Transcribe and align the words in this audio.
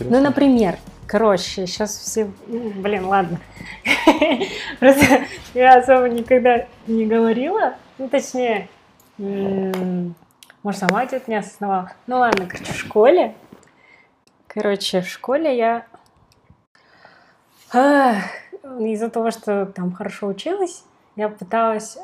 интересно. 0.00 0.18
Ну, 0.18 0.24
например, 0.24 0.78
короче, 1.06 1.66
сейчас 1.66 1.96
все... 1.96 2.30
ну, 2.46 2.70
Блин, 2.70 3.06
ладно. 3.06 3.40
Просто 4.80 5.24
я 5.54 5.78
особо 5.78 6.08
никогда 6.08 6.66
не 6.86 7.06
говорила. 7.06 7.74
Ну, 7.98 8.08
точнее, 8.08 8.68
может, 9.18 10.80
сама 10.80 11.06
где-то 11.06 11.30
не 11.30 11.36
осознавала. 11.36 11.92
Ну, 12.06 12.18
ладно, 12.18 12.46
короче, 12.46 12.72
в 12.72 12.76
школе. 12.76 13.34
Короче, 14.46 15.02
в 15.02 15.08
школе 15.08 15.56
я... 15.56 15.86
Из-за 17.72 19.10
того, 19.10 19.30
что 19.30 19.66
там 19.66 19.92
хорошо 19.92 20.26
училась, 20.26 20.84
я 21.16 21.28
пыталась 21.28 21.98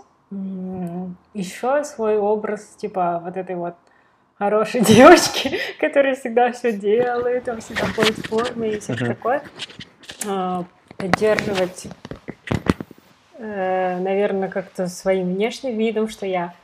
еще 1.34 1.84
свой 1.84 2.18
образ, 2.18 2.62
типа, 2.76 3.20
вот 3.24 3.36
этой 3.36 3.56
вот 3.56 3.74
хорошей 4.38 4.80
девочки, 4.84 5.58
которая 5.78 6.14
всегда 6.14 6.52
все 6.52 6.72
делает, 6.72 7.44
там 7.44 7.60
всегда 7.60 7.86
ходит 7.86 8.18
в 8.18 8.28
форме 8.28 8.74
и 8.74 8.80
все 8.80 8.92
Мгм. 8.94 9.06
такое, 9.06 9.42
а, 10.26 10.64
поддерживать, 10.96 11.88
наверное, 13.38 14.48
как-то 14.48 14.88
своим 14.88 15.34
внешним 15.34 15.76
видом, 15.76 16.08
что 16.08 16.26
я 16.26 16.54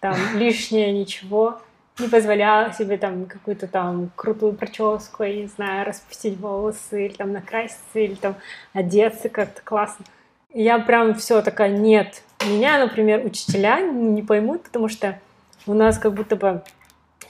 там 0.00 0.16
лишнее 0.34 0.92
ничего 0.92 1.60
не 1.98 2.08
позволяла 2.08 2.72
себе 2.72 2.98
там 2.98 3.24
какую-то 3.26 3.68
там 3.68 4.10
крутую 4.16 4.52
прическу, 4.52 5.22
я 5.22 5.34
не 5.34 5.46
знаю, 5.46 5.86
распустить 5.86 6.38
волосы 6.38 7.06
или 7.06 7.14
там 7.14 7.32
накраситься, 7.32 7.98
или 7.98 8.14
там 8.14 8.34
одеться 8.74 9.28
как-то 9.30 9.62
классно. 9.62 10.04
Я 10.52 10.78
прям 10.78 11.14
все 11.14 11.40
такая, 11.42 11.70
нет. 11.70 12.22
Меня, 12.44 12.78
например, 12.78 13.24
учителя 13.24 13.80
не 13.80 14.22
поймут, 14.22 14.64
потому 14.64 14.88
что 14.88 15.18
у 15.66 15.72
нас 15.74 15.98
как 15.98 16.12
будто 16.12 16.36
бы, 16.36 16.62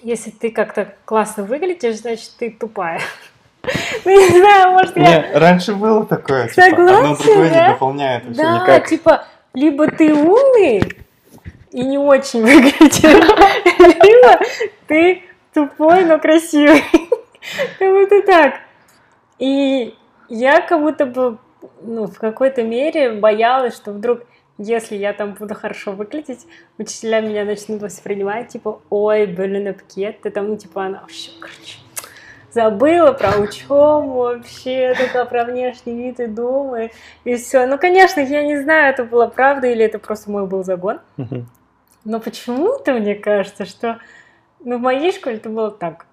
если 0.06 0.30
ты 0.30 0.52
как-то 0.52 0.94
классно 1.04 1.42
выглядишь, 1.42 1.96
значит, 1.96 2.30
ты 2.38 2.50
тупая. 2.50 3.00
Ну, 4.04 4.12
не 4.12 4.38
знаю, 4.38 4.74
может, 4.74 4.96
я... 4.96 5.02
Не, 5.02 5.32
раньше 5.36 5.74
было 5.74 6.06
такое, 6.06 6.46
типа, 6.46 6.66
одно 6.66 7.16
другое 7.16 7.50
да? 7.50 7.66
не 7.66 7.72
дополняет, 7.72 8.32
Да, 8.32 8.60
никак. 8.60 8.86
типа, 8.86 9.24
либо 9.54 9.90
ты 9.90 10.14
умный 10.14 10.82
и 11.72 11.84
не 11.84 11.98
очень 11.98 12.42
выглядишь, 12.46 13.02
либо 13.02 14.38
ты 14.86 15.24
тупой, 15.52 16.04
но 16.04 16.20
красивый. 16.20 16.84
Как 17.80 17.90
будто 17.90 18.22
так. 18.22 18.54
И 19.40 19.96
я 20.28 20.60
как 20.60 20.80
будто 20.80 21.04
бы 21.04 21.38
ну, 21.82 22.06
в 22.06 22.18
какой-то 22.18 22.62
мере 22.62 23.12
боялась, 23.12 23.74
что 23.74 23.90
вдруг, 23.92 24.20
если 24.58 24.96
я 24.96 25.12
там 25.12 25.34
буду 25.34 25.54
хорошо 25.54 25.92
выглядеть, 25.92 26.46
учителя 26.78 27.20
меня 27.20 27.44
начнут 27.44 27.82
воспринимать, 27.82 28.48
типа, 28.48 28.80
ой, 28.90 29.26
блин, 29.26 29.68
Апкет, 29.68 30.20
ты 30.22 30.30
там, 30.30 30.48
ну, 30.48 30.56
типа, 30.56 30.86
она 30.86 31.00
вообще, 31.00 31.30
короче, 31.40 31.78
забыла 32.50 33.12
про 33.12 33.38
учебу 33.38 34.12
вообще, 34.14 34.94
только 34.98 35.24
про 35.26 35.44
внешний 35.44 35.94
вид 35.94 36.20
и 36.20 36.26
думает, 36.26 36.92
и 37.24 37.36
все. 37.36 37.66
Ну, 37.66 37.78
конечно, 37.78 38.20
я 38.20 38.42
не 38.42 38.60
знаю, 38.62 38.92
это 38.92 39.04
была 39.04 39.28
правда 39.28 39.66
или 39.66 39.84
это 39.84 39.98
просто 39.98 40.30
мой 40.30 40.46
был 40.46 40.64
загон, 40.64 41.00
но 42.04 42.20
почему-то 42.20 42.94
мне 42.94 43.14
кажется, 43.14 43.66
что 43.66 43.98
ну, 44.60 44.78
в 44.78 44.80
моей 44.80 45.12
школе 45.12 45.36
это 45.36 45.48
было 45.48 45.70
так. 45.70 46.06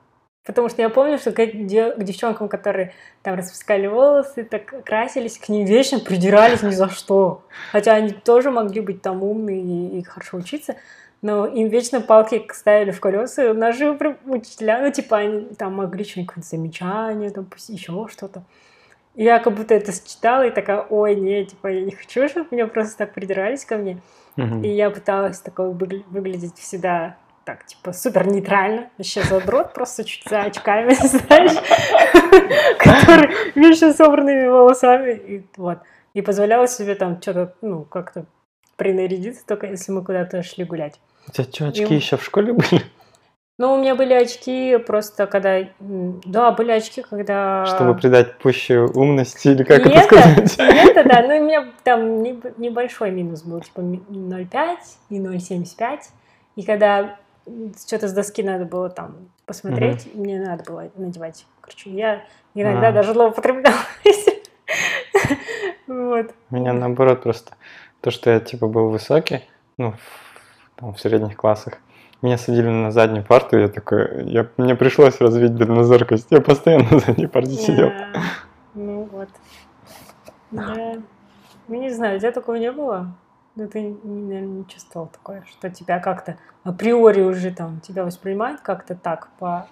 Потому 0.45 0.67
что 0.67 0.81
я 0.81 0.89
помню, 0.89 1.17
что 1.17 1.31
к, 1.31 1.37
де- 1.37 1.91
к 1.91 2.03
девчонкам, 2.03 2.49
которые 2.49 2.93
там 3.21 3.35
распускали 3.35 3.87
волосы, 3.87 4.43
так 4.43 4.83
красились, 4.83 5.37
к 5.37 5.47
ним 5.47 5.65
вечно 5.65 5.99
придирались 5.99 6.61
ни 6.63 6.71
за 6.71 6.89
что. 6.89 7.43
Хотя 7.71 7.93
они 7.93 8.11
тоже 8.11 8.51
могли 8.51 8.81
быть 8.81 9.01
там 9.01 9.23
умные 9.23 9.61
и, 9.61 9.99
и 9.99 10.03
хорошо 10.03 10.37
учиться, 10.37 10.75
но 11.21 11.45
им 11.45 11.69
вечно 11.69 12.01
палки 12.01 12.45
ставили 12.51 12.91
в 12.91 12.99
колеса. 12.99 13.71
Же 13.71 13.93
прям 13.93 14.17
учителя, 14.25 14.81
ну, 14.81 14.91
типа, 14.91 15.19
они 15.19 15.45
там 15.57 15.75
могли 15.75 16.03
что-нибудь 16.03 16.43
замечание, 16.43 17.29
там, 17.29 17.47
еще 17.69 18.07
что-то. 18.11 18.43
И 19.15 19.23
я 19.23 19.39
как 19.39 19.53
будто 19.53 19.73
это 19.73 19.93
считала 19.93 20.45
и 20.45 20.51
такая, 20.51 20.81
ой, 20.81 21.15
не, 21.15 21.45
типа, 21.45 21.67
я 21.67 21.81
не 21.81 21.91
хочу, 21.91 22.27
чтобы 22.27 22.47
меня 22.51 22.67
просто 22.67 22.97
так 22.97 23.13
придирались 23.13 23.63
ко 23.63 23.77
мне. 23.77 24.01
Мгм. 24.35 24.63
И 24.63 24.67
я 24.67 24.89
пыталась 24.89 25.39
такой 25.39 25.71
выгля- 25.71 26.03
выглядеть 26.09 26.57
всегда 26.57 27.15
так, 27.45 27.65
типа, 27.65 27.93
супер 27.93 28.27
нейтрально. 28.27 28.89
Вообще 28.97 29.21
задрот, 29.23 29.73
просто 29.73 30.03
чуть 30.03 30.23
за 30.29 30.43
очками, 30.43 30.93
знаешь, 30.93 31.51
который 32.79 33.33
вечно 33.55 33.93
собранными 33.93 34.47
волосами. 34.47 35.13
И 35.13 35.45
вот. 35.57 35.79
И 36.13 36.21
позволяла 36.21 36.67
себе 36.67 36.95
там 36.95 37.21
что-то, 37.21 37.55
ну, 37.61 37.83
как-то 37.83 38.25
принарядиться, 38.75 39.45
только 39.45 39.67
если 39.67 39.91
мы 39.91 40.03
куда-то 40.03 40.43
шли 40.43 40.63
гулять. 40.63 40.99
У 41.27 41.31
тебя 41.31 41.45
что, 41.51 41.67
очки 41.67 41.95
еще 41.95 42.17
в 42.17 42.23
школе 42.23 42.53
были? 42.53 42.81
Ну, 43.59 43.73
у 43.73 43.77
меня 43.79 43.93
были 43.95 44.13
очки 44.13 44.77
просто 44.77 45.27
когда... 45.27 45.59
Да, 45.79 46.51
были 46.51 46.71
очки, 46.71 47.03
когда... 47.03 47.65
Чтобы 47.67 47.95
придать 47.95 48.39
пуще 48.39 48.79
умности, 48.79 49.49
или 49.49 49.63
как 49.63 49.85
И 49.85 49.89
это 49.89 50.03
сказать? 50.03 50.57
и 50.57 50.61
это, 50.87 51.03
да, 51.07 51.21
ну 51.27 51.37
у 51.37 51.45
меня 51.45 51.67
там 51.83 52.23
неб- 52.23 52.57
небольшой 52.57 53.11
минус 53.11 53.43
был, 53.43 53.61
типа 53.61 53.81
ми- 53.81 54.03
0,5 54.09 54.77
и 55.09 55.19
0,75. 55.19 55.99
И 56.55 56.63
когда 56.63 57.19
что-то 57.45 58.07
с 58.07 58.13
доски 58.13 58.43
надо 58.43 58.65
было 58.65 58.89
там 58.89 59.29
посмотреть, 59.45 60.13
мне 60.13 60.39
надо 60.39 60.63
было 60.63 60.89
надевать. 60.95 61.45
Короче, 61.61 61.89
я 61.89 62.23
иногда 62.53 62.89
А. 62.89 62.91
даже 62.91 63.13
злоупотребляла. 63.13 63.75
Вот. 65.85 66.33
У 66.49 66.55
меня 66.55 66.73
наоборот 66.73 67.21
просто 67.23 67.55
то, 68.01 68.09
что 68.09 68.29
я 68.31 68.39
типа 68.39 68.67
был 68.67 68.89
высокий, 68.89 69.43
ну, 69.77 69.91
в, 69.91 70.79
там, 70.79 70.93
в 70.93 70.99
средних 70.99 71.35
классах, 71.35 71.75
меня 72.21 72.37
садили 72.37 72.69
на 72.69 72.91
заднюю 72.91 73.23
парту, 73.23 73.59
я 73.59 73.67
такой, 73.67 74.25
я, 74.29 74.47
мне 74.57 74.75
пришлось 74.75 75.19
развить 75.19 75.55
дальнозоркость, 75.55 76.27
я 76.31 76.41
постоянно 76.41 76.89
на 76.89 76.99
задней 76.99 77.27
парте 77.27 77.51
сидел. 77.51 77.91
Ну 78.73 79.07
вот. 79.11 79.29
Да. 80.51 80.95
Ну 81.67 81.75
не 81.75 81.89
знаю, 81.89 82.17
у 82.17 82.19
тебя 82.19 82.31
такого 82.31 82.55
не 82.55 82.71
было? 82.71 83.13
Ну 83.55 83.67
ты, 83.67 83.95
наверное, 84.03 84.41
не 84.47 84.67
чувствовал 84.67 85.07
такое, 85.07 85.43
что 85.47 85.69
тебя 85.69 85.99
как-то 85.99 86.37
априори 86.63 87.21
уже 87.21 87.51
там 87.51 87.79
тебя 87.81 88.03
воспринимают 88.03 88.61
как-то 88.61 88.95
так 88.95 89.27
по 89.37 89.67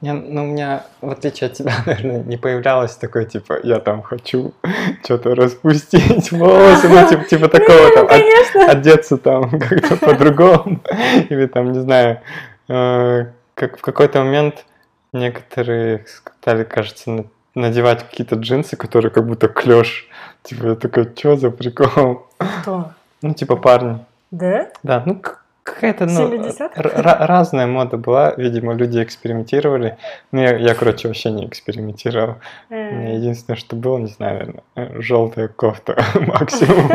Не, 0.00 0.14
ну, 0.14 0.44
у 0.44 0.46
меня, 0.46 0.84
в 1.02 1.10
отличие 1.10 1.48
от 1.48 1.52
тебя, 1.54 1.72
наверное, 1.86 2.22
не 2.22 2.38
появлялось 2.38 2.96
такой, 2.96 3.26
типа, 3.26 3.58
я 3.62 3.78
там 3.78 4.02
хочу 4.02 4.52
что-то 5.04 5.34
распустить 5.34 6.32
волосы, 6.32 6.88
ну, 6.88 7.06
типа, 7.08 7.24
типа 7.24 7.48
такого 7.48 7.88
Ну, 7.88 7.94
там, 7.94 8.04
от- 8.06 8.10
конечно. 8.10 8.66
одеться 8.70 9.16
там 9.18 9.50
как-то 9.60 9.96
по-другому, 9.96 10.80
или 11.28 11.46
там, 11.46 11.72
не 11.72 11.80
знаю, 11.80 12.20
э, 12.68 13.26
как 13.54 13.76
в 13.76 13.82
какой-то 13.82 14.20
момент 14.24 14.64
некоторые 15.12 16.06
стали, 16.40 16.64
кажется, 16.64 17.10
на- 17.10 17.24
надевать 17.54 18.02
какие-то 18.08 18.36
джинсы, 18.36 18.76
которые 18.76 19.10
как 19.10 19.26
будто 19.26 19.48
клеш. 19.48 20.08
Типа, 20.42 20.68
я 20.68 20.74
такой, 20.74 21.04
что 21.14 21.36
за 21.36 21.50
прикол? 21.50 22.26
Кто? 22.62 22.92
Ну, 23.22 23.34
типа 23.34 23.56
парни. 23.56 24.04
Да? 24.30 24.68
Да, 24.82 25.02
ну 25.04 25.20
какая-то 25.62 26.06
ну, 26.06 26.32
70-х? 26.32 26.70
р- 26.74 26.86
ра- 26.86 27.26
разная 27.26 27.66
мода 27.66 27.96
была, 27.96 28.32
видимо, 28.36 28.74
люди 28.74 29.02
экспериментировали. 29.02 29.98
Ну, 30.32 30.40
я, 30.40 30.56
я, 30.56 30.74
короче, 30.74 31.08
вообще 31.08 31.30
не 31.30 31.46
экспериментировал. 31.46 32.36
Э. 32.70 33.16
единственное, 33.16 33.56
что 33.56 33.76
было, 33.76 33.98
не 33.98 34.06
знаю, 34.06 34.62
наверное, 34.74 35.02
желтая 35.02 35.48
кофта 35.48 36.02
максимум. 36.14 36.90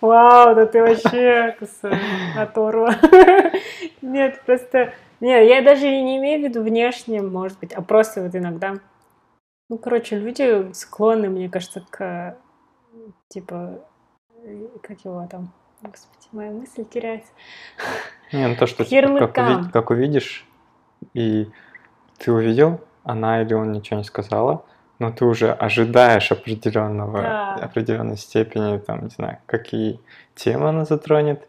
Вау, 0.00 0.54
да 0.56 0.66
ты 0.66 0.82
вообще 0.82 1.56
оторва. 2.36 2.96
Нет, 4.02 4.42
просто... 4.44 4.92
Нет, 5.20 5.48
я 5.48 5.62
даже 5.62 5.86
и 5.86 6.02
не 6.02 6.18
имею 6.18 6.40
в 6.40 6.44
виду 6.44 6.62
внешне, 6.62 7.22
может 7.22 7.58
быть, 7.60 7.72
а 7.72 7.82
просто 7.82 8.22
вот 8.22 8.34
иногда... 8.34 8.74
Ну, 9.70 9.78
короче, 9.78 10.18
люди 10.18 10.72
склонны, 10.74 11.28
мне 11.30 11.48
кажется, 11.48 11.84
к... 11.88 12.36
Типа... 13.28 13.78
Как 14.82 15.04
его 15.04 15.26
там? 15.30 15.52
Господи, 15.82 16.26
моя 16.32 16.50
мысль 16.50 16.84
теряется. 16.84 17.30
Не, 18.32 18.48
ну 18.48 18.56
то, 18.56 18.66
что 18.66 18.84
типа, 18.84 19.18
как, 19.18 19.38
уви- 19.38 19.70
как 19.72 19.90
увидишь, 19.90 20.46
и 21.14 21.50
ты 22.18 22.32
увидел, 22.32 22.80
она 23.04 23.42
или 23.42 23.52
он 23.54 23.72
ничего 23.72 23.98
не 23.98 24.04
сказала, 24.04 24.64
но 24.98 25.10
ты 25.12 25.24
уже 25.24 25.52
ожидаешь 25.52 26.32
определенного, 26.32 27.22
Да. 27.22 27.54
определенной 27.56 28.16
степени, 28.16 28.78
там, 28.78 29.04
не 29.04 29.10
знаю, 29.10 29.38
какие 29.46 30.00
темы 30.34 30.68
она 30.70 30.84
затронет, 30.84 31.48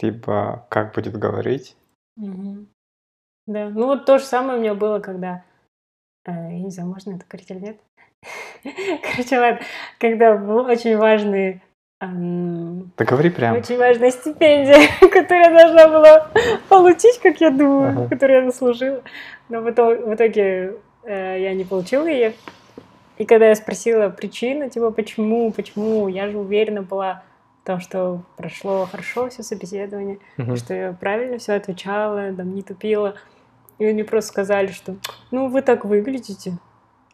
либо 0.00 0.66
как 0.70 0.94
будет 0.94 1.16
говорить. 1.16 1.76
Мгм. 2.16 2.68
Да, 3.46 3.68
ну 3.70 3.86
вот 3.86 4.04
то 4.06 4.18
же 4.18 4.24
самое 4.24 4.58
у 4.58 4.60
меня 4.60 4.74
было, 4.74 4.98
когда... 5.00 5.44
э, 6.26 6.32
Я 6.32 6.60
не 6.60 6.70
знаю, 6.70 6.88
можно 6.90 7.14
это 7.14 7.24
говорить 7.28 7.50
или 7.50 7.58
нет. 7.60 7.80
Короче, 9.02 9.38
ладно. 9.38 9.60
Когда 9.98 10.34
очень 10.34 10.96
важный... 10.96 11.62
Да 12.00 13.04
говори 13.04 13.30
прям. 13.30 13.56
Очень 13.56 13.76
важная 13.76 14.10
стипендия, 14.10 14.88
которую 15.00 15.42
я 15.44 15.50
должна 15.50 15.88
была 15.88 16.28
получить, 16.68 17.18
как 17.20 17.40
я 17.40 17.50
думаю, 17.50 17.90
Ага. 17.90 18.08
которую 18.08 18.44
я 18.44 18.50
заслужила. 18.50 19.02
Но 19.48 19.60
в 19.62 19.70
итоге, 19.70 20.02
в 20.04 20.14
итоге 20.14 20.74
э, 21.04 21.36
я 21.40 21.54
не 21.54 21.64
получила 21.64 22.06
ее. 22.06 22.34
И 23.16 23.24
когда 23.24 23.48
я 23.48 23.56
спросила 23.56 24.10
причину, 24.10 24.68
типа, 24.70 24.92
почему, 24.92 25.50
почему, 25.50 26.06
я 26.06 26.28
же 26.28 26.38
уверена 26.38 26.82
была 26.82 27.22
в 27.64 27.66
том, 27.66 27.80
что 27.80 28.22
прошло 28.36 28.86
хорошо 28.86 29.28
все 29.28 29.42
собеседование, 29.42 30.18
Мгм. 30.36 30.54
что 30.56 30.74
я 30.74 30.92
правильно 30.92 31.38
все 31.38 31.54
отвечала, 31.54 32.32
там, 32.32 32.54
не 32.54 32.62
тупила. 32.62 33.14
И 33.78 33.84
они 33.84 34.04
просто 34.04 34.28
сказали, 34.30 34.68
что 34.68 34.94
ну 35.32 35.48
вы 35.48 35.62
так 35.62 35.84
выглядите. 35.84 36.58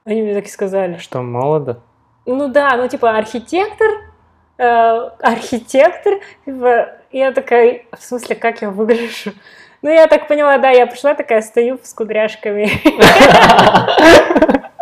Они 0.05 0.21
мне 0.23 0.35
так 0.35 0.45
и 0.45 0.49
сказали. 0.51 0.99
Что, 0.99 1.23
молодо? 1.23 1.81
Ну 2.27 2.49
да, 2.49 2.77
ну 2.77 2.87
типа 2.89 3.17
архитектор, 3.17 3.89
архитектор, 4.57 6.15
типа, 6.45 6.89
я 7.13 7.33
такая, 7.33 7.83
в 7.93 8.03
смысле, 8.03 8.37
как 8.37 8.63
я 8.63 8.71
выгляжу? 8.71 9.33
Ну, 9.83 9.91
я 9.91 10.07
так 10.07 10.29
поняла, 10.29 10.59
да, 10.59 10.71
я 10.71 10.87
пришла 10.87 11.15
такая, 11.15 11.43
стою 11.43 11.79
с 11.83 11.93
кудряшками. 11.93 12.71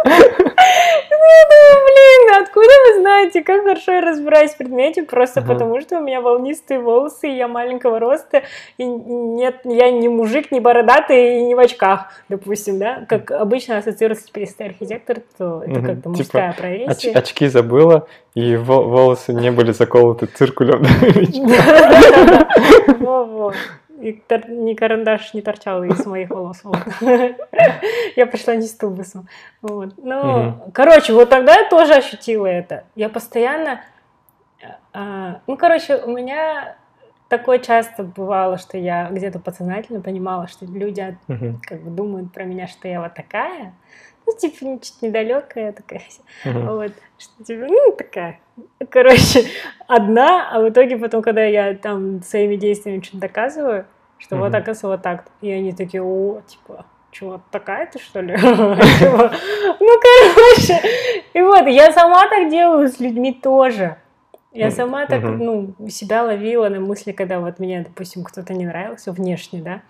Думаю, 1.33 1.87
блин, 1.87 2.43
откуда 2.43 2.73
вы 2.87 3.01
знаете, 3.01 3.43
как 3.43 3.63
хорошо 3.63 3.93
я 3.93 4.01
разбираюсь 4.01 4.53
в 4.53 4.57
предмете, 4.59 5.03
просто 5.03 5.41
Ага. 5.41 5.53
потому 5.55 5.81
что 5.81 5.99
у 5.99 6.03
меня 6.03 6.21
волнистые 6.21 6.81
волосы, 6.81 7.29
и 7.29 7.37
я 7.37 7.49
маленького 7.49 7.99
роста, 7.99 8.43
и 8.79 8.85
нет, 8.85 9.57
я 9.65 9.91
не 9.91 10.09
мужик, 10.09 10.51
не 10.53 10.61
бородатый, 10.61 11.39
и 11.41 11.45
не 11.45 11.55
в 11.55 11.59
очках, 11.59 12.07
допустим, 12.29 12.79
да, 12.79 13.05
как 13.09 13.31
обычно 13.31 13.79
ассоциируется, 13.79 14.27
типа, 14.27 14.41
если 14.41 14.55
ты 14.55 14.65
архитектор, 14.65 15.19
то 15.39 15.63
это 15.65 15.79
Мгм. 15.79 15.87
как-то 15.87 15.97
Типа, 16.03 16.09
мужская 16.11 16.51
Оч- 16.51 16.57
профессия. 16.57 17.13
очки 17.13 17.47
забыла, 17.49 18.07
и 18.35 18.57
во- 18.57 18.83
волосы 18.83 19.33
не 19.33 19.51
были 19.51 19.73
заколоты 19.73 20.27
циркулем. 20.27 20.83
И 24.03 24.13
тор- 24.13 24.49
ни 24.49 24.75
карандаш 24.75 25.33
не 25.35 25.43
торчал 25.43 25.85
из 25.85 26.05
моих 26.07 26.31
волос. 26.31 26.61
вот. 26.65 26.77
Я 28.17 28.27
пришла 28.27 28.55
не 28.57 28.67
с 28.67 28.75
тубусом. 28.75 29.29
Вот. 29.63 29.95
Ну, 29.97 30.71
короче, 30.75 31.13
вот 31.13 31.31
тогда 31.31 31.55
я 31.55 31.69
тоже 31.69 31.95
ощутила 31.95 32.47
это. 32.47 32.85
Я 32.97 33.09
постоянно... 33.09 33.81
а, 34.93 35.41
Ну, 35.47 35.57
короче, 35.57 35.97
у 35.97 36.11
меня 36.11 36.77
такое 37.29 37.59
часто 37.59 38.03
бывало, 38.03 38.59
что 38.59 38.77
я 38.77 39.09
где-то 39.11 39.39
подсознательно 39.39 40.01
понимала, 40.01 40.49
что 40.49 40.67
люди 40.67 41.17
как 41.63 41.81
бы 41.81 41.91
думают 41.91 42.33
про 42.33 42.45
меня, 42.45 42.67
что 42.67 42.89
я 42.89 43.01
вот 43.01 43.15
такая. 43.15 43.73
Ну, 44.27 44.37
типа, 44.37 44.57
чуть 44.83 45.03
недалекая 45.03 45.73
такая. 45.73 46.03
Вот, 46.45 46.93
что 47.19 47.45
типа, 47.45 47.67
ну, 47.69 47.93
такая, 47.93 48.39
короче, 48.91 49.45
одна, 49.89 50.51
а 50.51 50.61
в 50.61 50.69
итоге 50.69 50.97
потом, 50.97 51.23
когда 51.23 51.45
я 51.45 51.75
там 51.75 52.23
своими 52.23 52.57
действиями 52.57 53.03
что-то 53.03 53.19
доказываю, 53.21 53.87
что 54.19 54.37
вот 54.37 54.51
Мгм. 54.51 54.57
оказывается 54.57 54.89
вот 54.89 55.03
так, 55.03 55.25
и 55.41 55.51
они 55.51 55.73
такие, 55.73 56.03
о, 56.03 56.41
типа, 56.47 56.87
чего, 57.11 57.41
такая 57.51 57.87
ты, 57.87 57.99
что 57.99 58.21
ли? 58.21 58.37
Чего? 58.37 59.31
Ну, 59.81 60.01
короче, 60.01 60.81
и 61.35 61.43
вот, 61.43 61.67
я 61.67 61.93
сама 61.93 62.29
так 62.29 62.51
делаю 62.51 62.89
с 62.89 63.01
людьми 63.01 63.33
тоже. 63.33 63.97
Я 64.53 64.71
сама 64.71 65.07
так, 65.07 65.23
ну, 65.23 65.75
себя 65.89 66.25
ловила 66.25 66.69
на 66.69 66.79
мысли, 66.79 67.13
когда 67.13 67.41
вот 67.41 67.59
мне, 67.59 67.83
допустим, 67.83 68.23
кто-то 68.23 68.53
не 68.53 68.67
нравился 68.67 69.11
внешне, 69.13 69.63
да, 69.63 69.81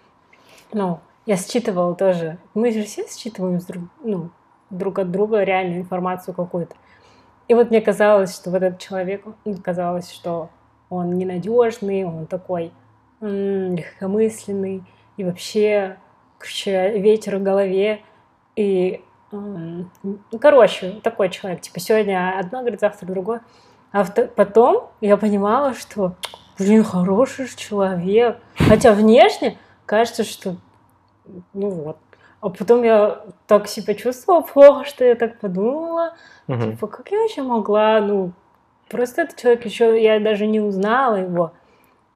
ну, 0.72 1.00
я 1.26 1.36
считывала 1.36 1.94
тоже. 1.94 2.38
Мы 2.54 2.72
же 2.72 2.84
все 2.84 3.04
считываем 3.08 3.58
друг, 3.58 3.84
ну, 4.02 4.30
друг 4.70 4.98
от 4.98 5.10
друга 5.10 5.42
реальную 5.42 5.80
информацию 5.80 6.34
какую-то. 6.34 6.74
И 7.48 7.54
вот 7.54 7.70
мне 7.70 7.80
казалось, 7.80 8.34
что 8.34 8.50
вот 8.50 8.62
этот 8.62 8.80
человек, 8.80 9.24
ну, 9.44 9.56
казалось, 9.62 10.10
что 10.10 10.50
он 10.88 11.16
ненадежный, 11.16 12.04
он 12.04 12.26
такой 12.26 12.72
легкомысленный, 13.20 14.82
и 15.16 15.24
вообще, 15.24 15.96
короче, 16.38 16.98
ветер 16.98 17.38
в 17.38 17.42
голове. 17.42 18.00
И, 18.56 19.02
м, 19.32 19.90
ну, 20.02 20.38
короче, 20.40 21.00
такой 21.02 21.30
человек. 21.30 21.60
Типа 21.60 21.80
сегодня 21.80 22.38
одно 22.38 22.60
говорит, 22.60 22.80
завтра 22.80 23.06
другое. 23.06 23.42
А 23.92 24.04
потом 24.04 24.88
я 25.00 25.16
понимала, 25.16 25.74
что, 25.74 26.14
блин, 26.58 26.82
хороший 26.82 27.46
человек. 27.54 28.38
Хотя 28.56 28.92
внешне 28.92 29.58
кажется, 29.86 30.24
что, 30.24 30.56
ну 31.52 31.68
вот. 31.70 31.98
А 32.42 32.48
потом 32.48 32.82
я 32.82 33.20
так 33.46 33.68
себя 33.68 33.94
чувствовала 33.94 34.40
плохо, 34.40 34.84
что 34.84 35.04
я 35.04 35.14
так 35.14 35.38
подумала. 35.38 36.16
Мгм. 36.48 36.72
Типа, 36.72 36.88
как 36.88 37.12
я 37.12 37.20
вообще 37.20 37.42
могла, 37.42 38.00
ну, 38.00 38.32
просто 38.88 39.22
этот 39.22 39.36
человек 39.40 39.64
еще, 39.64 40.02
я 40.02 40.18
даже 40.18 40.46
не 40.48 40.58
узнала 40.58 41.14
его. 41.14 41.52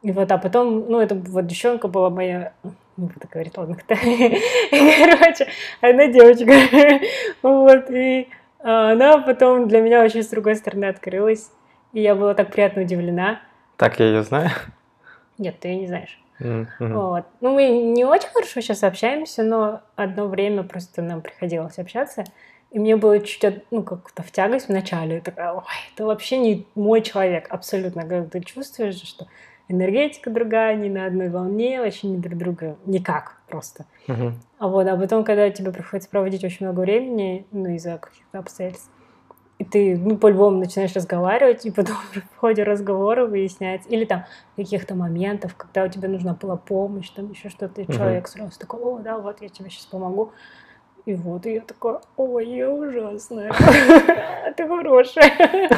И 0.02 0.10
вот, 0.10 0.30
а 0.32 0.38
потом, 0.38 0.90
ну, 0.90 0.98
это 0.98 1.14
вот 1.14 1.46
девчонка 1.46 1.86
была 1.86 2.10
моя, 2.10 2.54
не 2.96 3.06
буду 3.06 3.28
говорить, 3.32 3.56
ладно, 3.56 3.76
кто. 3.76 3.94
Короче, 4.70 5.46
одна 5.80 6.08
девочка. 6.08 7.06
Вот, 7.42 7.88
и 7.90 8.28
а, 8.58 8.92
она 8.92 9.18
потом 9.18 9.68
для 9.68 9.80
меня 9.80 10.02
очень 10.02 10.24
с 10.24 10.28
другой 10.28 10.56
стороны 10.56 10.86
открылась. 10.86 11.52
И 11.92 12.00
я 12.00 12.16
была 12.16 12.34
так 12.34 12.50
приятно 12.50 12.82
удивлена. 12.82 13.40
Так 13.76 14.00
я 14.00 14.06
ее 14.06 14.24
знаю. 14.24 14.50
Нет, 15.38 15.60
ты 15.60 15.68
ее 15.68 15.76
не 15.76 15.86
знаешь. 15.86 16.18
Мгм. 16.38 16.68
Вот. 16.78 17.24
Ну, 17.40 17.54
мы 17.54 17.68
не 17.68 18.04
очень 18.04 18.28
хорошо 18.28 18.60
сейчас 18.60 18.82
общаемся, 18.82 19.42
но 19.42 19.80
одно 19.96 20.26
время 20.26 20.62
просто 20.62 21.02
нам 21.02 21.22
приходилось 21.22 21.78
общаться. 21.78 22.24
И 22.70 22.78
мне 22.78 22.96
было 22.96 23.20
чуть, 23.20 23.64
ну, 23.70 23.82
как-то 23.82 24.22
в 24.22 24.30
тягость 24.30 24.66
в 24.66 24.72
начале. 24.72 25.16
Я 25.16 25.20
такая, 25.20 25.52
ой, 25.52 25.62
это 25.94 26.04
вообще 26.04 26.38
не 26.38 26.66
мой 26.74 27.00
человек, 27.00 27.46
абсолютно. 27.50 28.02
Когда 28.02 28.28
ты 28.28 28.40
чувствуешь, 28.40 29.00
что 29.02 29.26
энергетика 29.68 30.30
другая, 30.30 30.74
не 30.74 30.88
на 30.88 31.06
одной 31.06 31.28
волне, 31.28 31.80
вообще 31.80 32.08
не 32.08 32.18
друг 32.18 32.36
друга, 32.38 32.76
никак 32.84 33.40
просто. 33.48 33.86
Мгм. 34.08 34.40
А 34.58 34.68
вот, 34.68 34.86
а 34.86 34.96
потом, 34.96 35.24
когда 35.24 35.50
тебе 35.50 35.70
приходится 35.72 36.10
проводить 36.10 36.44
очень 36.44 36.66
много 36.66 36.80
времени, 36.80 37.46
ну, 37.52 37.68
из-за 37.74 37.98
каких-то 37.98 38.38
обстоятельств, 38.38 38.90
и 39.58 39.64
ты, 39.64 39.96
ну, 39.96 40.16
по-любому 40.18 40.58
начинаешь 40.58 40.94
разговаривать, 40.94 41.64
и 41.64 41.70
потом 41.70 41.96
в 42.34 42.38
ходе 42.38 42.62
разговора 42.62 43.26
выясняется, 43.26 43.88
или 43.88 44.04
там 44.04 44.24
каких-то 44.56 44.94
моментов, 44.94 45.54
когда 45.56 45.84
у 45.84 45.88
тебя 45.88 46.08
нужна 46.08 46.34
была 46.34 46.56
помощь, 46.56 47.08
там 47.10 47.30
еще 47.30 47.48
что-то, 47.48 47.80
и 47.80 47.84
Мгм. 47.84 47.92
человек 47.96 48.28
сразу 48.28 48.58
такой, 48.58 48.80
о, 48.80 48.98
да, 48.98 49.18
вот 49.18 49.40
я 49.40 49.48
тебе 49.48 49.70
сейчас 49.70 49.86
помогу. 49.86 50.32
И 51.06 51.14
вот, 51.14 51.46
и 51.46 51.54
я 51.54 51.60
такая, 51.60 52.00
ой, 52.16 52.48
я 52.48 52.68
ужасная, 52.68 53.52
ты 54.56 54.66
хорошая. 54.66 55.70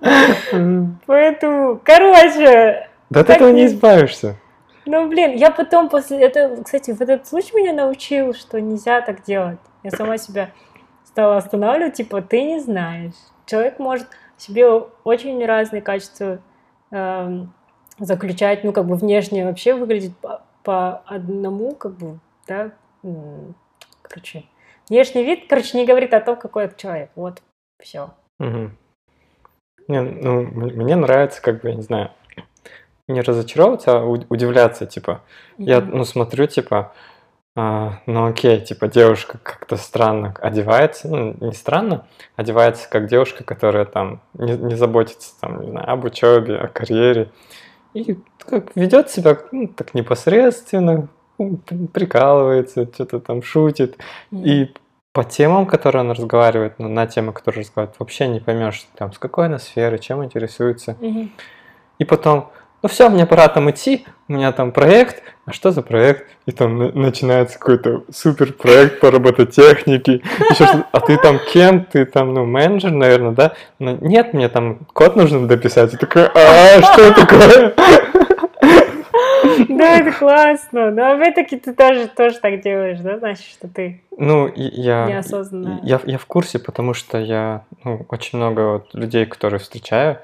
Поэтому, 1.06 1.80
короче, 1.84 2.88
Да 3.08 3.20
от 3.20 3.26
Так 3.28 3.36
этого 3.36 3.50
не 3.50 3.66
избавишься. 3.66 4.36
ну, 4.84 5.08
блин, 5.08 5.36
я 5.36 5.50
потом 5.52 5.88
после 5.88 6.20
этого, 6.22 6.62
кстати, 6.62 6.90
вот 6.90 7.02
этот 7.02 7.26
случай 7.28 7.54
меня 7.56 7.72
научил, 7.72 8.34
что 8.34 8.60
нельзя 8.60 9.00
так 9.00 9.22
делать. 9.22 9.58
Я 9.84 9.90
сама 9.92 10.18
себя 10.18 10.50
стала 11.12 11.36
останавливать, 11.36 11.94
типа, 11.94 12.22
ты 12.22 12.42
не 12.42 12.60
знаешь. 12.60 13.14
Человек 13.46 13.78
может 13.78 14.08
в 14.36 14.42
себе 14.42 14.66
очень 15.04 15.44
разные 15.44 15.82
качества 15.82 16.40
эм, 16.90 17.52
заключать, 17.98 18.64
ну, 18.64 18.72
как 18.72 18.86
бы 18.86 18.96
внешне 18.96 19.44
вообще 19.44 19.74
выглядеть 19.74 20.16
по, 20.16 20.42
по 20.62 21.02
одному, 21.06 21.74
как 21.74 21.92
бы, 21.92 22.18
да, 22.48 22.72
короче, 24.02 24.44
внешний 24.88 25.24
вид, 25.24 25.46
короче, 25.48 25.76
не 25.76 25.86
говорит 25.86 26.14
о 26.14 26.20
том, 26.20 26.36
какой 26.36 26.64
это 26.64 26.80
человек. 26.80 27.10
Вот, 27.14 27.42
все. 27.78 28.10
Мгм. 28.38 28.76
Не, 29.88 30.00
ну, 30.00 30.42
мне 30.42 30.96
нравится, 30.96 31.42
как 31.42 31.60
бы, 31.60 31.68
я 31.68 31.74
не 31.74 31.82
знаю, 31.82 32.10
не 33.08 33.20
разочаровываться, 33.20 33.98
а 33.98 34.04
удивляться, 34.04 34.86
типа. 34.86 35.22
Я, 35.58 35.80
ну, 35.80 36.04
смотрю, 36.04 36.46
типа, 36.46 36.94
а, 37.54 38.00
ну, 38.06 38.26
окей, 38.26 38.60
типа, 38.60 38.88
девушка 38.88 39.38
как-то 39.42 39.76
странно 39.76 40.34
одевается, 40.40 41.08
ну, 41.08 41.36
не 41.40 41.52
странно, 41.52 42.06
одевается 42.34 42.88
как 42.88 43.08
девушка, 43.08 43.44
которая 43.44 43.84
там 43.84 44.22
не, 44.34 44.56
не 44.56 44.74
заботится, 44.74 45.38
там, 45.40 45.60
не 45.60 45.70
знаю, 45.70 45.90
об 45.90 46.04
учебе, 46.04 46.56
о 46.56 46.68
карьере, 46.68 47.30
и 47.92 48.18
как 48.38 48.74
ведет 48.74 49.10
себя, 49.10 49.38
ну, 49.52 49.68
так 49.68 49.92
непосредственно, 49.94 51.08
прикалывается, 51.92 52.86
что-то 52.92 53.20
там 53.20 53.42
шутит, 53.42 53.98
и 54.30 54.72
по 55.12 55.24
темам, 55.24 55.66
которые 55.66 56.00
она 56.00 56.14
разговаривает, 56.14 56.78
ну, 56.78 56.88
на 56.88 57.06
темы, 57.06 57.32
которые 57.32 57.62
разговаривает, 57.62 58.00
вообще 58.00 58.28
не 58.28 58.40
поймешь, 58.40 58.86
там, 58.96 59.12
с 59.12 59.18
какой 59.18 59.46
она 59.46 59.58
сферы, 59.58 59.98
чем 59.98 60.24
интересуется. 60.24 60.96
Мгм. 61.00 61.30
И 61.98 62.04
потом, 62.04 62.50
ну 62.82 62.88
все, 62.88 63.08
мне 63.08 63.26
пора 63.26 63.48
там 63.48 63.70
идти, 63.70 64.04
у 64.28 64.32
меня 64.32 64.50
там 64.52 64.72
проект, 64.72 65.22
а 65.46 65.52
что 65.52 65.70
за 65.70 65.82
проект? 65.82 66.26
И 66.46 66.52
там 66.52 66.78
на- 66.78 66.92
начинается 66.92 67.58
какой-то 67.58 68.02
супер 68.12 68.52
проект 68.52 69.00
по 69.00 69.10
робототехнике, 69.10 70.22
еще 70.50 70.84
а 70.90 71.00
ты 71.00 71.16
там 71.18 71.38
кем? 71.52 71.84
Ты 71.84 72.04
там, 72.04 72.34
ну, 72.34 72.44
менеджер, 72.44 72.90
наверное, 72.90 73.32
да? 73.32 73.52
Ну, 73.78 73.98
нет, 74.00 74.34
мне 74.34 74.48
там 74.48 74.80
код 74.92 75.16
нужно 75.16 75.46
дописать. 75.46 75.94
И 75.94 75.96
такой, 75.96 76.26
а, 76.34 76.82
что 76.82 77.12
такое? 77.12 77.74
Да, 79.68 79.98
это 79.98 80.12
классно. 80.12 80.90
Но 80.90 81.12
опять-таки 81.12 81.56
ты 81.58 81.72
тоже, 81.74 82.08
тоже 82.08 82.38
так 82.38 82.60
делаешь, 82.62 82.98
да? 83.00 83.18
Значит, 83.18 83.46
что 83.46 83.68
ты 83.68 84.02
Ну, 84.16 84.50
я, 84.54 85.06
неосознанно. 85.06 85.80
я, 85.82 86.00
я 86.04 86.18
в 86.18 86.26
курсе, 86.26 86.58
потому 86.58 86.94
что 86.94 87.18
я 87.18 87.62
ну, 87.84 88.04
очень 88.08 88.38
много 88.38 88.60
вот 88.74 88.94
людей, 88.94 89.26
которые 89.26 89.60
встречаю, 89.60 90.18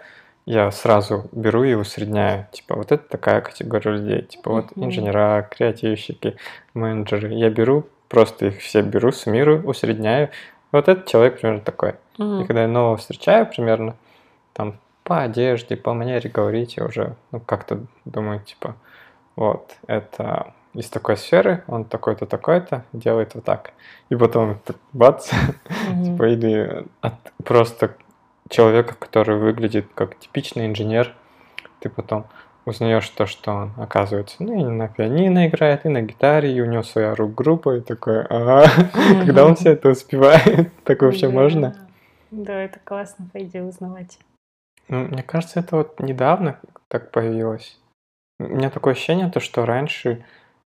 я 0.48 0.70
сразу 0.70 1.28
беру 1.32 1.62
и 1.62 1.74
усредняю. 1.74 2.46
Типа, 2.52 2.74
вот 2.74 2.90
это 2.90 3.06
такая 3.06 3.42
категория 3.42 3.90
людей. 3.92 4.22
Типа, 4.22 4.50
вот 4.50 4.66
инженера, 4.76 5.46
креативщики, 5.50 6.36
менеджеры. 6.72 7.34
Я 7.34 7.50
беру, 7.50 7.86
просто 8.08 8.46
их 8.46 8.60
все 8.60 8.80
беру, 8.80 9.12
суммирую, 9.12 9.66
усредняю. 9.66 10.30
Вот 10.72 10.88
этот 10.88 11.04
человек 11.06 11.38
примерно 11.38 11.60
такой. 11.60 11.90
И 12.16 12.22
Мгм. 12.22 12.46
когда 12.46 12.62
я 12.62 12.68
нового 12.68 12.96
встречаю 12.96 13.44
примерно, 13.46 13.94
там, 14.54 14.78
по 15.04 15.20
одежде, 15.20 15.76
по 15.76 15.92
манере 15.92 16.30
говорить, 16.30 16.78
я 16.78 16.86
уже, 16.86 17.14
ну, 17.30 17.40
как-то 17.40 17.80
думаю, 18.06 18.40
типа, 18.40 18.74
вот, 19.36 19.76
это 19.86 20.54
из 20.72 20.88
такой 20.88 21.18
сферы, 21.18 21.62
он 21.66 21.84
такой-то, 21.84 22.24
такой-то, 22.24 22.84
делает 22.94 23.34
вот 23.34 23.44
так. 23.44 23.72
И 24.08 24.16
потом 24.16 24.58
бац, 24.94 25.30
Мгм. 25.90 26.04
типа, 26.04 26.22
или 26.28 26.86
от 27.02 27.14
просто 27.44 27.94
человека, 28.48 28.94
который 28.98 29.38
выглядит 29.38 29.86
как 29.94 30.18
типичный 30.18 30.66
инженер, 30.66 31.14
ты 31.80 31.88
потом 31.88 32.26
узнаешь 32.64 33.08
то, 33.08 33.26
что 33.26 33.52
он, 33.52 33.72
оказывается, 33.76 34.36
ну, 34.40 34.60
и 34.60 34.64
на 34.64 34.88
пианино 34.88 35.46
играет, 35.46 35.86
и 35.86 35.88
на 35.88 36.02
гитаре, 36.02 36.54
и 36.54 36.60
у 36.60 36.66
него 36.66 36.82
своя 36.82 37.14
рук-группа, 37.14 37.76
и 37.76 37.80
такой, 37.80 38.22
ага, 38.24 38.66
когда 39.24 39.46
он 39.46 39.56
все 39.56 39.72
это 39.72 39.88
успевает, 39.90 40.70
так 40.84 41.02
вообще 41.02 41.28
можно? 41.28 41.88
Да, 42.30 42.52
это 42.52 42.78
классно, 42.84 43.28
по 43.32 43.42
идее, 43.42 43.64
узнавать. 43.64 44.18
Ну, 44.88 45.04
мне 45.06 45.22
кажется, 45.22 45.60
это 45.60 45.76
вот 45.76 46.00
недавно 46.00 46.60
так 46.88 47.10
появилось. 47.10 47.78
У 48.38 48.44
меня 48.44 48.70
такое 48.70 48.94
ощущение, 48.94 49.30
то, 49.30 49.40
что 49.40 49.66
раньше 49.66 50.24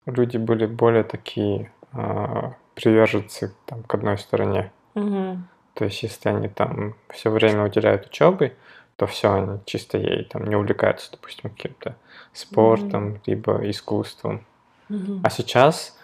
люди 0.05 0.37
были 0.37 0.65
более 0.65 1.03
такие 1.03 1.71
а, 1.91 2.53
приверженцы 2.75 3.53
там, 3.65 3.83
к 3.83 3.93
одной 3.93 4.17
стороне. 4.17 4.71
Мгм. 4.93 5.47
То 5.77 5.85
есть, 5.85 6.01
если 6.01 6.29
они 6.29 6.47
там 6.47 6.95
все 7.11 7.29
время 7.29 7.63
уделяют 7.63 8.07
учебе, 8.07 8.55
то 8.95 9.05
все, 9.05 9.31
они 9.31 9.59
чисто 9.65 9.99
ей 9.99 10.23
там 10.23 10.45
не 10.47 10.55
увлекаются, 10.55 11.11
допустим, 11.11 11.51
каким-то 11.51 11.95
спортом, 12.33 13.21
либо 13.27 13.69
искусством. 13.69 14.43
Мгм. 14.89 15.21
А 15.23 15.29
сейчас 15.29 15.95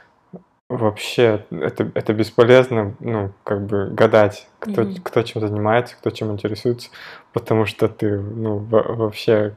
вообще 0.70 1.44
это, 1.50 1.90
это 1.96 2.14
бесполезно, 2.14 2.94
ну, 3.00 3.32
как 3.44 3.66
бы 3.66 3.90
гадать, 3.90 4.48
кто, 4.60 4.84
Мгм. 4.84 4.94
кто 5.04 5.24
чем 5.24 5.42
занимается, 5.42 5.96
кто 5.96 6.12
чем 6.12 6.32
интересуется, 6.32 6.92
потому 7.34 7.66
что 7.66 7.88
ты, 7.88 8.20
ну, 8.20 8.60
во- 8.60 8.84
вообще, 8.96 9.56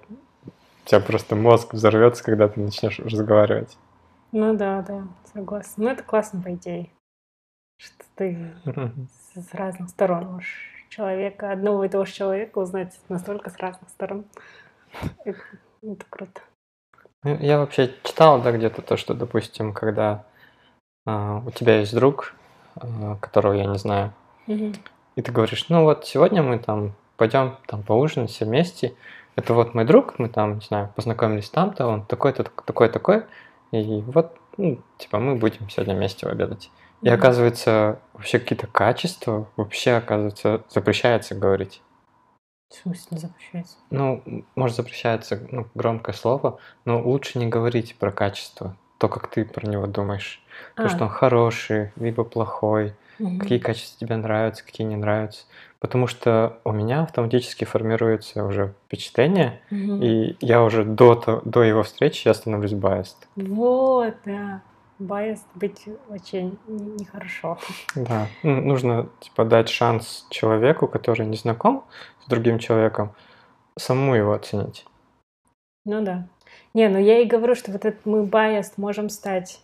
у 0.85 0.89
тебя 0.89 1.01
просто 1.01 1.37
мозг 1.37 1.75
взорвется, 1.75 2.25
когда 2.25 2.49
ты 2.49 2.59
начнешь 2.59 3.01
разговаривать. 3.01 3.77
Ну 4.33 4.57
да, 4.57 4.81
да, 4.81 5.07
согласна. 5.35 5.85
Ну 5.85 5.91
это 5.91 6.03
классно, 6.03 6.41
по 6.41 6.55
идее, 6.55 6.89
что 7.79 8.05
ты 8.15 8.55
Мгм. 8.65 9.09
С 9.43 9.55
разных 9.55 9.91
сторон 9.91 10.27
можешь 10.27 10.87
человека, 10.89 11.53
одного 11.53 11.85
и 11.85 11.89
того 11.89 12.05
же 12.05 12.13
человека 12.13 12.59
узнать 12.59 12.99
настолько 13.09 13.51
с 13.51 13.57
разных 13.59 13.89
сторон. 13.91 14.25
Это, 15.25 15.39
это 15.83 16.05
круто. 16.09 16.41
Ну, 17.23 17.37
Я 17.39 17.59
вообще 17.59 17.93
читал, 18.03 18.41
да, 18.41 18.53
где-то 18.53 18.83
то, 18.83 18.97
что, 18.97 19.15
допустим, 19.15 19.73
когда 19.73 20.25
а, 21.07 21.43
у 21.45 21.51
тебя 21.51 21.81
есть 21.81 21.95
друг, 21.95 22.35
а, 22.77 23.17
которого 23.17 23.53
я 23.53 23.67
не 23.67 23.79
знаю, 23.79 24.13
Мгм. 24.47 24.75
и 25.17 25.23
ты 25.23 25.33
говоришь, 25.33 25.69
ну 25.69 25.83
вот 25.83 26.07
сегодня 26.07 26.43
мы 26.43 26.59
там 26.59 26.95
пойдем 27.17 27.57
там 27.67 27.83
поужинать 27.83 28.31
все 28.31 28.45
вместе. 28.45 28.95
Это 29.35 29.55
вот 29.55 29.75
мой 29.75 29.85
друг, 29.85 30.19
мы 30.19 30.29
там, 30.29 30.57
не 30.57 30.61
знаю, 30.61 30.91
познакомились 30.95 31.51
там-то, 31.51 31.87
он 31.87 32.07
такой-то, 32.07 32.45
такой, 32.45 32.89
такой, 32.89 33.25
и 33.71 34.03
вот, 34.07 34.37
ну, 34.57 34.81
типа, 34.99 35.19
мы 35.19 35.35
будем 35.37 35.69
сегодня 35.69 35.95
вместе 35.95 36.27
обедать. 36.27 36.71
И 37.03 37.09
оказывается, 37.09 38.01
вообще 38.15 38.39
какие-то 38.39 38.67
качества 38.67 39.49
вообще, 39.57 39.93
оказывается, 39.93 40.65
запрещается 40.69 41.35
говорить. 41.35 41.83
В 42.71 42.75
смысле 42.75 43.19
запрещается? 43.19 43.77
Ну, 43.91 44.23
может, 44.57 44.77
запрещается 44.77 45.47
ну, 45.51 45.67
громкое 45.75 46.13
слово, 46.15 46.59
но 46.85 47.01
лучше 47.01 47.39
не 47.39 47.47
говорить 47.47 47.97
про 47.97 48.11
качество, 48.11 48.77
то, 48.99 49.09
как 49.09 49.29
ты 49.31 49.45
про 49.45 49.67
него 49.69 49.87
думаешь. 49.87 50.43
То, 50.75 50.85
А, 50.85 50.89
что 50.89 51.05
он 51.05 51.11
хороший, 51.11 51.93
либо 51.97 52.25
плохой, 52.25 52.95
мгм. 53.21 53.39
какие 53.39 53.59
качества 53.59 54.05
тебе 54.05 54.17
нравятся, 54.17 54.65
какие 54.65 54.87
не 54.87 54.97
нравятся. 54.97 55.45
Потому 55.79 56.09
что 56.09 56.59
у 56.65 56.73
меня 56.73 57.03
автоматически 57.03 57.65
формируется 57.65 58.45
уже 58.45 58.75
впечатление, 58.87 59.61
Мгм. 59.71 60.03
и 60.03 60.37
я 60.41 60.65
уже 60.65 60.85
до, 60.85 61.15
то- 61.15 61.43
до 61.45 61.63
его 61.63 61.85
встречи 61.85 62.27
я 62.27 62.35
становлюсь 62.35 62.73
biased. 62.73 63.17
Вот, 63.37 64.15
да. 64.25 64.63
Байс 64.99 65.45
быть 65.55 65.85
очень 66.09 66.59
нехорошо. 66.67 67.59
Да, 67.95 68.29
ну, 68.43 68.61
нужно 68.61 69.09
типа 69.21 69.45
дать 69.45 69.69
шанс 69.69 70.27
человеку, 70.31 70.89
который 70.89 71.27
не 71.27 71.37
знаком 71.37 71.85
с 72.25 72.29
другим 72.29 72.59
человеком, 72.59 73.15
самому 73.79 74.15
его 74.15 74.33
оценить. 74.33 74.87
Ну 75.85 76.03
да. 76.03 76.27
Не, 76.75 76.89
ну 76.89 76.99
я 76.99 77.21
и 77.21 77.27
говорю, 77.27 77.55
что 77.55 77.73
вот 77.73 77.85
этот 77.85 78.05
мы 78.07 78.25
biased 78.25 78.73
можем 78.77 79.09
стать, 79.09 79.61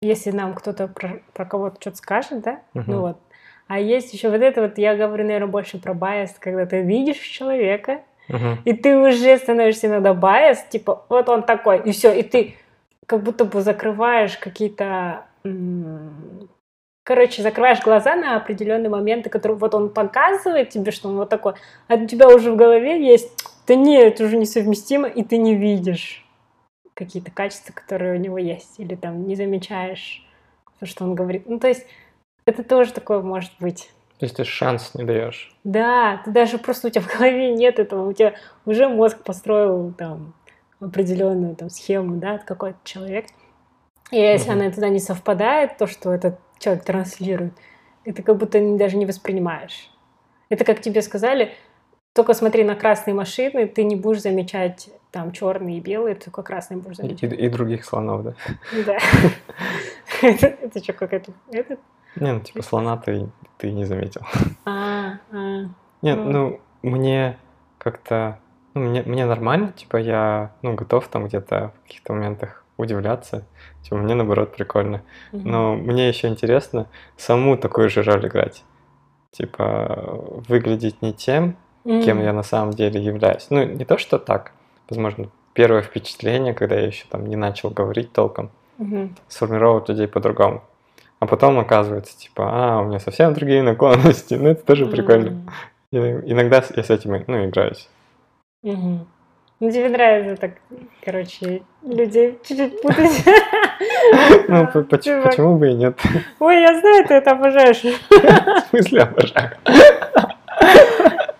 если 0.00 0.30
нам 0.30 0.54
кто-то 0.54 0.88
про, 0.88 1.20
про 1.34 1.44
кого-то 1.44 1.76
что-то 1.80 1.96
скажет, 1.98 2.40
да? 2.40 2.62
Мгм. 2.74 2.84
Ну 2.88 3.00
вот. 3.00 3.18
А 3.66 3.78
есть 3.78 4.14
еще 4.14 4.30
вот 4.30 4.40
это 4.40 4.62
вот, 4.62 4.78
я 4.78 4.96
говорю, 4.96 5.24
наверное, 5.24 5.48
больше 5.48 5.78
про 5.78 5.92
bias, 5.92 6.34
когда 6.38 6.64
ты 6.64 6.82
видишь 6.82 7.18
человека, 7.18 8.00
Мгм. 8.28 8.58
и 8.64 8.72
ты 8.72 8.96
уже 8.96 9.36
становишься 9.36 9.88
иногда 9.88 10.14
biased, 10.14 10.62
типа, 10.70 11.04
вот 11.08 11.28
он 11.28 11.42
такой, 11.42 11.80
и 11.82 11.92
все, 11.92 12.12
и 12.12 12.22
ты 12.22 12.54
как 13.08 13.22
будто 13.22 13.44
бы 13.46 13.62
закрываешь 13.62 14.36
какие-то... 14.36 15.24
Короче, 17.04 17.42
закрываешь 17.42 17.82
глаза 17.82 18.14
на 18.16 18.36
определенные 18.36 18.90
моменты, 18.90 19.30
которые 19.30 19.56
вот 19.56 19.74
он 19.74 19.88
показывает 19.88 20.68
тебе, 20.68 20.92
что 20.92 21.08
он 21.08 21.16
вот 21.16 21.30
такой, 21.30 21.54
а 21.88 21.94
у 21.94 22.06
тебя 22.06 22.28
уже 22.28 22.52
в 22.52 22.56
голове 22.56 23.02
есть, 23.02 23.32
да 23.66 23.74
нет, 23.74 24.14
это 24.14 24.24
уже 24.24 24.36
несовместимо, 24.36 25.08
и 25.08 25.24
ты 25.24 25.38
не 25.38 25.54
видишь 25.54 26.26
какие-то 26.92 27.30
качества, 27.30 27.72
которые 27.72 28.18
у 28.18 28.20
него 28.20 28.36
есть, 28.36 28.78
или 28.78 28.94
там 28.94 29.26
не 29.26 29.36
замечаешь 29.36 30.22
то, 30.78 30.84
что 30.84 31.04
он 31.04 31.14
говорит. 31.14 31.48
Ну, 31.48 31.58
то 31.58 31.68
есть 31.68 31.86
это 32.44 32.62
тоже 32.62 32.92
такое 32.92 33.22
может 33.22 33.52
быть. 33.58 33.90
То 34.18 34.26
есть 34.26 34.36
ты 34.36 34.44
шанс 34.44 34.94
не 34.94 35.04
даешь. 35.04 35.56
Да, 35.64 36.20
ты 36.24 36.30
даже 36.30 36.58
просто 36.58 36.88
у 36.88 36.90
тебя 36.90 37.02
в 37.02 37.16
голове 37.16 37.54
нет 37.54 37.78
этого, 37.78 38.06
у 38.06 38.12
тебя 38.12 38.34
уже 38.66 38.86
мозг 38.86 39.22
построил 39.22 39.94
там 39.94 40.34
определенную 40.80 41.56
там 41.56 41.70
схему, 41.70 42.16
да, 42.16 42.34
от 42.36 42.44
какой-то 42.44 42.78
человек. 42.84 43.26
И 44.10 44.16
если 44.16 44.50
Мгм. 44.52 44.60
она 44.60 44.70
туда 44.70 44.88
не 44.88 45.00
совпадает, 45.00 45.76
то, 45.76 45.86
что 45.86 46.12
этот 46.12 46.38
человек 46.58 46.84
транслирует, 46.84 47.52
и 48.04 48.12
ты 48.12 48.22
как 48.22 48.36
будто 48.38 48.58
даже 48.76 48.96
не 48.96 49.06
воспринимаешь. 49.06 49.90
Это 50.48 50.64
как 50.64 50.80
тебе 50.80 51.02
сказали, 51.02 51.52
только 52.14 52.32
смотри 52.34 52.64
на 52.64 52.74
красные 52.74 53.14
машины, 53.14 53.66
ты 53.66 53.84
не 53.84 53.96
будешь 53.96 54.22
замечать 54.22 54.88
там 55.10 55.30
черные 55.32 55.78
и 55.78 55.80
белые, 55.80 56.14
только 56.14 56.42
красные 56.42 56.78
будешь 56.78 56.98
И, 56.98 57.02
замечать. 57.02 57.32
и- 57.32 57.36
и 57.36 57.48
других 57.48 57.84
слонов, 57.84 58.22
да. 58.24 58.34
Да. 58.86 58.98
Это 60.22 60.46
это 60.46 60.82
что, 60.82 60.92
как 60.94 61.12
это? 61.12 61.32
Это? 61.52 61.76
Не, 62.16 62.32
ну 62.32 62.40
типа 62.40 62.62
слона 62.62 62.96
ты, 62.96 63.28
ты 63.58 63.70
не 63.70 63.84
заметил. 63.84 64.22
А, 64.64 65.18
а. 65.30 65.60
Нет, 66.02 66.18
Ну. 66.18 66.30
ну 66.30 66.60
мне 66.82 67.38
как-то, 67.78 68.40
ну 68.78 68.88
мне, 68.90 69.02
мне 69.02 69.26
нормально, 69.26 69.72
типа 69.72 69.96
я, 69.98 70.52
ну 70.62 70.74
готов 70.74 71.08
там 71.08 71.26
где-то 71.26 71.72
в 71.78 71.86
каких-то 71.86 72.12
моментах 72.12 72.64
удивляться. 72.76 73.44
Типа 73.82 73.96
мне 73.96 74.14
наоборот 74.14 74.54
прикольно. 74.54 75.02
Мгм. 75.32 75.50
Но 75.50 75.74
мне 75.74 76.08
еще 76.08 76.28
интересно 76.28 76.86
саму 77.16 77.56
такую 77.56 77.90
же 77.90 78.02
роль 78.02 78.26
играть. 78.26 78.64
Типа 79.32 80.20
выглядеть 80.48 81.02
не 81.02 81.12
тем, 81.12 81.56
кем 81.84 82.18
М. 82.18 82.24
я 82.24 82.32
на 82.32 82.42
самом 82.42 82.72
деле 82.72 83.00
являюсь. 83.02 83.46
Ну, 83.50 83.64
не 83.64 83.84
то, 83.84 83.98
что 83.98 84.18
так. 84.18 84.52
Возможно, 84.88 85.28
первое 85.52 85.82
впечатление, 85.82 86.54
когда 86.54 86.76
я 86.76 86.86
еще 86.86 87.06
там 87.10 87.26
не 87.26 87.36
начал 87.36 87.70
говорить 87.70 88.12
толком, 88.12 88.50
Мгм. 88.78 89.16
сформировать 89.28 89.88
людей 89.88 90.06
по-другому. 90.08 90.62
А 91.20 91.26
потом 91.26 91.58
оказывается, 91.58 92.16
типа, 92.16 92.44
а, 92.48 92.80
у 92.80 92.84
меня 92.84 93.00
совсем 93.00 93.34
другие 93.34 93.62
наклонности. 93.62 94.34
Ну, 94.40 94.50
это 94.50 94.64
тоже 94.64 94.86
прикольно. 94.86 95.28
М. 95.28 95.50
И 95.90 95.96
иногда 96.32 96.62
я 96.76 96.82
с 96.84 96.90
этим, 96.90 97.24
ну, 97.26 97.44
играюсь. 97.46 97.88
Мгм. 98.62 99.06
Ну, 99.60 99.70
тебе 99.70 99.88
нравится 99.88 100.36
так, 100.40 100.52
короче, 101.04 101.62
людей 101.82 102.38
чуть-чуть 102.44 102.82
путать. 102.82 103.24
Ну, 104.48 104.66
почему 104.66 105.58
бы 105.58 105.70
и 105.70 105.74
нет? 105.74 105.98
Ой, 106.40 106.60
я 106.60 106.78
знаю, 106.80 107.04
ты 107.06 107.14
это 107.14 107.32
обожаешь. 107.32 107.82
В 107.82 108.68
смысле 108.70 109.02
обожаю? 109.02 109.50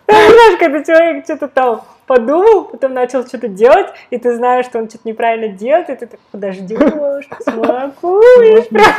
Знаешь, 0.07 0.59
когда 0.59 0.85
человек 0.85 1.25
что-то 1.25 1.49
там 1.49 1.83
подумал, 2.07 2.65
потом 2.65 2.95
начал 2.95 3.27
что-то 3.27 3.49
делать, 3.49 3.89
и 4.11 4.19
ты 4.19 4.35
знаешь, 4.37 4.67
что 4.67 4.79
он 4.79 4.89
что-то 4.89 5.09
неправильно 5.09 5.49
делает, 5.49 5.91
и 5.91 5.97
ты 5.97 6.07
так 6.07 6.21
подождешь, 6.33 7.29
посмакуешь. 7.29 8.69
прям. 8.69 8.93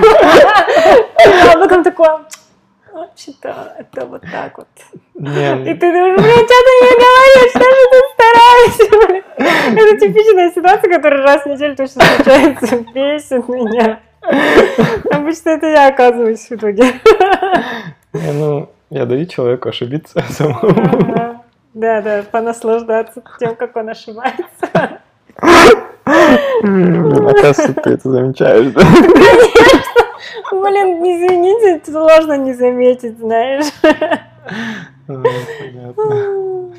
А 1.54 1.58
потом 1.58 1.84
такой, 1.84 2.08
вообще-то 2.94 3.76
это 3.78 4.06
вот 4.06 4.22
так 4.32 4.58
вот. 4.58 4.68
И 5.16 5.74
ты 5.74 5.92
думаешь, 5.92 6.22
блин, 6.22 6.46
что 6.46 6.56
ты 6.66 6.72
мне 6.82 6.92
говоришь, 6.96 7.52
что 7.52 7.60
же 7.60 7.89
блин? 9.08 9.24
Это 9.38 9.98
типичная 10.00 10.52
ситуация, 10.52 10.90
которая 10.94 11.24
раз 11.24 11.44
в 11.44 11.48
неделю 11.48 11.76
точно 11.76 12.02
случается, 12.04 12.86
бесит 12.94 13.48
меня. 13.50 14.00
Обычно 15.12 15.50
это 15.50 15.68
я 15.68 15.88
оказываюсь 15.88 16.50
в 16.50 16.52
итоге. 16.52 16.84
не, 18.14 18.32
ну, 18.34 18.70
я 18.90 19.06
даю 19.06 19.26
человеку 19.26 19.70
ошибиться 19.70 20.24
самому. 20.30 21.44
Да, 21.74 22.02
да, 22.02 22.24
понаслаждаться 22.30 23.22
тем, 23.40 23.56
как 23.56 23.76
он 23.76 23.90
ошибается. 23.90 25.00
Блин, 26.64 27.28
Оказывается, 27.28 27.74
ты 27.82 27.92
это 27.92 28.10
замечаешь, 28.10 28.72
да? 28.74 28.82
Блин, 30.52 31.04
извините, 31.04 31.82
сложно 31.90 32.38
не 32.38 32.54
заметить, 32.54 33.20
знаешь. 33.20 33.66
Понятно. 35.08 36.74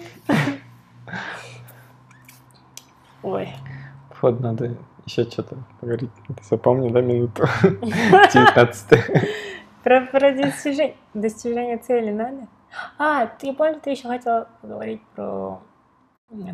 Ой. 3.22 3.48
Вот 4.22 4.40
надо 4.40 4.76
еще 5.06 5.24
что-то 5.24 5.56
поговорить. 5.80 6.10
Запомни, 6.42 6.90
да, 6.90 7.00
минуту? 7.00 7.44
19 7.82 8.88
Про, 9.82 10.06
про 10.06 10.32
достижение, 10.32 10.96
достижение 11.14 11.78
цели 11.78 12.10
надо? 12.10 12.46
А, 12.98 13.26
ты 13.26 13.52
помнишь, 13.52 13.80
ты 13.82 13.90
еще 13.90 14.08
хотела 14.08 14.48
поговорить 14.60 15.02
про 15.14 15.60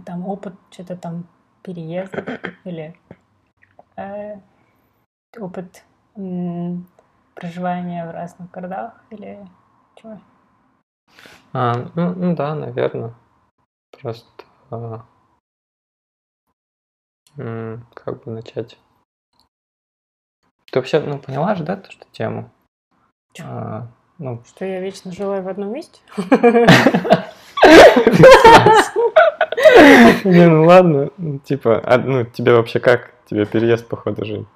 там 0.04 0.26
опыт, 0.26 0.54
что-то 0.70 0.96
там 0.96 1.26
переезда 1.62 2.40
или 2.64 2.96
э, 3.96 4.37
опыт 5.38 5.85
м, 6.16 6.87
проживания 7.35 8.06
в 8.06 8.11
разных 8.12 8.50
городах 8.50 9.02
или 9.11 9.46
чего? 9.96 10.18
А, 11.52 11.75
ну, 11.94 12.14
ну 12.14 12.35
да, 12.35 12.54
наверное. 12.54 13.12
Просто 14.00 14.44
а, 14.70 15.04
как 17.37 18.25
бы 18.25 18.33
начать. 18.33 18.78
Ты 20.71 20.78
вообще, 20.78 21.00
ну, 21.00 21.19
поняла 21.19 21.55
же, 21.55 21.64
да, 21.64 21.76
то, 21.76 21.90
что 21.90 22.05
тему? 22.12 22.50
А, 23.40 23.87
ну, 24.19 24.43
Что 24.47 24.64
я 24.64 24.81
вечно 24.81 25.12
жила 25.12 25.40
в 25.40 25.49
одном 25.49 25.73
месте? 25.73 26.00
не, 30.25 30.47
ну 30.49 30.64
ладно, 30.64 31.11
ну, 31.16 31.38
типа, 31.38 31.81
а, 31.85 31.99
ну, 31.99 32.25
тебе 32.25 32.52
вообще 32.55 32.81
как? 32.81 33.12
Тебе 33.28 33.45
переезд, 33.47 33.88
походу, 33.88 34.25
не 34.25 34.47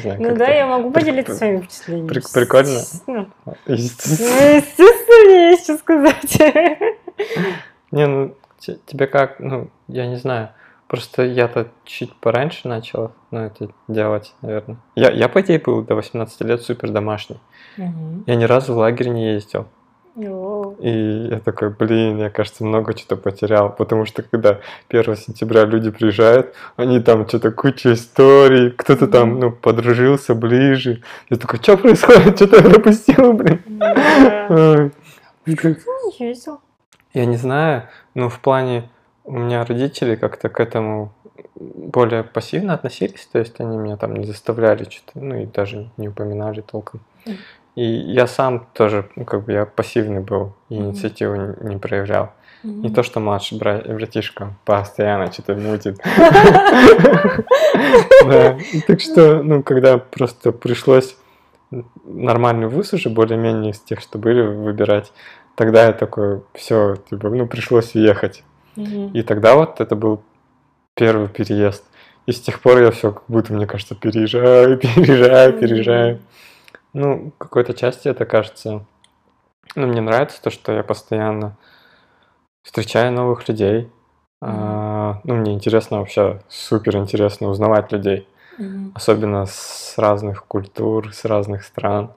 знаю, 0.00 0.20
Ну 0.20 0.36
да, 0.36 0.48
я 0.48 0.66
могу 0.66 0.90
поделиться 0.90 1.34
своими 1.34 1.60
впечатлениями. 1.60 2.08
прик- 2.08 2.32
прикольно. 2.32 2.68
Естественно. 2.78 3.30
Естественно. 3.66 4.30
Ну, 4.30 4.56
естественно, 4.56 5.24
мне 5.26 5.50
есть 5.50 5.64
что 5.64 5.76
сказать. 5.78 6.38
Не, 7.92 8.06
ну, 8.06 8.34
те- 8.58 8.78
тебе 8.86 9.06
как, 9.06 9.38
ну, 9.38 9.70
я 9.88 10.06
не 10.06 10.16
знаю. 10.16 10.50
Просто 10.88 11.24
я-то 11.24 11.68
чуть 11.84 12.14
пораньше 12.14 12.68
начал, 12.68 13.12
ну, 13.32 13.40
это 13.40 13.70
делать, 13.88 14.34
наверное. 14.40 14.76
Я, 14.94 15.10
я, 15.10 15.28
по 15.28 15.40
идее, 15.40 15.58
был 15.58 15.82
до 15.82 15.96
18 15.96 16.40
лет 16.42 16.62
супер 16.62 16.90
домашний. 16.90 17.40
Мгм. 17.76 18.22
Я 18.26 18.36
ни 18.36 18.44
разу 18.44 18.72
в 18.72 18.76
лагерь 18.76 19.08
не 19.08 19.32
ездил. 19.32 19.66
И 20.16 21.28
я 21.30 21.40
такой, 21.40 21.70
блин, 21.70 22.18
я, 22.18 22.30
кажется, 22.30 22.64
много 22.64 22.96
что-то 22.96 23.16
потерял. 23.16 23.70
Потому 23.70 24.06
что, 24.06 24.22
когда 24.22 24.60
1 24.88 25.16
сентября 25.16 25.64
люди 25.64 25.90
приезжают, 25.90 26.54
они 26.76 27.00
там 27.00 27.28
что-то 27.28 27.50
куча 27.50 27.92
историй, 27.92 28.70
кто-то 28.70 29.08
там, 29.08 29.38
ну, 29.38 29.50
подружился 29.50 30.34
ближе. 30.34 31.02
Я 31.28 31.36
такой, 31.36 31.58
что 31.60 31.76
происходит? 31.76 32.36
Что-то 32.36 32.56
я 32.56 32.62
пропустил, 32.62 33.32
блин. 33.34 33.62
да. 33.66 34.90
Не 35.44 36.26
ездил? 36.26 36.60
Я 37.12 37.26
не 37.26 37.36
знаю, 37.36 37.88
но 38.14 38.28
в 38.28 38.40
плане 38.40 38.90
у 39.26 39.38
меня 39.38 39.64
родители 39.64 40.16
как-то 40.16 40.48
к 40.48 40.60
этому 40.60 41.12
более 41.54 42.22
пассивно 42.22 42.74
относились, 42.74 43.28
то 43.30 43.38
есть 43.38 43.60
они 43.60 43.76
меня 43.76 43.96
там 43.96 44.14
не 44.16 44.24
заставляли 44.24 44.84
что-то, 44.84 45.20
ну 45.20 45.36
и 45.36 45.46
даже 45.46 45.90
не 45.96 46.08
упоминали 46.08 46.60
толком. 46.60 47.00
И 47.74 47.84
я 47.84 48.26
сам 48.26 48.66
тоже, 48.72 49.08
ну 49.16 49.24
как 49.24 49.44
бы 49.44 49.52
я 49.52 49.66
пассивный 49.66 50.20
был, 50.20 50.54
и 50.70 50.76
инициативу 50.76 51.34
не, 51.34 51.74
не 51.74 51.76
проявлял. 51.76 52.30
Не 52.62 52.88
Мгм. 52.88 52.94
то, 52.94 53.02
что 53.02 53.20
младший 53.20 53.58
бра- 53.58 53.82
братишка 53.86 54.54
постоянно 54.64 55.30
что-то 55.30 55.54
мутит. 55.54 55.98
Так 58.86 59.00
что, 59.00 59.42
ну, 59.42 59.62
когда 59.62 59.98
просто 59.98 60.52
пришлось 60.52 61.16
нормальный 62.04 62.68
вуз 62.68 62.92
уже 62.92 63.10
более-менее 63.10 63.72
из 63.72 63.80
тех, 63.80 64.00
что 64.00 64.18
были, 64.18 64.40
выбирать, 64.42 65.12
тогда 65.54 65.86
я 65.86 65.92
такой, 65.92 66.42
все, 66.54 66.96
типа, 67.10 67.28
ну, 67.28 67.46
пришлось 67.46 67.94
уехать. 67.94 68.42
И 68.76 69.22
тогда 69.22 69.54
вот 69.56 69.80
это 69.80 69.96
был 69.96 70.22
первый 70.94 71.28
переезд. 71.28 71.84
И 72.26 72.32
с 72.32 72.40
тех 72.40 72.60
пор 72.60 72.78
я 72.78 72.90
все 72.90 73.12
как 73.12 73.24
будто, 73.28 73.52
мне 73.52 73.66
кажется, 73.66 73.94
переезжаю, 73.94 74.78
переезжаю, 74.78 75.58
переезжаю. 75.58 76.20
Ну, 76.92 77.32
какой-то 77.38 77.74
части 77.74 78.08
это 78.08 78.24
кажется... 78.24 78.84
Ну, 79.74 79.86
мне 79.86 80.00
нравится 80.00 80.42
то, 80.42 80.50
что 80.50 80.72
я 80.72 80.82
постоянно 80.82 81.56
встречаю 82.62 83.12
новых 83.12 83.48
людей. 83.48 83.90
А, 84.40 85.20
ну, 85.24 85.34
мне 85.34 85.54
интересно 85.54 85.98
вообще, 85.98 86.42
супер 86.48 86.96
интересно 86.96 87.48
узнавать 87.48 87.92
людей. 87.92 88.26
Особенно 88.94 89.44
с 89.44 89.94
разных 89.98 90.46
культур, 90.46 91.12
с 91.12 91.24
разных 91.26 91.62
стран. 91.62 92.12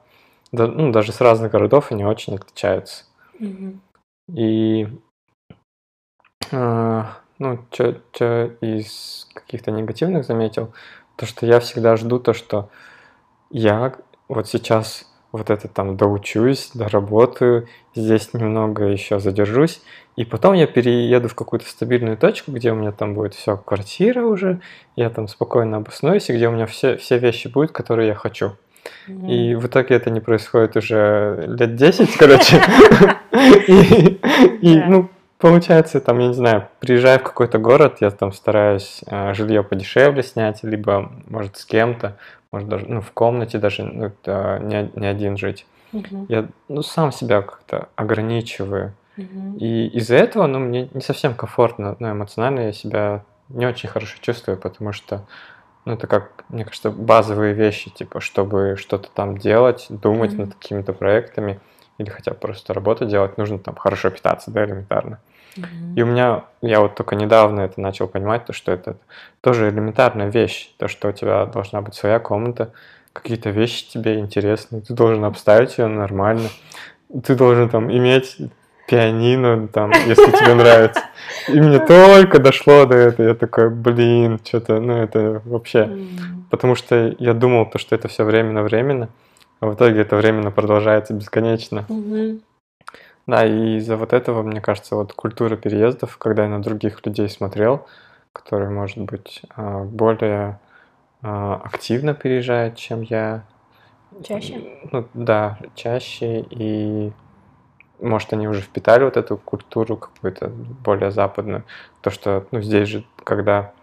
Да, 0.52 0.68
ну, 0.68 0.92
даже 0.92 1.12
с 1.12 1.20
разных 1.20 1.52
городов 1.52 1.92
они 1.92 2.06
очень 2.06 2.36
отличаются. 2.36 3.04
Мгм. 3.38 3.82
И 4.34 4.88
ну, 6.52 7.60
что 7.72 8.52
из 8.62 9.28
каких-то 9.34 9.72
негативных 9.72 10.26
заметил, 10.26 10.74
то, 11.16 11.26
что 11.26 11.46
я 11.46 11.60
всегда 11.60 11.96
жду 11.96 12.20
то, 12.20 12.34
что 12.34 12.70
я 13.50 13.94
вот 14.28 14.48
сейчас 14.48 15.06
вот 15.32 15.50
это 15.50 15.68
там 15.68 15.96
доучусь, 15.96 16.72
доработаю, 16.74 17.68
здесь 17.94 18.34
немного 18.34 18.86
еще 18.86 19.20
задержусь, 19.20 19.82
и 20.16 20.26
потом 20.26 20.54
я 20.54 20.66
перееду 20.66 21.28
в 21.28 21.36
какую-то 21.36 21.68
стабильную 21.68 22.18
точку, 22.18 22.52
где 22.52 22.72
у 22.72 22.76
меня 22.76 22.92
там 22.92 23.14
будет 23.14 23.36
все, 23.36 23.58
квартира 23.58 24.26
уже, 24.26 24.60
я 24.96 25.10
там 25.10 25.28
спокойно 25.28 25.78
обоснуюсь, 25.78 26.30
и 26.30 26.34
где 26.34 26.48
у 26.48 26.52
меня 26.52 26.66
все, 26.66 26.98
все 26.98 27.20
вещи 27.20 27.48
будут, 27.48 27.72
которые 27.72 28.08
я 28.08 28.16
хочу. 28.16 28.56
И 29.08 29.56
в 29.56 29.68
итоге 29.68 29.96
это 29.96 30.10
не 30.10 30.20
происходит 30.20 30.76
уже 30.76 31.46
лет 31.48 31.76
10, 31.76 32.16
короче. 32.18 32.62
И, 34.62 34.82
ну, 34.88 35.10
получается, 35.40 36.02
там, 36.02 36.20
я 36.20 36.28
не 36.28 36.34
знаю, 36.34 36.68
приезжая 36.80 37.18
в 37.18 37.24
какой-то 37.24 37.58
город, 37.58 37.98
я 38.02 38.12
там 38.12 38.32
стараюсь 38.32 39.02
а, 39.08 39.34
жилье 39.34 39.64
подешевле 39.64 40.22
снять, 40.22 40.64
либо, 40.64 41.12
может, 41.28 41.58
с 41.58 41.66
кем-то, 41.66 42.18
может, 42.52 42.70
даже, 42.70 42.86
ну, 42.88 43.02
в 43.02 43.12
комнате 43.12 43.58
даже, 43.58 43.84
ну, 43.84 44.06
это 44.06 44.60
не, 44.62 44.92
не 44.96 45.08
один 45.08 45.38
жить. 45.38 45.66
Мгм. 45.92 46.26
Я, 46.30 46.48
ну, 46.68 46.84
сам 46.84 47.12
себя 47.12 47.42
как-то 47.42 47.90
ограничиваю. 47.96 48.94
Мгм. 49.18 49.58
И 49.58 49.88
из-за 49.88 50.18
этого, 50.18 50.46
ну, 50.46 50.60
мне 50.60 50.90
не 50.94 51.02
совсем 51.02 51.34
комфортно, 51.34 51.96
ну, 52.00 52.12
эмоционально 52.12 52.60
я 52.60 52.74
себя 52.74 53.24
не 53.48 53.66
очень 53.66 53.90
хорошо 53.90 54.18
чувствую, 54.22 54.58
потому 54.58 54.92
что, 54.92 55.26
ну, 55.86 55.94
это 55.94 56.06
как, 56.06 56.44
мне 56.50 56.66
кажется, 56.66 56.92
базовые 56.92 57.54
вещи, 57.54 57.90
типа, 57.90 58.20
чтобы 58.20 58.76
что-то 58.78 59.10
там 59.14 59.38
делать, 59.38 59.88
думать 59.90 60.34
Мгм. 60.34 60.42
над 60.44 60.56
какими-то 60.56 60.94
проектами, 60.94 61.60
или 61.98 62.10
хотя 62.10 62.32
бы 62.32 62.38
просто 62.38 62.74
работу 62.74 63.06
делать, 63.06 63.38
нужно 63.38 63.60
там 63.60 63.76
хорошо 63.76 64.10
питаться, 64.10 64.52
да, 64.52 64.66
элементарно. 64.66 65.20
И 65.96 66.02
у 66.02 66.06
меня, 66.06 66.44
я 66.62 66.82
вот 66.82 66.96
только 66.96 67.16
недавно 67.16 67.62
это 67.62 67.82
начал 67.82 68.08
понимать, 68.08 68.46
то, 68.46 68.54
что 68.54 68.72
это 68.72 68.98
тоже 69.42 69.70
элементарная 69.70 70.30
вещь, 70.30 70.72
то, 70.78 70.88
что 70.88 71.10
у 71.10 71.12
тебя 71.12 71.46
должна 71.46 71.82
быть 71.82 71.96
своя 71.96 72.20
комната, 72.20 72.72
какие-то 73.14 73.50
вещи 73.50 73.90
тебе 73.90 74.20
интересны, 74.20 74.82
ты 74.82 74.94
должен 74.94 75.26
обставить 75.26 75.78
ее 75.78 75.88
нормально, 75.88 76.50
ты 77.24 77.36
должен 77.36 77.70
там 77.70 77.92
иметь 77.92 78.38
пианино, 78.88 79.68
там, 79.68 79.92
если 79.92 80.32
тебе 80.32 80.56
нравится. 80.56 81.02
И 81.48 81.60
мне 81.60 81.80
только 81.86 82.40
дошло 82.40 82.86
до 82.86 82.96
этого, 82.96 83.28
я 83.28 83.36
такой, 83.36 83.70
блин, 83.70 84.40
что-то, 84.44 84.80
ну 84.80 84.98
это 84.98 85.42
вообще... 85.46 85.90
Потому 86.50 86.74
что 86.74 87.16
я 87.20 87.36
думал, 87.36 87.70
то, 87.70 87.78
что 87.78 87.94
это 87.94 88.08
все 88.08 88.24
временно-временно, 88.24 89.10
а 89.60 89.68
в 89.68 89.76
итоге 89.76 90.02
это 90.02 90.16
временно 90.16 90.50
продолжается 90.50 91.14
бесконечно. 91.14 91.86
Да, 93.30 93.46
и 93.46 93.78
из-за 93.78 93.96
вот 93.96 94.12
этого, 94.12 94.42
мне 94.42 94.60
кажется, 94.60 94.96
вот 94.96 95.14
культура 95.14 95.56
переездов, 95.56 96.18
когда 96.18 96.44
я 96.44 96.50
на 96.50 96.64
других 96.64 97.06
людей 97.06 97.30
смотрел, 97.30 97.86
которые, 98.34 98.72
может 98.72 98.98
быть, 98.98 99.44
а, 99.56 99.84
более 99.84 100.60
а, 101.22 101.62
активно 101.64 102.16
переезжают, 102.16 102.76
чем 102.76 103.02
я. 103.02 103.44
Чаще? 104.24 104.60
Ну 104.92 105.06
да, 105.14 105.60
чаще. 105.76 106.44
И 106.50 107.12
может, 108.00 108.34
они 108.34 108.48
уже 108.48 108.62
впитали 108.62 109.04
вот 109.04 109.16
эту 109.16 109.38
культуру 109.38 109.96
какую-то 109.96 110.48
более 110.84 111.12
западную. 111.12 111.66
То, 112.02 112.10
что, 112.10 112.48
ну, 112.50 112.64
здесь 112.64 112.88
же, 112.90 113.04
когда 113.24 113.74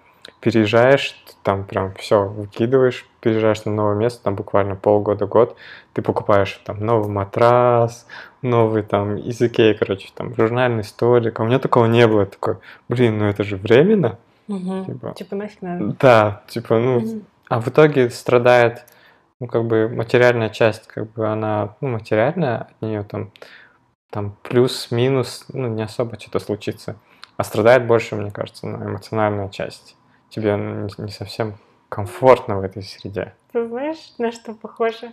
переезжаешь, 0.40 1.16
там 1.42 1.64
прям 1.64 1.94
все 1.94 2.26
выкидываешь, 2.26 3.06
переезжаешь 3.20 3.64
на 3.64 3.72
новое 3.72 3.94
место, 3.94 4.24
там 4.24 4.34
буквально 4.34 4.76
полгода-год, 4.76 5.56
ты 5.92 6.02
покупаешь 6.02 6.60
там 6.64 6.84
новый 6.84 7.08
матрас, 7.08 8.06
новый 8.42 8.82
там 8.82 9.16
из 9.16 9.40
Икеи, 9.40 9.74
короче, 9.74 10.08
там 10.14 10.34
журнальный 10.34 10.84
столик. 10.84 11.38
А 11.38 11.42
у 11.42 11.46
меня 11.46 11.58
такого 11.58 11.86
не 11.86 12.06
было. 12.06 12.20
Я 12.20 12.26
такой, 12.26 12.56
блин, 12.88 13.18
ну 13.18 13.26
это 13.26 13.44
же 13.44 13.56
временно. 13.56 14.18
Мгм. 14.48 14.84
Типа. 14.84 15.14
Типа 15.14 15.36
нафиг 15.36 15.62
надо. 15.62 15.96
Да, 16.00 16.42
типа, 16.48 16.78
ну, 16.78 17.00
Мгм. 17.00 17.22
а 17.48 17.60
в 17.60 17.68
итоге 17.68 18.10
страдает, 18.10 18.84
ну, 19.40 19.48
как 19.48 19.64
бы 19.64 19.88
материальная 19.88 20.50
часть, 20.50 20.86
как 20.86 21.10
бы 21.12 21.26
она, 21.26 21.74
ну, 21.80 21.88
материальная, 21.88 22.58
от 22.58 22.82
нее 22.82 23.02
там, 23.02 23.32
там 24.10 24.36
плюс-минус, 24.42 25.46
ну, 25.52 25.68
не 25.68 25.82
особо 25.82 26.18
что-то 26.18 26.38
случится. 26.38 26.96
А 27.36 27.44
страдает 27.44 27.86
больше, 27.86 28.14
мне 28.14 28.30
кажется, 28.30 28.66
ну, 28.66 28.84
эмоциональная 28.84 29.48
часть. 29.48 29.96
Тебе 30.30 30.56
ну, 30.56 30.88
не, 30.98 31.10
совсем 31.10 31.54
комфортно 31.88 32.58
в 32.58 32.62
этой 32.62 32.82
среде. 32.82 33.34
Ты 33.52 33.66
знаешь, 33.68 34.14
на 34.18 34.32
что 34.32 34.54
похоже? 34.54 35.12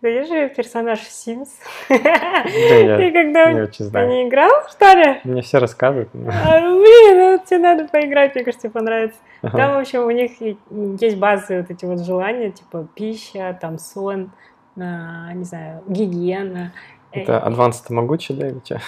Ты 0.00 0.24
же 0.24 0.48
персонаж 0.50 1.00
Sims. 1.00 1.48
Да, 1.88 2.44
Ты 2.44 2.84
я 2.84 3.12
когда 3.12 3.52
не 3.52 3.62
очень 3.62 3.84
знаю. 3.86 4.08
не 4.08 4.28
играл, 4.28 4.50
что 4.70 4.92
ли? 4.92 5.20
Мне 5.24 5.42
все 5.42 5.58
рассказывают. 5.58 6.08
А, 6.14 6.60
блин, 6.60 7.18
ну 7.18 7.42
тебе 7.44 7.58
надо 7.58 7.84
поиграть, 7.88 8.34
мне 8.34 8.44
кажется, 8.44 8.68
тебе 8.68 8.72
понравится. 8.78 9.18
Ага. 9.42 9.58
Там, 9.58 9.74
в 9.74 9.78
общем, 9.78 10.04
у 10.04 10.10
них 10.10 10.40
и- 10.40 10.56
есть 11.00 11.18
базовые 11.18 11.62
вот 11.62 11.70
эти 11.70 11.84
вот 11.84 12.00
желания, 12.04 12.50
типа 12.52 12.86
пища, 12.94 13.58
там 13.60 13.78
сон, 13.78 14.30
а, 14.76 15.32
не 15.34 15.44
знаю, 15.44 15.82
гигиена. 15.88 16.72
Э, 17.10 17.20
Это 17.22 17.42
Advanced 17.44 17.84
Tamagotchi, 17.88 18.34
да, 18.34 18.48
или 18.48 18.60
что? 18.64 18.80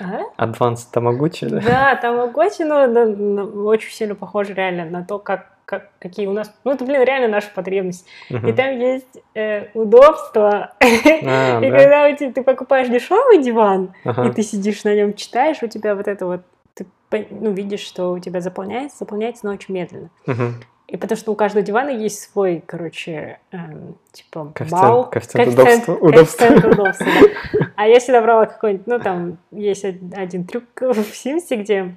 А? 0.00 0.20
Advanced 0.44 0.92
Tamagotchi, 0.92 1.48
да? 1.48 1.60
Да, 1.60 1.96
там 1.96 2.20
Агочи, 2.20 2.62
ну, 2.62 2.86
на- 2.86 3.64
очень 3.68 3.90
сильно 3.90 4.14
похоже 4.14 4.54
реально 4.54 4.84
на 4.86 5.04
то, 5.04 5.18
как, 5.18 5.46
как, 5.64 5.90
какие 5.98 6.26
у 6.26 6.32
нас... 6.32 6.52
Ну, 6.64 6.72
это, 6.72 6.84
блин, 6.84 7.02
реально 7.04 7.28
наша 7.28 7.48
потребность. 7.54 8.06
И 8.28 8.34
Мгм. 8.34 8.54
там 8.54 8.78
есть 8.78 9.18
э, 9.34 9.66
удобства. 9.74 10.72
А, 10.80 11.60
И 11.62 11.70
да? 11.70 11.78
когда 11.78 12.06
у 12.08 12.16
тебя, 12.16 12.32
ты 12.32 12.42
покупаешь 12.42 12.88
дешевый 12.88 13.42
диван, 13.42 13.94
Ага. 14.04 14.28
и 14.28 14.32
ты 14.32 14.42
сидишь 14.42 14.84
на 14.84 14.94
нем, 14.94 15.14
читаешь, 15.14 15.62
у 15.62 15.66
тебя 15.68 15.94
вот 15.94 16.08
это 16.08 16.26
вот, 16.26 16.40
ты 16.74 16.86
ну, 17.30 17.52
видишь, 17.52 17.80
что 17.82 18.10
у 18.12 18.18
тебя 18.18 18.40
заполняется, 18.40 18.98
заполняется, 18.98 19.46
но 19.46 19.52
очень 19.52 19.72
медленно. 19.74 20.10
Мгм. 20.26 20.54
И 20.94 20.96
потому 20.96 21.18
что 21.18 21.32
у 21.32 21.34
каждого 21.34 21.64
дивана 21.66 21.88
есть 21.90 22.20
свой, 22.30 22.62
короче, 22.64 23.40
эм, 23.50 23.96
типа 24.12 24.52
Коэффициент- 24.54 24.70
балл. 24.70 25.10
коэффициент 25.10 25.48
удобства- 25.58 25.94
удобства. 25.96 26.46
коэффициент 26.46 26.64
удобства, 26.64 27.06
да. 27.52 27.66
А 27.74 27.88
я 27.88 27.98
всегда 27.98 28.22
брала 28.22 28.46
какой-нибудь, 28.46 28.86
ну 28.86 29.00
там 29.00 29.38
есть 29.50 29.84
од- 29.84 30.14
один 30.16 30.44
трюк 30.46 30.62
в 30.80 31.16
Симсе, 31.16 31.56
где... 31.56 31.96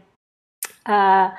а, 0.84 1.34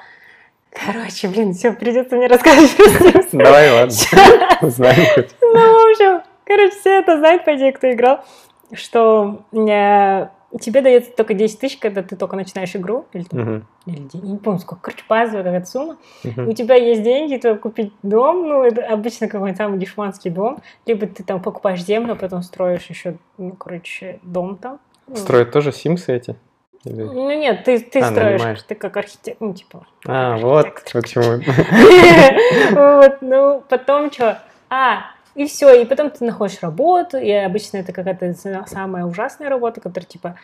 короче, 0.71 1.27
блин, 1.27 1.53
все, 1.53 1.73
придется 1.73 2.15
мне 2.15 2.29
рассказывать 2.29 2.77
про. 2.77 3.39
Давай, 3.45 3.73
ладно. 3.73 3.95
Узнаем 4.63 5.07
хоть. 5.17 5.35
Ну, 5.41 5.53
в 5.53 5.91
общем, 5.91 6.23
короче, 6.45 6.71
все 6.79 6.91
это 7.01 7.19
знают, 7.19 7.45
по 7.45 7.57
идее, 7.57 7.73
кто 7.73 7.91
играл, 7.91 8.25
что 8.73 9.43
э, 9.53 10.29
тебе 10.61 10.81
дается 10.81 11.11
только 11.13 11.35
10 11.35 11.61
тысяч, 11.61 11.79
когда 11.79 12.03
ты 12.03 12.17
только 12.17 12.37
начинаешь 12.37 12.75
игру, 12.75 13.07
или, 13.13 13.25
там, 13.25 13.41
Мгм. 13.41 13.67
или 13.87 14.09
не 14.15 14.39
помню, 14.39 14.59
сколько, 14.61 14.83
короче, 14.83 15.05
базовая 15.09 15.43
какая-то 15.45 15.67
сумма, 15.67 15.97
у 16.25 16.29
Мгм. 16.29 16.55
тебя 16.55 16.75
есть 16.77 17.03
деньги, 17.03 17.37
то 17.37 17.55
купить 17.57 17.93
дом, 18.03 18.49
ну, 18.49 18.63
это 18.63 18.87
обычно 18.87 19.29
какой-нибудь 19.29 19.59
самый 19.59 19.79
дешманский 19.79 20.31
дом, 20.31 20.59
либо 20.87 21.07
ты 21.07 21.23
там 21.23 21.43
покупаешь 21.43 21.83
землю, 21.85 22.13
а 22.13 22.17
потом 22.17 22.43
строишь 22.43 22.87
еще, 22.87 23.19
ну, 23.37 23.53
короче, 23.53 24.21
дом 24.23 24.57
там. 24.57 24.79
Строят 25.15 25.53
тоже 25.53 25.73
симсы 25.73 26.13
эти? 26.17 26.37
Или- 26.85 27.03
Ну, 27.03 27.29
нет, 27.39 27.65
ты, 27.65 27.81
ты 27.81 28.01
А, 28.01 28.11
строишь, 28.11 28.39
нанимаешь. 28.41 28.63
ты 28.63 28.75
как 28.75 28.97
архитектор, 28.97 29.49
ну, 29.49 29.53
типа, 29.55 29.87
А, 30.07 30.37
вот 30.39 30.69
почему. 30.93 31.43
Вот, 32.73 33.19
ну, 33.21 33.63
потом 33.69 34.11
что? 34.13 34.41
А, 34.71 35.01
и 35.39 35.47
все, 35.47 35.73
и 35.81 35.85
потом 35.85 36.11
ты 36.11 36.25
находишь 36.25 36.61
работу, 36.63 37.17
и 37.17 37.31
обычно 37.31 37.79
это 37.79 37.93
какая-то 37.93 38.27
са- 38.27 38.67
самая 38.67 39.05
ужасная 39.05 39.49
работа, 39.49 39.81
которая 39.81 40.07
типа, 40.07 40.35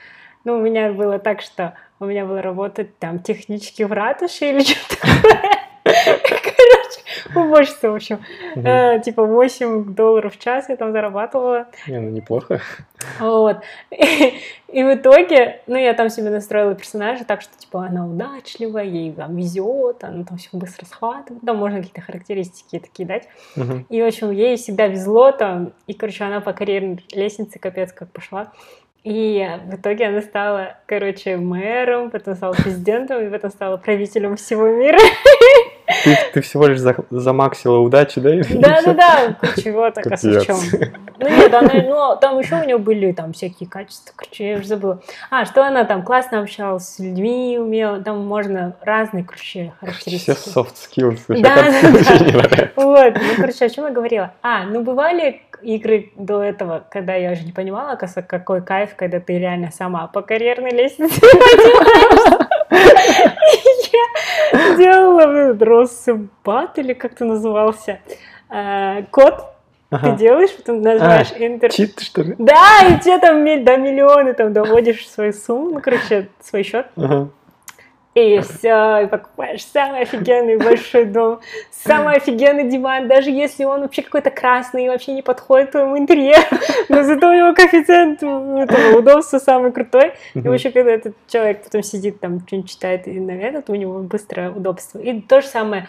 ну, 0.44 0.54
у 0.54 0.60
меня 0.60 0.92
было 0.92 1.18
так, 1.18 1.40
что 1.40 1.74
у 1.98 2.04
меня 2.04 2.24
была 2.24 2.42
работа 2.42 2.84
там 2.84 3.18
технички 3.18 3.82
в 3.82 3.92
ратуше 3.92 4.50
или 4.50 4.60
что-то 4.64 4.96
такое. 5.02 6.63
Уборщица, 7.34 7.90
в 7.90 7.94
общем. 7.94 8.20
Э, 8.56 9.00
Типа 9.00 9.24
8 9.24 9.94
долларов 9.94 10.34
в 10.34 10.38
час 10.38 10.68
я 10.68 10.76
там 10.76 10.92
зарабатывала. 10.92 11.66
Не, 11.86 12.00
ну 12.00 12.10
неплохо. 12.10 12.60
Вот. 13.20 13.58
И, 13.90 14.82
в 14.82 14.94
итоге, 14.94 15.60
ну, 15.66 15.76
я 15.76 15.94
там 15.94 16.08
себе 16.08 16.30
настроила 16.30 16.74
персонажа 16.74 17.24
так, 17.24 17.42
что, 17.42 17.56
типа, 17.56 17.86
она 17.86 18.06
удачливая, 18.06 18.84
ей 18.84 19.12
там 19.12 19.36
везет, 19.36 20.02
она 20.02 20.24
там 20.24 20.38
все 20.38 20.48
быстро 20.52 20.84
схватывает. 20.86 21.44
Там 21.44 21.56
можно 21.58 21.78
какие-то 21.78 22.00
характеристики 22.00 22.78
такие 22.78 23.06
дать. 23.06 23.28
И, 23.88 24.02
в 24.02 24.06
общем, 24.06 24.30
ей 24.30 24.56
всегда 24.56 24.86
везло 24.86 25.32
там. 25.32 25.72
И, 25.86 25.94
короче, 25.94 26.24
она 26.24 26.40
по 26.40 26.52
карьерной 26.52 27.04
лестнице 27.12 27.58
капец 27.58 27.92
как 27.92 28.10
пошла. 28.10 28.52
И 29.04 29.46
в 29.66 29.74
итоге 29.74 30.06
она 30.06 30.22
стала, 30.22 30.78
короче, 30.86 31.36
мэром, 31.36 32.10
потом 32.10 32.34
стала 32.34 32.54
президентом, 32.54 33.22
и 33.22 33.30
потом 33.30 33.50
стала 33.50 33.76
правителем 33.76 34.36
всего 34.36 34.66
мира. 34.66 34.98
Ты, 36.02 36.18
ты 36.32 36.40
всего 36.40 36.66
лишь 36.66 36.78
за- 36.78 36.96
замаксила 37.10 37.78
удачу, 37.78 38.20
да? 38.20 38.30
Да-да-да, 38.50 39.36
чего 39.62 39.90
так, 39.90 40.06
а 40.06 40.16
в 40.16 40.20
чем? 40.44 40.56
Ну 41.18 41.28
нет, 41.28 41.54
она, 41.54 41.70
ну, 41.74 42.16
там 42.20 42.38
еще 42.38 42.56
у 42.56 42.64
нее 42.64 42.76
были 42.78 43.12
там 43.12 43.32
всякие 43.32 43.68
качества, 43.68 44.12
короче, 44.16 44.50
я 44.50 44.56
уже 44.56 44.66
забыла. 44.66 45.00
А, 45.30 45.44
что 45.44 45.64
она 45.64 45.84
там 45.84 46.02
классно 46.02 46.40
общалась 46.40 46.88
с 46.88 46.98
людьми, 46.98 47.56
умела, 47.58 48.00
там 48.00 48.26
можно 48.26 48.74
разные, 48.82 49.24
короче, 49.24 49.72
характеристики. 49.80 50.32
Все 50.36 50.60
soft 50.60 50.74
skills. 50.74 51.20
Да, 51.28 51.54
да, 51.54 52.48
да. 52.48 52.68
Вот, 52.76 53.14
ну, 53.14 53.34
короче, 53.36 53.64
о 53.64 53.68
чем 53.70 53.84
я 53.86 53.90
говорила? 53.92 54.32
А, 54.42 54.64
ну, 54.64 54.82
бывали 54.82 55.42
игры 55.62 56.10
до 56.16 56.42
этого, 56.42 56.84
когда 56.90 57.14
я 57.14 57.30
уже 57.32 57.44
не 57.44 57.52
понимала, 57.52 57.96
какой 57.96 58.60
кайф, 58.62 58.90
когда 58.96 59.20
ты 59.20 59.38
реально 59.38 59.70
сама 59.70 60.08
по 60.08 60.20
карьерной 60.20 60.72
лестнице 60.72 61.20
поднимаешься. 61.20 62.48
Делала 64.78 65.56
Россымпат, 65.58 66.78
или 66.78 66.92
как 66.92 67.14
то 67.14 67.24
назывался, 67.24 68.00
э, 68.50 69.02
код, 69.10 69.46
ты 69.90 70.12
делаешь, 70.16 70.54
потом 70.56 70.82
нажимаешь 70.82 71.32
Enter. 71.32 71.70
Чит, 71.70 72.00
что 72.00 72.22
ли? 72.22 72.34
Да, 72.38 72.80
и 72.88 72.98
тебе 73.00 73.18
там 73.18 73.44
до 73.64 73.76
миллиона 73.76 74.34
там 74.34 74.52
доводишь 74.52 75.08
свою 75.08 75.32
сумму, 75.32 75.70
ну, 75.74 75.80
короче, 75.80 76.28
свой 76.40 76.62
счет. 76.62 76.86
Ага. 76.96 77.28
И 78.14 78.38
все, 78.40 79.02
и 79.02 79.06
покупаешь 79.08 79.64
самый 79.66 80.02
офигенный 80.02 80.56
большой 80.56 81.04
дом, 81.04 81.40
самый 81.72 82.14
офигенный 82.14 82.70
диван, 82.70 83.08
даже 83.08 83.30
если 83.30 83.64
он 83.64 83.80
вообще 83.80 84.02
какой-то 84.02 84.30
красный 84.30 84.84
и 84.84 84.88
вообще 84.88 85.14
не 85.14 85.22
подходит 85.22 85.72
твоему 85.72 85.98
интерьеру, 85.98 86.44
но 86.88 87.02
зато 87.02 87.28
у 87.28 87.32
него 87.32 87.52
коэффициент 87.54 88.22
этого 88.22 88.98
удобства 88.98 89.38
самый 89.38 89.72
крутой. 89.72 90.12
И 90.34 90.40
вообще, 90.40 90.70
когда 90.70 90.92
этот 90.92 91.16
человек 91.26 91.64
потом 91.64 91.82
сидит 91.82 92.20
там, 92.20 92.40
что-нибудь 92.46 92.70
читает 92.70 93.08
и 93.08 93.18
на 93.18 93.32
этот, 93.32 93.68
у 93.68 93.74
него 93.74 93.98
быстрое 93.98 94.50
удобство. 94.50 95.00
И 95.00 95.20
то 95.20 95.40
же 95.40 95.48
самое, 95.48 95.88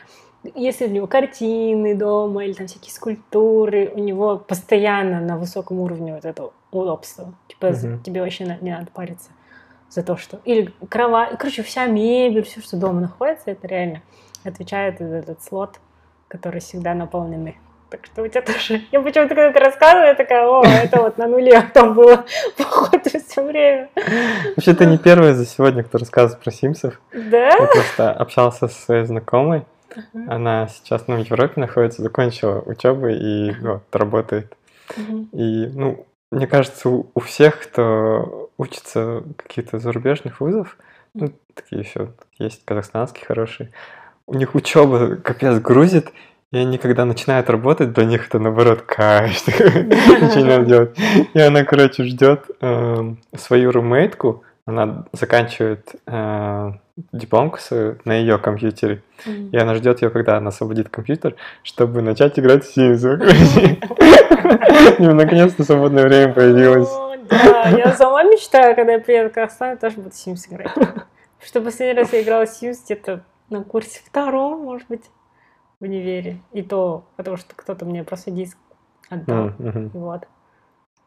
если 0.56 0.88
у 0.88 0.90
него 0.90 1.06
картины 1.06 1.94
дома 1.94 2.44
или 2.44 2.54
там 2.54 2.66
всякие 2.66 2.92
скульптуры, 2.92 3.92
у 3.94 4.00
него 4.00 4.38
постоянно 4.40 5.22
на 5.22 5.38
высоком 5.38 5.80
уровне 5.80 6.16
вот 6.16 6.26
это 6.26 6.50
удобство. 6.72 7.36
Типа 7.48 7.72
тебе 8.04 8.22
вообще 8.22 8.58
не 8.62 8.72
надо 8.72 8.88
париться 8.92 9.30
за 9.96 10.04
то, 10.04 10.18
что... 10.18 10.40
Или 10.44 10.74
кровать, 10.90 11.38
короче, 11.40 11.64
вся 11.64 11.86
мебель, 11.86 12.44
все, 12.44 12.62
что 12.62 12.78
дома 12.78 13.00
находится, 13.00 13.52
это 13.52 13.68
реально 13.68 14.02
отвечает 14.44 15.00
за 15.00 15.16
этот 15.16 15.42
слот, 15.42 15.80
который 16.28 16.60
всегда 16.60 16.94
наполненный. 16.94 17.58
Так 17.90 18.06
что 18.06 18.24
у 18.24 18.28
тебя 18.28 18.42
тоже... 18.42 18.82
Я 18.92 19.00
почему-то, 19.02 19.36
когда 19.36 19.54
ты 19.54 19.60
рассказывала, 19.60 20.08
я 20.08 20.16
такая, 20.16 20.48
о, 20.48 20.64
это 20.66 21.02
вот 21.02 21.18
на 21.18 21.28
нуле 21.28 21.62
там 21.74 21.94
было, 21.94 22.26
походу, 22.58 23.00
все 23.06 23.44
время. 23.44 23.90
Вообще, 24.56 24.74
ты 24.74 24.86
не 24.86 24.98
первый 24.98 25.34
за 25.34 25.46
сегодня, 25.46 25.84
кто 25.84 25.98
рассказывает 25.98 26.44
про 26.44 26.52
Симсов. 26.52 27.00
Да? 27.14 27.50
Я 27.50 27.68
просто 27.68 28.12
общался 28.12 28.68
со 28.68 28.82
своей 28.82 29.06
знакомой. 29.06 29.66
Она 30.28 30.68
сейчас 30.68 31.08
ну, 31.08 31.16
в 31.16 31.20
Европе 31.20 31.62
находится, 31.62 32.02
закончила 32.02 32.62
учебу 32.66 33.08
и 33.08 33.52
вот, 33.62 33.84
работает. 33.94 34.58
И, 35.32 35.68
ну, 35.74 36.06
мне 36.36 36.48
кажется, 36.48 36.90
у, 36.90 37.10
у 37.14 37.20
всех, 37.22 37.62
кто 37.62 38.50
учится 38.58 39.24
каких-то 39.38 39.80
зарубежных 39.80 40.42
вузов, 40.42 40.78
ну, 41.14 41.32
такие 41.54 41.82
еще 41.82 42.12
есть 42.38 42.66
казахстанские 42.66 43.26
хорошие, 43.26 43.72
у 44.28 44.36
них 44.36 44.54
учеба 44.54 45.16
капец 45.16 45.60
грузит, 45.60 46.12
и 46.52 46.58
они, 46.58 46.78
когда 46.78 47.06
начинают 47.06 47.50
работать, 47.50 47.94
для 47.94 48.04
них 48.04 48.28
это 48.28 48.40
наоборот 48.40 48.82
кайф, 48.82 49.48
ничего 49.48 50.42
не 50.42 50.44
надо 50.44 50.66
делать. 50.66 50.98
И 51.34 51.40
она, 51.40 51.64
короче, 51.64 52.04
ждет 52.04 52.44
эм, 52.60 53.18
свою 53.34 53.72
румейтку, 53.72 54.44
она 54.66 55.06
заканчивает 55.14 55.96
э, 56.08 56.72
дипломку 57.12 57.60
свою 57.60 57.98
на 58.04 58.14
ее 58.14 58.40
компьютере, 58.40 59.04
Мгм. 59.26 59.50
и 59.52 59.58
она 59.58 59.76
ждет 59.76 60.02
ее, 60.02 60.10
когда 60.10 60.38
она 60.38 60.50
освободит 60.50 60.90
компьютер, 60.90 61.36
чтобы 61.64 62.02
начать 62.02 62.40
играть 62.40 62.66
в 62.66 62.76
Sims. 62.76 63.02
Нее 65.00 65.14
наконец-то 65.14 65.64
свободное 65.64 66.04
время 66.04 66.34
появилось. 66.34 66.90
Да, 67.30 67.70
я 67.70 67.94
сама 67.94 68.24
мечтаю, 68.24 68.76
когда 68.76 68.94
я 68.94 69.00
приеду 69.00 69.30
в 69.30 69.34
Казахстан, 69.34 69.70
я 69.72 69.76
тоже 69.78 69.98
буду 69.98 70.10
в 70.10 70.14
Sims 70.14 70.48
играть. 70.50 70.72
Что 71.44 71.62
последний 71.62 72.02
раз 72.02 72.12
я 72.14 72.22
играла 72.24 72.46
в 72.46 72.50
Sims 72.50 72.78
где-то 72.86 73.24
на 73.52 73.64
курсе 73.64 74.02
втором, 74.04 74.62
может 74.62 74.88
быть, 74.88 75.04
в 75.80 75.84
универе. 75.84 76.40
И 76.54 76.64
то, 76.64 77.06
потому 77.18 77.38
что 77.38 77.54
кто-то 77.56 77.86
мне 77.86 78.04
просто 78.04 78.32
диск 78.32 78.58
отдал. 79.10 79.52
Вот. 79.94 80.24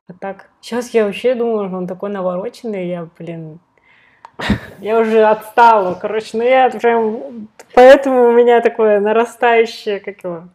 А 0.08 0.14
так, 0.18 0.48
сейчас 0.60 0.90
я 0.90 1.04
вообще 1.04 1.34
думаю, 1.34 1.68
что 1.68 1.76
он 1.76 1.86
такой 1.86 2.08
навороченный, 2.08 2.88
я, 2.88 3.06
блин, 3.18 3.60
я 4.78 4.98
уже 4.98 5.22
отстала, 5.24 5.94
короче, 5.94 6.38
ну 6.38 6.44
я 6.44 6.70
прям, 6.70 7.48
поэтому 7.74 8.28
у 8.28 8.32
меня 8.32 8.62
такое 8.62 9.00
нарастающее, 9.00 10.00
как 10.00 10.24
его, 10.24 10.48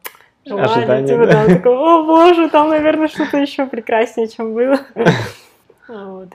желание, 0.44 0.72
Ожидание, 0.72 1.08
типа, 1.08 1.28
да. 1.28 1.46
да, 1.46 1.56
такое, 1.56 1.74
о 1.74 2.04
боже, 2.04 2.50
там, 2.50 2.70
наверное, 2.70 3.08
что-то 3.08 3.38
еще 3.38 3.68
прекраснее, 3.68 4.28
чем 4.28 4.54
было. 4.54 4.80
А 5.88 6.06
Вот. 6.06 6.30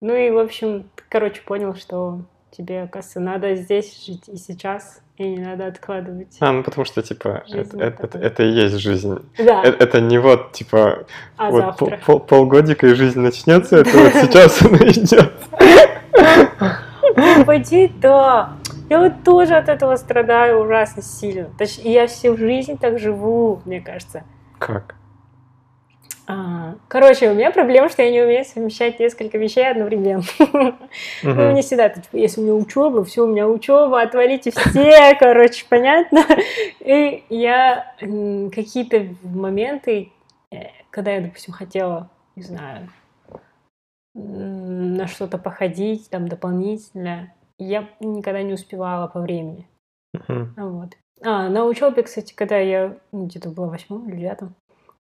Ну 0.00 0.14
и, 0.14 0.30
в 0.30 0.38
общем, 0.38 0.90
короче, 1.08 1.42
понял, 1.42 1.74
что 1.74 2.20
тебе, 2.50 2.86
кажется, 2.86 3.20
надо 3.20 3.54
здесь 3.56 4.04
жить 4.04 4.28
и 4.28 4.36
сейчас, 4.36 5.01
и 5.18 5.28
не 5.28 5.44
надо 5.44 5.66
откладывать. 5.66 6.36
А, 6.40 6.52
ну 6.52 6.62
потому 6.62 6.84
что, 6.84 7.02
типа, 7.02 7.44
это, 7.48 7.78
это, 7.78 8.06
такая. 8.08 8.22
это 8.22 8.42
и 8.42 8.50
есть 8.50 8.76
жизнь. 8.78 9.18
Да, 9.38 9.62
Это, 9.62 9.84
это 9.84 10.00
не 10.00 10.18
вот, 10.18 10.52
типа, 10.52 11.06
а 11.36 11.50
вот 11.50 11.76
пол- 11.76 11.88
завтра? 11.88 12.00
пол- 12.06 12.20
полгодика 12.20 12.86
и 12.86 12.94
жизнь 12.94 13.20
начнется, 13.20 13.76
это 13.78 13.96
вот 13.96 14.12
сейчас 14.14 14.62
она 14.62 14.78
идет. 14.78 15.32
Пойди, 17.46 17.92
да. 18.00 18.54
Я 18.88 19.00
вот 19.00 19.12
тоже 19.24 19.54
от 19.54 19.68
этого 19.68 19.96
страдаю 19.96 20.60
ужасно 20.60 21.02
сильно. 21.02 21.48
Точ- 21.58 21.80
и 21.82 21.90
я 21.90 22.06
всю 22.06 22.36
жизнь 22.36 22.78
так 22.78 22.98
живу, 22.98 23.60
мне 23.64 23.80
кажется. 23.80 24.24
Как? 24.58 24.94
А, 26.26 26.76
Короче, 26.88 27.30
у 27.30 27.34
меня 27.34 27.50
проблема, 27.50 27.88
что 27.88 28.02
я 28.02 28.10
не 28.10 28.20
умею 28.20 28.44
совмещать 28.44 29.00
несколько 29.00 29.38
вещей 29.38 29.68
одновременно. 29.68 30.22
Ну, 31.22 31.52
не 31.52 31.62
всегда, 31.62 31.88
типа, 31.88 32.16
если 32.16 32.40
у 32.40 32.44
меня 32.44 32.54
учеба, 32.54 33.04
все, 33.04 33.24
у 33.24 33.28
меня 33.28 33.48
учеба, 33.48 34.02
отвалите 34.02 34.50
все, 34.50 35.14
короче, 35.18 35.64
понятно. 35.68 36.24
И 36.80 37.24
я 37.28 37.94
какие-то 37.98 39.06
моменты, 39.22 40.12
э, 40.50 40.66
когда 40.90 41.12
я, 41.12 41.22
допустим, 41.22 41.54
хотела, 41.54 42.10
не 42.36 42.42
знаю, 42.42 42.88
на 44.14 45.06
что-то 45.06 45.38
походить, 45.38 46.10
там, 46.10 46.28
дополнительно, 46.28 47.32
я 47.58 47.88
никогда 48.00 48.42
не 48.42 48.52
успевала 48.52 49.06
по 49.06 49.20
времени. 49.20 49.66
Вот. 50.28 50.90
А, 51.24 51.48
на 51.48 51.64
учебе, 51.64 52.02
кстати, 52.02 52.34
когда 52.34 52.58
я 52.58 52.98
ну, 53.12 53.26
где-то 53.26 53.50
была 53.50 53.68
в 53.68 53.70
восьмом 53.70 54.08
или 54.08 54.16
девятом, 54.16 54.54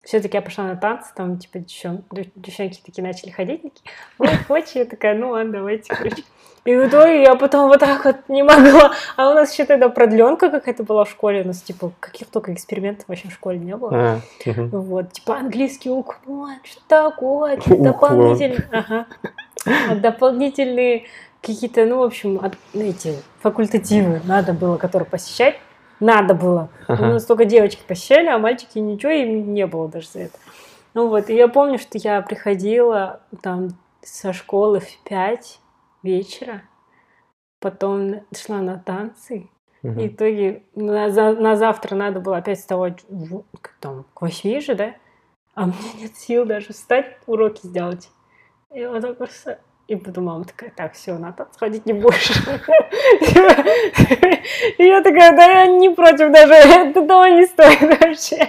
все-таки 0.04 0.36
я 0.36 0.42
пошла 0.42 0.64
на 0.64 0.76
танцы, 0.76 1.10
там, 1.14 1.38
типа, 1.38 1.58
девчон- 1.58 2.02
дев- 2.10 2.30
девчонки 2.34 2.80
такие 2.84 3.02
начали 3.02 3.30
ходить, 3.30 3.62
такие, 3.62 3.82
ой, 4.18 4.28
хочешь? 4.46 4.72
Я 4.74 4.84
такая, 4.84 5.14
ну 5.14 5.30
ладно, 5.30 5.52
давайте, 5.52 5.94
короче. 5.94 6.22
И 6.64 6.74
в 6.74 6.88
итоге 6.88 7.22
я 7.22 7.34
потом 7.34 7.68
вот 7.68 7.80
так 7.80 8.04
вот 8.06 8.16
не 8.28 8.42
могла. 8.42 8.92
А 9.16 9.30
у 9.30 9.34
нас 9.34 9.52
еще 9.52 9.66
тогда 9.66 9.90
продленка 9.90 10.48
какая-то 10.50 10.82
была 10.82 11.04
в 11.04 11.10
школе. 11.10 11.42
У 11.42 11.46
нас, 11.46 11.60
типа, 11.60 11.92
каких 12.00 12.28
только 12.28 12.54
экспериментов 12.54 13.06
вообще 13.06 13.28
в 13.28 13.32
школе 13.32 13.58
не 13.58 13.76
было. 13.76 13.90
А, 13.92 14.20
мгм. 14.46 14.68
Вот, 14.70 15.12
типа 15.12 15.36
английский 15.36 15.90
уклон, 15.90 16.54
что 16.62 16.80
такое, 16.88 17.60
что 17.60 17.74
Уклон. 17.74 17.82
дополнительные, 17.82 18.68
ага. 18.72 19.06
Дополнительные 19.96 21.04
какие-то, 21.42 21.84
ну, 21.84 21.98
в 21.98 22.02
общем, 22.04 22.40
эти 22.72 23.14
факультативы 23.40 24.22
надо 24.24 24.54
было, 24.54 24.76
которые 24.78 25.06
посещать, 25.06 25.56
надо 26.00 26.34
было. 26.34 26.68
У 26.88 26.92
Ага. 26.92 27.06
нас 27.12 27.24
только 27.24 27.44
девочки 27.44 27.82
посещали, 27.86 28.26
а 28.28 28.38
мальчики 28.38 28.78
ничего 28.78 29.12
им 29.12 29.54
не 29.54 29.66
было 29.66 29.88
даже 29.88 30.08
за 30.08 30.20
это. 30.20 30.38
Ну 30.94 31.08
вот, 31.08 31.28
и 31.30 31.34
я 31.34 31.48
помню, 31.48 31.78
что 31.78 31.98
я 31.98 32.20
приходила 32.22 33.20
там 33.42 33.70
со 34.02 34.32
школы 34.32 34.80
в 34.80 34.98
5 35.04 35.60
вечера, 36.02 36.62
потом 37.60 38.20
шла 38.36 38.58
на 38.58 38.78
танцы, 38.78 39.48
и 39.82 39.86
Мгм. 39.86 39.98
в 40.00 40.06
итоге 40.06 40.62
на, 40.74 41.10
за- 41.10 41.32
на 41.34 41.56
завтра 41.56 41.94
надо 41.94 42.20
было 42.20 42.38
опять 42.38 42.58
вставать 42.58 43.02
в- 43.08 43.44
к, 43.60 43.74
там, 43.80 44.04
к 44.14 44.22
восьми 44.22 44.60
же, 44.60 44.74
да? 44.74 44.94
А 45.54 45.66
мне 45.66 45.76
нет 46.00 46.16
сил 46.16 46.44
даже 46.46 46.72
встать, 46.72 47.16
уроки 47.26 47.66
сделать. 47.66 48.10
И 48.72 48.84
вот 48.86 49.02
так 49.02 49.18
просто... 49.18 49.58
И 49.86 49.96
потом 49.96 50.24
мама 50.24 50.44
такая, 50.44 50.70
так, 50.70 50.94
все, 50.94 51.18
на 51.18 51.32
танцы 51.32 51.58
ходить 51.58 51.84
не 51.84 51.92
будешь. 51.92 52.30
И 54.78 54.82
я 54.82 55.02
такая, 55.02 55.36
да 55.36 55.44
я 55.44 55.66
не 55.66 55.90
против 55.90 56.32
даже, 56.32 56.54
это 56.54 57.06
того 57.06 57.26
не 57.26 57.46
стоит 57.46 58.00
вообще. 58.00 58.48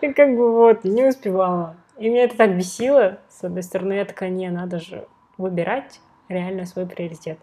И 0.00 0.10
как 0.12 0.34
бы 0.34 0.52
вот, 0.52 0.84
не 0.84 1.04
успевала. 1.04 1.76
И 1.98 2.08
меня 2.08 2.24
это 2.24 2.38
так 2.38 2.56
бесило, 2.56 3.18
с 3.28 3.44
одной 3.44 3.62
стороны, 3.62 3.92
я 3.92 4.06
такая, 4.06 4.30
не, 4.30 4.48
надо 4.48 4.80
же 4.80 5.06
выбирать 5.36 6.00
реально 6.30 6.64
свой 6.64 6.86
приоритет. 6.86 7.38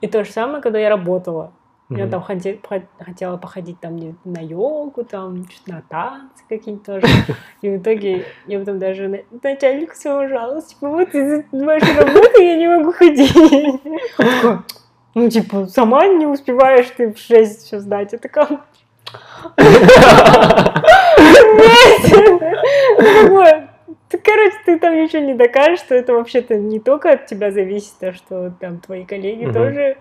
И 0.00 0.06
то 0.06 0.24
же 0.24 0.32
самое, 0.32 0.62
когда 0.62 0.78
я 0.78 0.88
работала. 0.88 1.52
Я 1.96 2.06
там 2.08 2.22
ходе- 2.22 2.58
хо- 2.68 2.82
хотела 3.04 3.36
походить 3.36 3.80
там 3.80 3.96
на 4.24 4.40
йогу, 4.40 5.04
там 5.04 5.44
что-то 5.48 5.72
на 5.72 5.82
танцы 5.88 6.42
какие-то 6.48 7.00
тоже. 7.00 7.06
И 7.62 7.70
в 7.70 7.76
итоге 7.78 8.24
я 8.46 8.58
потом 8.58 8.78
даже 8.78 9.08
на- 9.08 9.18
начальнику 9.42 9.94
своему 9.94 10.28
жаловалась, 10.28 10.66
типа, 10.66 10.88
вот 10.88 11.14
из-за 11.14 11.44
вашей 11.52 11.96
работы 11.98 12.42
я 12.44 12.56
не 12.56 12.68
могу 12.68 12.92
ходить. 12.92 13.34
Ну, 15.14 15.30
типа, 15.30 15.66
сама 15.66 16.06
не 16.08 16.26
успеваешь 16.26 16.88
ты 16.96 17.12
в 17.12 17.18
6 17.18 17.62
все 17.66 17.80
сдать. 17.80 18.12
Я 18.12 18.18
такая... 18.18 18.48
«Нет!» 23.28 23.73
Ну, 24.14 24.20
«Ты, 24.20 24.30
Короче, 24.30 24.56
ты 24.64 24.78
там 24.78 24.94
ничего 24.96 25.22
не 25.22 25.34
докажешь, 25.34 25.80
что 25.80 25.94
это 25.94 26.12
вообще-то 26.12 26.54
не 26.56 26.78
только 26.78 27.10
от 27.12 27.26
тебя 27.26 27.50
зависит, 27.50 28.02
а 28.02 28.12
что 28.12 28.52
там 28.60 28.78
твои 28.78 29.04
коллеги 29.04 29.44
Мгм. 29.46 29.52
тоже 29.52 29.96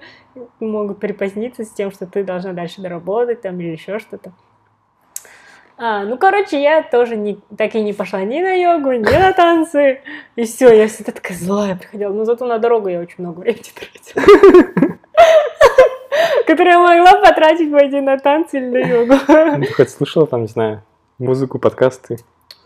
могут 0.60 1.00
припоздниться 1.00 1.64
с 1.64 1.70
тем, 1.70 1.92
что 1.92 2.06
ты 2.06 2.24
должна 2.24 2.54
дальше 2.54 2.82
доработать 2.82 3.42
там 3.42 3.60
или 3.60 3.70
еще 3.70 4.00
что-то. 4.00 4.32
А, 5.76 6.04
ну, 6.06 6.18
короче, 6.18 6.62
я 6.62 6.84
тоже 6.84 7.16
не, 7.18 7.40
так 7.58 7.74
и 7.74 7.82
не 7.82 7.94
пошла 7.94 8.22
ни 8.22 8.40
на 8.42 8.54
йогу, 8.54 8.92
ни 8.92 9.18
на 9.18 9.34
танцы. 9.34 10.02
И 10.36 10.44
все, 10.44 10.72
я 10.72 10.88
всегда 10.88 11.12
такая 11.12 11.36
злая 11.36 11.76
приходила. 11.76 12.14
Но 12.14 12.26
зато 12.26 12.46
на 12.46 12.60
дорогу 12.60 12.90
я 12.90 13.00
очень 13.00 13.16
много 13.18 13.40
времени 13.40 13.64
тратила. 13.74 14.24
Которое 16.48 16.74
я 16.74 16.80
могла 16.80 17.20
потратить 17.22 17.72
пойти 17.72 18.00
на 18.02 18.20
танцы 18.20 18.58
или 18.60 18.68
на 18.68 18.78
йогу. 18.78 19.16
Ну, 19.58 19.66
Ты 19.66 19.74
хоть 19.74 19.90
слышала 19.90 20.28
там, 20.28 20.42
не 20.44 20.48
знаю, 20.48 20.84
музыку, 21.18 21.58
подкасты? 21.58 22.18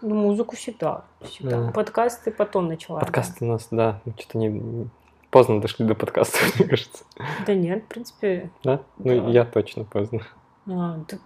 Ну, 0.02 0.14
музыку 0.16 0.56
всегда. 0.56 1.06
всегда. 1.22 1.66
Да. 1.68 1.72
Подкасты 1.72 2.32
потом 2.32 2.68
начала. 2.68 3.00
да. 3.00 3.06
Подкасты 3.06 3.46
у 3.46 3.48
нас, 3.48 3.68
да, 3.72 4.00
что-то 4.18 4.38
не... 4.38 4.88
Поздно 5.30 5.60
дошли 5.60 5.86
до 5.86 5.96
подкастов, 5.96 6.56
мне 6.60 6.68
кажется. 6.70 7.04
Да 7.46 7.54
нет, 7.54 7.84
в 7.84 7.88
принципе. 7.88 8.50
Да? 8.64 8.82
Ну, 8.98 9.22
Да. 9.24 9.30
я 9.30 9.46
точно 9.46 9.84
поздно. 9.84 10.22
а, 10.70 11.00
тут- 11.08 11.20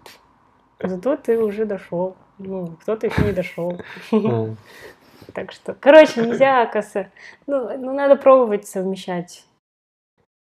Зато 0.84 1.16
ты 1.18 1.38
уже 1.38 1.66
дошел. 1.66 2.16
Ну, 2.40 2.76
кто-то 2.82 3.06
еще 3.08 3.22
не 3.24 3.34
дошел. 3.34 3.80
А, 4.12 4.56
Так 5.36 5.52
что, 5.52 5.76
короче, 5.80 6.26
нельзя, 6.26 6.64
оказывается. 6.64 7.12
Ну, 7.46 7.78
ну, 7.78 7.94
надо 7.94 8.16
пробовать 8.16 8.68
совмещать. 8.68 9.46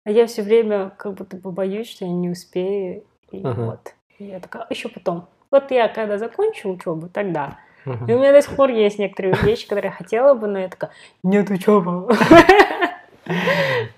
А 0.03 0.09
я 0.11 0.25
все 0.25 0.41
время 0.41 0.89
как 0.97 1.13
будто 1.13 1.37
бы 1.37 1.51
боюсь, 1.51 1.87
что 1.87 2.05
я 2.05 2.11
не 2.11 2.29
успею. 2.31 3.03
И 3.31 3.41
Ага. 3.43 3.61
вот. 3.63 3.93
И 4.17 4.25
я 4.25 4.39
такая, 4.39 4.65
еще 4.71 4.89
потом. 4.89 5.27
Вот 5.51 5.69
я 5.69 5.87
когда 5.87 6.17
закончу 6.17 6.69
учебу, 6.71 7.07
тогда. 7.09 7.59
И 7.85 8.13
у 8.13 8.19
меня 8.19 8.31
до 8.31 8.41
сих 8.41 8.55
пор 8.55 8.69
есть 8.69 8.99
некоторые 8.99 9.35
вещи, 9.35 9.67
которые 9.67 9.91
я 9.91 9.95
хотела 9.95 10.33
бы, 10.33 10.47
но 10.47 10.59
я 10.59 10.69
такая, 10.69 10.91
нет 11.23 11.49
учебы. 11.49 12.15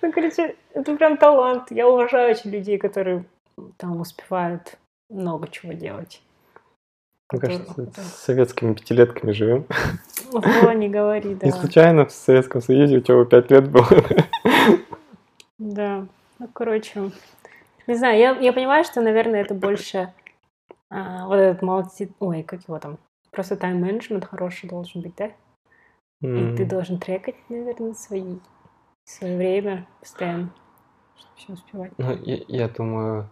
Ну, 0.01 0.11
короче, 0.11 0.55
это 0.73 0.95
прям 0.95 1.17
талант. 1.17 1.71
Я 1.71 1.87
уважаю 1.87 2.31
очень 2.31 2.51
людей, 2.51 2.77
которые 2.77 3.23
там 3.77 3.99
успевают 3.99 4.77
много 5.09 5.47
чего 5.47 5.73
делать. 5.73 6.21
Мне 7.31 7.41
кажется, 7.41 7.87
с 7.95 8.23
советскими 8.25 8.73
пятилетками 8.73 9.31
живем. 9.31 9.65
Ого, 10.33 10.71
не 10.73 10.89
говори, 10.89 11.35
да. 11.35 11.47
Не 11.47 11.51
случайно 11.51 12.05
в 12.05 12.11
Советском 12.11 12.61
Союзе 12.61 12.97
учеба 12.97 13.25
пять 13.25 13.49
лет 13.49 13.69
было. 13.69 13.87
Да, 15.57 16.05
ну, 16.39 16.49
короче, 16.53 17.11
не 17.87 17.95
знаю, 17.95 18.19
я, 18.19 18.31
я 18.37 18.53
понимаю, 18.53 18.83
что, 18.83 19.01
наверное, 19.01 19.41
это 19.41 19.53
больше 19.53 20.13
а, 20.89 21.25
вот 21.27 21.35
этот 21.35 21.61
молти... 21.61 22.11
Ой, 22.19 22.43
как 22.43 22.61
его 22.67 22.79
там? 22.79 22.97
Просто 23.33 23.57
тайм-менеджмент 23.57 24.25
хороший 24.25 24.69
должен 24.69 25.01
быть, 25.01 25.15
да? 25.15 25.31
И 26.21 26.55
ты 26.55 26.65
должен 26.65 26.99
трекать, 26.99 27.35
наверное, 27.49 27.93
свои, 27.93 28.37
свое 29.03 29.35
время 29.35 29.87
постоянно, 29.99 30.53
чтобы 31.17 31.35
все 31.35 31.53
успевать. 31.53 31.91
Ну, 31.97 32.15
я, 32.23 32.39
я 32.47 32.69
думаю, 32.69 33.29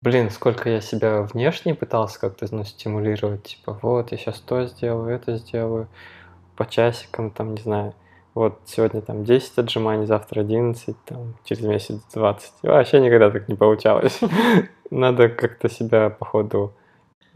блин, 0.00 0.30
сколько 0.30 0.70
я 0.70 0.80
себя 0.80 1.22
внешне 1.22 1.74
пытался 1.74 2.18
как-то 2.18 2.46
ну, 2.54 2.64
стимулировать, 2.64 3.42
типа, 3.42 3.78
вот, 3.82 4.12
я 4.12 4.16
сейчас 4.16 4.40
то 4.40 4.64
сделаю, 4.64 5.14
это 5.14 5.36
сделаю, 5.36 5.88
по 6.56 6.64
часикам, 6.64 7.30
там, 7.30 7.54
не 7.54 7.60
знаю, 7.60 7.94
вот, 8.32 8.60
сегодня 8.64 9.02
там 9.02 9.24
10 9.24 9.58
отжиманий, 9.58 10.06
завтра 10.06 10.40
11, 10.40 10.96
там, 11.04 11.34
через 11.44 11.62
месяц 11.64 12.00
20. 12.14 12.52
И 12.62 12.66
Вообще 12.66 13.00
никогда 13.00 13.30
так 13.30 13.48
не 13.48 13.56
получалось. 13.56 14.20
Надо 14.90 15.28
как-то 15.28 15.68
себя, 15.68 16.08
походу, 16.08 16.72
э, 16.72 16.85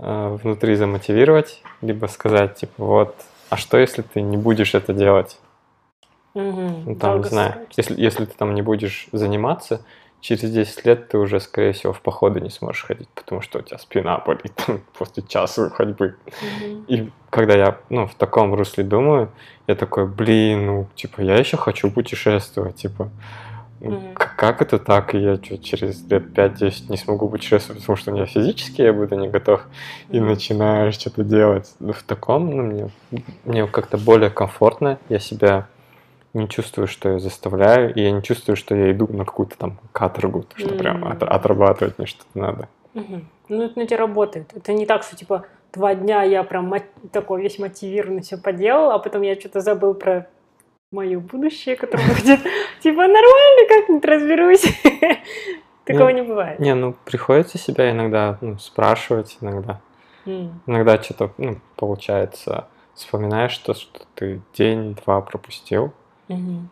внутри 0.01 0.77
замотивировать, 0.77 1.63
либо 1.83 2.07
сказать, 2.07 2.57
типа, 2.57 2.85
вот, 2.85 3.17
а 3.51 3.57
что, 3.57 3.79
если 3.79 4.03
ты 4.03 4.23
не 4.23 4.37
будешь 4.37 4.75
это 4.75 4.93
делать? 4.93 5.39
Мгм, 6.35 6.85
Ну, 6.87 6.95
там, 6.97 7.19
не 7.19 7.29
знаю, 7.29 7.55
если, 7.77 8.01
если 8.01 8.25
ты 8.25 8.35
там 8.37 8.55
не 8.55 8.63
будешь 8.63 9.09
заниматься, 9.13 9.85
через 10.21 10.51
10 10.51 10.85
лет 10.85 11.09
ты 11.09 11.19
уже, 11.19 11.41
скорее 11.41 11.73
всего, 11.73 11.93
в 11.93 12.01
походы 12.01 12.41
не 12.41 12.51
сможешь 12.51 12.85
ходить, 12.85 13.09
потому 13.15 13.41
что 13.43 13.59
у 13.59 13.63
тебя 13.63 13.79
спина 13.79 14.19
болит 14.19 14.67
после 14.99 15.23
часа 15.25 15.71
ходьбы. 15.71 16.17
Мгм. 16.41 16.85
И 16.89 17.11
когда 17.31 17.55
я, 17.55 17.79
ну, 17.89 18.07
в 18.07 18.15
таком 18.15 18.55
русле 18.55 18.85
думаю, 18.85 19.33
я 19.67 19.75
такой, 19.75 20.07
блин, 20.07 20.67
ну, 20.67 20.89
типа, 20.95 21.21
я 21.21 21.37
еще 21.37 21.57
хочу 21.57 21.91
путешествовать, 21.91 22.77
типа, 22.77 23.11
к- 24.15 24.37
как 24.37 24.63
это 24.63 24.79
так, 24.79 25.15
я 25.15 25.37
чё, 25.39 25.57
через 25.57 26.09
лет 26.11 26.33
5-10 26.35 26.91
не 26.91 26.97
смогу 26.97 27.29
путешествовать, 27.29 27.81
потому 27.83 27.97
что 27.97 28.11
у 28.11 28.15
меня 28.15 28.27
физически 28.27 28.83
я 28.83 28.93
буду 28.93 29.15
не 29.17 29.29
готов, 29.29 29.63
и 30.11 30.21
начинаешь 30.21 30.95
что-то 30.95 31.25
делать. 31.25 31.75
Ну, 31.81 31.93
в 31.93 32.03
таком, 32.03 32.51
ну, 32.51 32.63
мне, 32.63 32.91
мне 33.45 33.67
как-то 33.67 33.97
более 33.99 34.31
комфортно, 34.31 34.99
я 35.09 35.19
себя 35.19 35.67
не 36.35 36.49
чувствую, 36.49 36.87
что 36.87 37.09
я 37.11 37.19
заставляю, 37.19 37.93
и 37.95 38.03
я 38.03 38.11
не 38.13 38.23
чувствую, 38.23 38.57
что 38.57 38.75
я 38.77 38.93
иду 38.93 39.09
на 39.11 39.25
какую-то 39.25 39.57
там 39.59 39.79
каторгу, 39.93 40.45
что 40.57 40.69
прям 40.75 41.05
М. 41.05 41.13
от- 41.13 41.23
отрабатывать 41.23 41.99
мне 41.99 42.07
что-то 42.07 42.39
надо. 42.39 42.69
Мгм. 42.95 43.29
Ну, 43.49 43.63
это 43.63 43.79
на 43.79 43.87
тебя 43.87 43.97
работает. 43.99 44.53
Это 44.55 44.73
не 44.73 44.87
так, 44.87 45.03
что, 45.03 45.17
типа, 45.17 45.47
два 45.73 45.95
дня 45.95 46.23
я 46.23 46.43
прям 46.45 46.67
мот- 46.67 46.85
такой 47.13 47.43
весь 47.43 47.59
мотивированный 47.59 48.23
все 48.23 48.37
поделал, 48.37 48.91
а 48.93 48.99
потом 48.99 49.23
я 49.23 49.35
что-то 49.39 49.61
забыл 49.61 49.95
про 49.95 50.29
мое 50.91 51.21
будущее, 51.21 51.77
которое 51.77 52.07
будет, 52.09 52.41
типа, 52.81 53.03
нормально 53.03 53.69
как-нибудь 53.69 54.05
разберусь. 54.05 54.65
Такого 55.85 56.09
не 56.11 56.23
бывает. 56.23 56.59
Не, 56.59 56.75
ну 56.75 56.95
приходится 57.05 57.59
себя 57.59 57.91
иногда 57.91 58.39
ну, 58.41 58.59
спрашивать, 58.59 59.39
иногда. 59.41 59.81
Иногда 60.67 61.03
что-то 61.03 61.33
ну, 61.39 61.59
получается, 61.77 62.69
вспоминаешь 62.95 63.57
то, 63.59 63.75
что 63.75 64.01
ты 64.15 64.43
день-два 64.55 65.21
пропустил, 65.23 65.93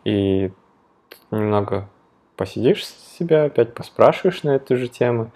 и 0.05 0.51
немного 1.31 1.89
посидишь 2.37 2.85
себя, 2.85 3.45
опять 3.45 3.73
поспрашиваешь 3.73 4.43
на 4.43 4.51
эту 4.51 4.77
же 4.77 4.87
тему, 4.87 5.31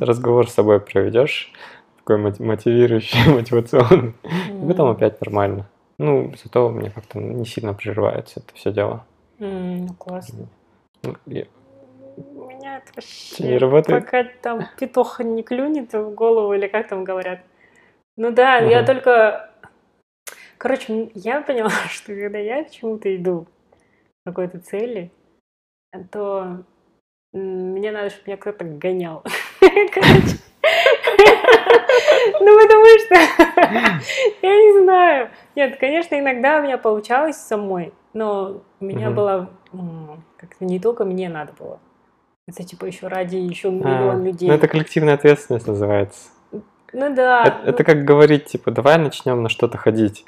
разговор 0.00 0.48
с 0.48 0.54
собой 0.54 0.80
проведешь, 0.80 1.52
такой 1.98 2.16
моти- 2.16 2.40
мотивирующий, 2.40 3.30
мотивационный, 3.34 4.14
и 4.22 4.66
потом 4.66 4.90
опять 4.90 5.20
нормально. 5.20 5.68
Ну, 5.98 6.32
зато 6.42 6.68
мне 6.68 6.90
как-то 6.90 7.18
не 7.18 7.46
сильно 7.46 7.72
прерывается 7.74 8.40
это 8.40 8.54
все 8.54 8.72
дело. 8.72 9.06
М, 9.38 9.86
Ну, 9.86 9.94
классно. 9.94 10.46
Ну, 11.02 11.14
я- 11.26 11.46
У 12.16 12.46
меня 12.48 12.78
это 12.78 12.92
вообще... 12.96 13.44
Не 13.44 13.58
работает? 13.58 14.04
Пока 14.04 14.24
там 14.24 14.66
петух 14.78 15.20
не 15.20 15.42
клюнет 15.42 15.92
в 15.92 16.10
голову, 16.14 16.52
или 16.54 16.66
как 16.66 16.88
там 16.88 17.04
говорят. 17.04 17.40
Ну 18.16 18.30
да, 18.30 18.56
я 18.58 18.78
Ага. 18.80 18.86
только... 18.86 19.50
Короче, 20.58 21.10
я 21.14 21.40
поняла, 21.42 21.70
что 21.90 22.14
когда 22.14 22.38
я 22.38 22.64
к 22.64 22.70
чему-то 22.70 23.14
иду, 23.14 23.46
к 24.22 24.28
какой-то 24.30 24.58
цели, 24.60 25.10
то 26.10 26.62
мне 27.32 27.90
надо, 27.92 28.10
чтобы 28.10 28.24
меня 28.28 28.36
кто-то 28.38 28.64
гонял. 28.64 29.22
Короче. 29.60 30.36
Ну, 32.40 32.60
потому 32.60 32.84
что... 32.98 33.14
Я 34.42 34.56
не 34.56 34.82
знаю. 34.82 35.30
Нет, 35.54 35.78
конечно, 35.78 36.18
иногда 36.18 36.58
у 36.58 36.62
меня 36.62 36.78
получалось 36.78 37.36
самой, 37.36 37.92
но 38.12 38.60
у 38.80 38.84
меня 38.84 39.10
было... 39.10 39.50
Как-то 40.38 40.64
не 40.64 40.78
только 40.80 41.04
мне 41.04 41.28
надо 41.28 41.52
было. 41.58 41.78
Это 42.46 42.62
типа 42.62 42.84
еще 42.84 43.08
ради 43.08 43.36
еще 43.36 43.68
А, 43.68 43.72
миллион 43.72 44.24
людей. 44.24 44.48
Ну, 44.48 44.54
это 44.54 44.68
коллективная 44.68 45.14
ответственность 45.14 45.66
называется. 45.66 46.28
Ну 46.92 47.14
да. 47.14 47.44
Это, 47.44 47.70
это 47.70 47.84
как 47.84 48.04
говорить, 48.04 48.46
типа, 48.46 48.70
давай 48.70 48.98
начнем 48.98 49.42
на 49.42 49.48
что-то 49.48 49.78
ходить. 49.78 50.24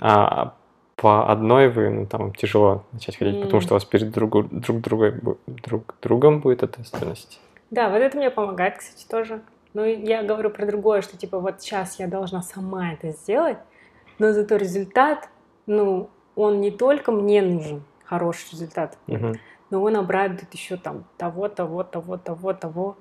А 0.00 0.54
по 0.96 1.30
одной 1.30 1.68
вы, 1.68 1.88
ну, 1.90 2.06
там, 2.06 2.34
тяжело 2.34 2.84
начать 2.92 3.16
ходить, 3.16 3.36
потому 3.40 3.58
М. 3.58 3.60
что 3.62 3.74
у 3.74 3.76
вас 3.76 3.84
перед 3.84 4.10
другу- 4.10 4.48
друг, 4.50 4.80
другой, 4.80 5.14
друг 5.46 5.94
другом 6.02 6.40
будет 6.40 6.62
ответственность. 6.62 7.40
Да, 7.70 7.88
вот 7.88 7.98
это 7.98 8.16
мне 8.18 8.30
помогает, 8.30 8.78
кстати, 8.78 9.06
тоже. 9.06 9.40
Но 9.72 9.84
я 9.84 10.22
говорю 10.22 10.50
про 10.50 10.66
другое, 10.66 11.00
что 11.02 11.16
типа 11.16 11.38
вот 11.38 11.62
сейчас 11.62 11.98
я 11.98 12.06
должна 12.08 12.42
сама 12.42 12.92
это 12.92 13.10
сделать, 13.10 13.58
но 14.18 14.32
зато 14.32 14.56
результат, 14.56 15.28
ну, 15.66 16.10
он 16.34 16.60
не 16.60 16.70
только 16.70 17.12
мне 17.12 17.42
нужен, 17.42 17.84
хороший 18.04 18.52
результат, 18.52 18.98
Мгм. 19.06 19.34
но 19.70 19.82
он 19.82 19.96
обрадует 19.96 20.52
еще 20.52 20.76
там 20.76 21.04
того, 21.16 21.48
того, 21.48 21.84
того, 21.84 22.16
того, 22.16 22.52
того. 22.52 22.96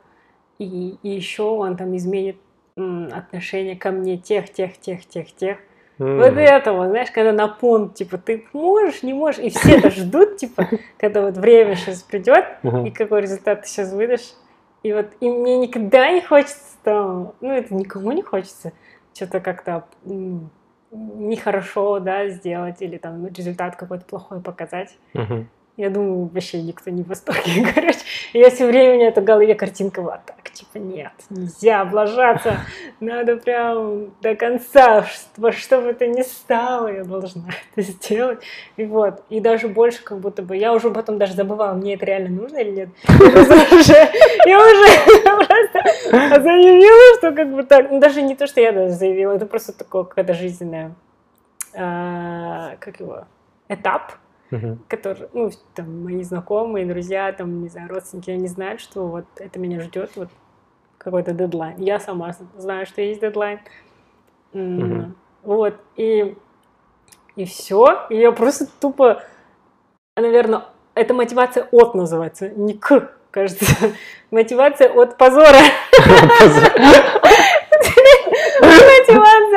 И, 0.60 0.97
и 1.01 1.10
еще 1.10 1.43
он 1.43 1.77
там 1.77 1.95
изменит 1.95 2.38
м, 2.77 3.10
отношение 3.13 3.75
ко 3.75 3.91
мне 3.91 4.17
тех, 4.17 4.51
тех, 4.51 4.77
тех, 4.77 5.05
тех, 5.05 5.34
тех. 5.34 5.58
Вот 5.97 6.34
М. 6.34 6.38
это 6.38 6.73
вот, 6.73 6.89
знаешь, 6.89 7.12
когда 7.12 7.32
на 7.32 7.47
понт, 7.47 7.95
типа, 7.95 8.17
ты 8.17 8.45
можешь, 8.53 9.03
не 9.03 9.13
можешь, 9.13 9.41
и 9.41 9.49
все 9.49 9.77
это 9.77 9.89
ждут, 9.89 10.38
типа, 10.38 10.67
когда 10.97 11.21
вот 11.21 11.38
время 11.38 11.75
сейчас 11.75 12.03
придет, 12.03 12.45
и 12.86 12.91
какой 12.91 13.21
результат 13.21 13.62
ты 13.63 13.67
сейчас 13.67 13.91
выдашь. 13.93 14.34
И 14.83 14.93
вот 14.93 15.07
и 15.19 15.29
мне 15.29 15.57
никогда 15.57 16.11
не 16.11 16.21
хочется 16.21 16.77
там, 16.83 17.33
ну 17.41 17.51
это 17.51 17.73
никому 17.73 18.11
не 18.11 18.21
хочется 18.21 18.71
что-то 19.13 19.39
как-то 19.39 19.85
нехорошо, 20.91 21.99
да, 21.99 22.29
сделать 22.29 22.81
или 22.81 22.97
там 22.97 23.27
результат 23.27 23.75
какой-то 23.75 24.05
плохой 24.05 24.41
показать. 24.41 24.97
Мгм. 25.13 25.49
Я 25.79 25.89
думаю, 25.89 26.29
вообще 26.33 26.61
никто 26.61 26.89
не 26.89 27.03
в 27.03 27.07
восторге, 27.07 27.65
короче. 27.73 27.99
Я 28.33 28.49
все 28.49 28.67
время 28.67 28.91
у 28.91 28.95
меня 28.95 29.07
это 29.07 29.21
в 29.21 29.23
голове 29.23 29.55
картинка 29.55 30.01
была 30.01 30.21
так, 30.25 30.51
типа, 30.51 30.77
нет, 30.77 31.13
нельзя 31.29 31.79
облажаться, 31.79 32.57
надо 32.99 33.37
прям 33.37 34.07
до 34.21 34.35
конца, 34.35 35.05
во 35.37 35.53
что 35.53 35.79
бы 35.79 35.93
то 35.93 36.05
ни 36.05 36.21
стало, 36.21 36.93
я 36.93 37.05
должна 37.05 37.43
это 37.71 37.89
сделать. 37.89 38.39
И 38.75 38.83
вот, 38.83 39.23
и 39.29 39.39
даже 39.39 39.69
больше 39.69 40.03
как 40.03 40.19
будто 40.19 40.41
бы, 40.41 40.57
я 40.57 40.73
уже 40.73 40.91
потом 40.91 41.17
даже 41.17 41.31
забывала, 41.31 41.75
мне 41.75 41.93
это 41.93 42.05
реально 42.05 42.41
нужно 42.41 42.57
или 42.57 42.71
нет. 42.71 42.89
Я 43.07 44.59
уже, 44.59 45.47
просто 45.47 46.41
заявила, 46.41 47.17
что 47.19 47.31
как 47.31 47.55
бы 47.55 47.63
так, 47.63 47.89
ну 47.89 48.01
даже 48.01 48.21
не 48.21 48.35
то, 48.35 48.47
что 48.47 48.59
я 48.59 48.73
даже 48.73 48.91
заявила, 48.91 49.31
это 49.31 49.45
просто 49.45 49.71
такое 49.71 50.03
какая-то 50.03 50.33
жизненная, 50.33 50.93
как 51.71 52.99
его, 52.99 53.23
этап, 53.69 54.11
Мгм. 54.51 54.79
которые, 54.88 55.29
ну, 55.33 55.51
там, 55.75 56.03
мои 56.03 56.23
знакомые, 56.23 56.85
друзья, 56.85 57.31
там, 57.31 57.62
не 57.62 57.69
знаю, 57.69 57.89
родственники, 57.89 58.31
они 58.31 58.47
знают, 58.47 58.81
что 58.81 59.05
вот 59.07 59.25
это 59.38 59.59
меня 59.59 59.79
ждет, 59.79 60.12
вот 60.15 60.29
какой-то 60.97 61.33
дедлайн. 61.33 61.77
Я 61.77 61.99
сама 61.99 62.33
знаю, 62.57 62.85
что 62.85 63.01
есть 63.01 63.21
дедлайн. 63.21 63.59
Мгм. 64.53 65.15
Вот, 65.43 65.75
и, 65.95 66.35
и 67.35 67.45
все. 67.45 68.07
И 68.09 68.17
я 68.17 68.31
просто 68.31 68.65
тупо, 68.79 69.21
наверное, 70.15 70.65
это 70.95 71.13
мотивация 71.13 71.67
от 71.71 71.93
называется, 71.93 72.49
не 72.49 72.73
к, 72.73 73.12
кажется. 73.31 73.65
Мотивация 74.31 74.89
от 74.89 75.17
позора. 75.17 75.59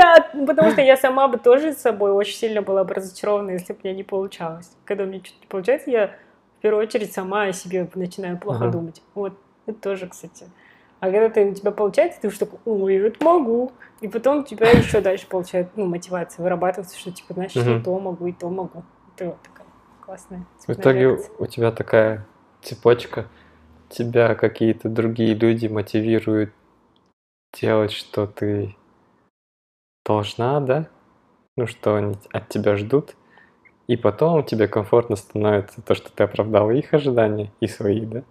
От- 0.02 0.46
потому 0.46 0.70
что 0.70 0.82
я 0.82 0.96
сама 0.96 1.28
бы 1.28 1.38
тоже 1.38 1.72
с 1.72 1.78
собой 1.78 2.12
очень 2.12 2.34
сильно 2.36 2.62
была 2.62 2.84
бы 2.84 2.94
разочарована, 2.94 3.50
если 3.52 3.72
бы 3.72 3.80
мне 3.84 3.94
не 3.94 4.02
получалось. 4.02 4.70
Когда 4.84 5.04
мне 5.04 5.20
что-то 5.22 5.40
не 5.40 5.46
получается, 5.46 5.90
я 5.90 6.08
в 6.58 6.62
первую 6.62 6.82
очередь 6.86 7.12
сама 7.12 7.44
о 7.44 7.52
себе 7.52 7.88
начинаю 7.94 8.38
плохо 8.38 8.64
Ага. 8.64 8.72
думать. 8.72 9.02
Вот, 9.14 9.34
это 9.66 9.78
тоже, 9.78 10.08
кстати. 10.08 10.46
А 11.00 11.06
когда 11.10 11.28
ты, 11.28 11.44
у 11.44 11.54
тебя 11.54 11.72
получается, 11.72 12.20
ты 12.20 12.28
уже 12.28 12.38
такой, 12.38 12.58
ой, 12.64 12.94
я 12.94 13.06
это 13.08 13.24
могу. 13.24 13.72
И 14.00 14.08
потом 14.08 14.38
у 14.40 14.44
тебя 14.44 14.70
еще 14.70 15.00
дальше 15.00 15.26
получается, 15.28 15.72
ну, 15.76 15.86
мотивация 15.86 16.42
вырабатывается, 16.42 16.96
что, 16.98 17.10
типа, 17.10 17.34
знаешь, 17.34 17.52
я 17.52 17.62
Мгм. 17.62 17.82
то 17.82 17.98
могу, 17.98 18.26
и 18.26 18.32
то 18.32 18.48
могу. 18.48 18.84
Это 19.16 19.26
вот 19.26 19.42
такая 19.42 19.66
классная. 20.04 20.44
В 20.66 20.72
итоге 20.72 21.00
реакция. 21.00 21.30
у 21.38 21.46
тебя 21.46 21.72
такая 21.72 22.26
цепочка, 22.62 23.26
тебя 23.88 24.34
какие-то 24.36 24.88
другие 24.88 25.34
люди 25.34 25.66
мотивируют 25.66 26.52
делать, 27.52 27.92
что 27.92 28.26
ты 28.26 28.76
должна, 30.04 30.60
да? 30.60 30.86
Ну, 31.56 31.66
что 31.66 31.96
они 31.96 32.16
от 32.32 32.48
тебя 32.48 32.76
ждут. 32.76 33.14
И 33.88 33.96
потом 33.96 34.44
тебе 34.44 34.68
комфортно 34.68 35.16
становится 35.16 35.82
то, 35.82 35.94
что 35.94 36.10
ты 36.12 36.24
оправдала 36.24 36.70
их 36.70 36.94
ожидания 36.94 37.50
и 37.60 37.66
свои, 37.66 38.00
да? 38.00 38.22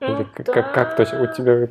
Или 0.00 0.10
Ну, 0.12 0.26
как, 0.34 0.46
как, 0.46 0.74
как 0.74 0.96
точно? 0.96 1.22
У 1.22 1.26
да. 1.26 1.32
тебя 1.32 1.68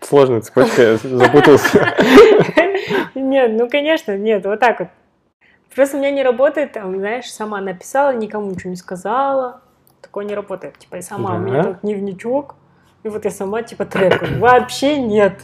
сложная 0.00 0.40
цепочка, 0.40 0.82
я 0.82 0.96
запутался. 0.96 1.94
Нет, 3.14 3.52
ну 3.52 3.68
конечно, 3.68 4.16
нет, 4.16 4.44
вот 4.44 4.58
так 4.58 4.80
вот. 4.80 4.88
Просто 5.74 5.96
у 5.96 6.00
меня 6.00 6.10
не 6.10 6.22
работает, 6.22 6.72
там, 6.72 6.96
знаешь, 6.96 7.30
сама 7.30 7.60
написала, 7.60 8.12
никому 8.12 8.50
ничего 8.50 8.70
не 8.70 8.76
сказала. 8.76 9.60
Такое 10.00 10.24
не 10.24 10.34
работает. 10.34 10.78
Типа, 10.78 10.96
я 10.96 11.02
сама, 11.02 11.36
у 11.36 11.38
меня 11.38 11.62
Да? 11.62 11.68
тут 11.70 11.82
дневничок, 11.82 12.56
и 13.04 13.08
вот 13.08 13.24
я 13.24 13.30
сама, 13.30 13.62
типа, 13.62 13.84
трекаю. 13.84 14.40
Вообще 14.40 14.98
нет. 14.98 15.34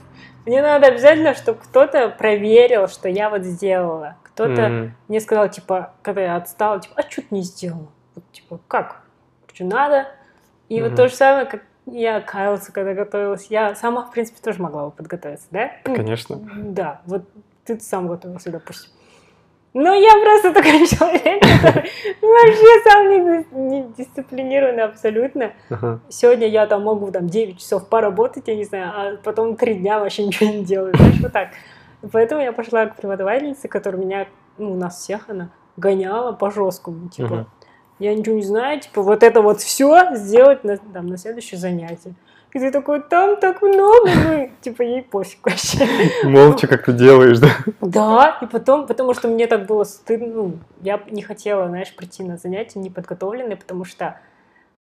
Мне 0.46 0.62
надо 0.62 0.86
обязательно, 0.86 1.34
чтобы 1.34 1.58
кто-то 1.60 2.08
проверил, 2.08 2.86
что 2.88 3.08
я 3.08 3.30
вот 3.30 3.42
сделала. 3.42 4.16
Кто-то 4.22 4.62
М, 4.62 4.94
мне 5.08 5.20
сказал, 5.20 5.48
типа, 5.48 5.94
когда 6.02 6.22
я 6.22 6.36
отстала, 6.36 6.80
типа, 6.80 6.94
а 6.98 7.10
что 7.10 7.22
ты 7.22 7.28
не 7.30 7.42
сделала? 7.42 7.88
Вот, 8.14 8.24
типа, 8.32 8.60
как? 8.68 9.02
Что 9.52 9.64
надо? 9.64 10.06
И 10.68 10.80
вот 10.80 10.88
Мгм. 10.88 10.96
то 10.96 11.08
же 11.08 11.14
самое, 11.14 11.46
как 11.46 11.62
я 11.86 12.20
каялась, 12.20 12.66
когда 12.66 12.94
готовилась. 12.94 13.46
Я 13.46 13.74
сама, 13.74 14.04
в 14.04 14.10
принципе, 14.12 14.38
тоже 14.42 14.62
могла 14.62 14.86
бы 14.86 14.90
подготовиться, 14.92 15.46
да? 15.50 15.70
Конечно. 15.82 16.40
да, 16.56 17.00
вот 17.06 17.22
ты 17.64 17.80
сам 17.80 18.06
готовился, 18.06 18.50
допустим. 18.50 18.90
Но 19.78 19.92
я 19.92 20.12
просто 20.22 20.54
такой 20.54 20.86
человек, 20.88 21.42
который 21.42 21.90
вообще 22.22 22.82
сам 22.82 23.10
не, 23.10 23.44
не 23.52 23.82
дисциплинированный 23.98 24.84
абсолютно. 24.84 25.52
Ага. 25.68 26.00
Сегодня 26.08 26.48
я 26.48 26.66
там 26.66 26.84
могу 26.84 27.10
там 27.12 27.26
9 27.26 27.58
часов 27.58 27.86
поработать, 27.86 28.44
я 28.48 28.56
не 28.56 28.64
знаю, 28.64 28.90
а 28.96 29.16
потом 29.22 29.54
3 29.54 29.74
дня 29.74 29.98
вообще 30.00 30.24
ничего 30.24 30.48
не 30.48 30.64
делаю, 30.64 30.94
знаешь, 30.96 31.20
вот 31.20 31.30
так. 31.30 31.50
Поэтому 32.10 32.40
я 32.40 32.52
пошла 32.54 32.86
к 32.86 32.96
преподавательнице, 32.96 33.68
которая 33.68 34.00
меня, 34.00 34.26
ну, 34.56 34.74
нас 34.76 34.98
всех 34.98 35.28
она 35.28 35.50
гоняла 35.76 36.32
по 36.32 36.50
жесткому, 36.50 37.10
типа, 37.10 37.34
Мгм. 37.34 37.46
я 37.98 38.14
ничего 38.14 38.34
не 38.34 38.44
знаю, 38.44 38.80
типа, 38.80 39.02
вот 39.02 39.22
это 39.22 39.42
вот 39.42 39.60
все 39.60 40.14
сделать 40.14 40.64
на, 40.64 40.78
там, 40.78 41.06
на 41.06 41.18
следующее 41.18 41.60
занятие. 41.60 42.14
И 42.56 42.58
ты 42.58 42.70
такой, 42.70 43.02
там 43.02 43.36
так 43.36 43.60
много, 43.60 44.08
ну, 44.14 44.50
типа, 44.62 44.80
ей 44.80 45.02
пофиг 45.02 45.44
вообще. 45.44 45.86
Молча 46.24 46.66
как 46.66 46.86
ты 46.86 46.94
делаешь, 46.94 47.38
да? 47.38 47.50
Да, 47.82 48.38
и 48.40 48.46
потом, 48.46 48.86
потому 48.86 49.12
что 49.12 49.28
мне 49.28 49.46
так 49.46 49.66
было 49.66 49.84
стыдно, 49.84 50.28
ну, 50.28 50.58
я 50.80 50.98
не 51.10 51.20
хотела, 51.20 51.68
знаешь, 51.68 51.94
прийти 51.94 52.24
на 52.24 52.38
занятия 52.38 52.78
неподготовленной, 52.78 53.56
потому 53.56 53.84
что 53.84 54.18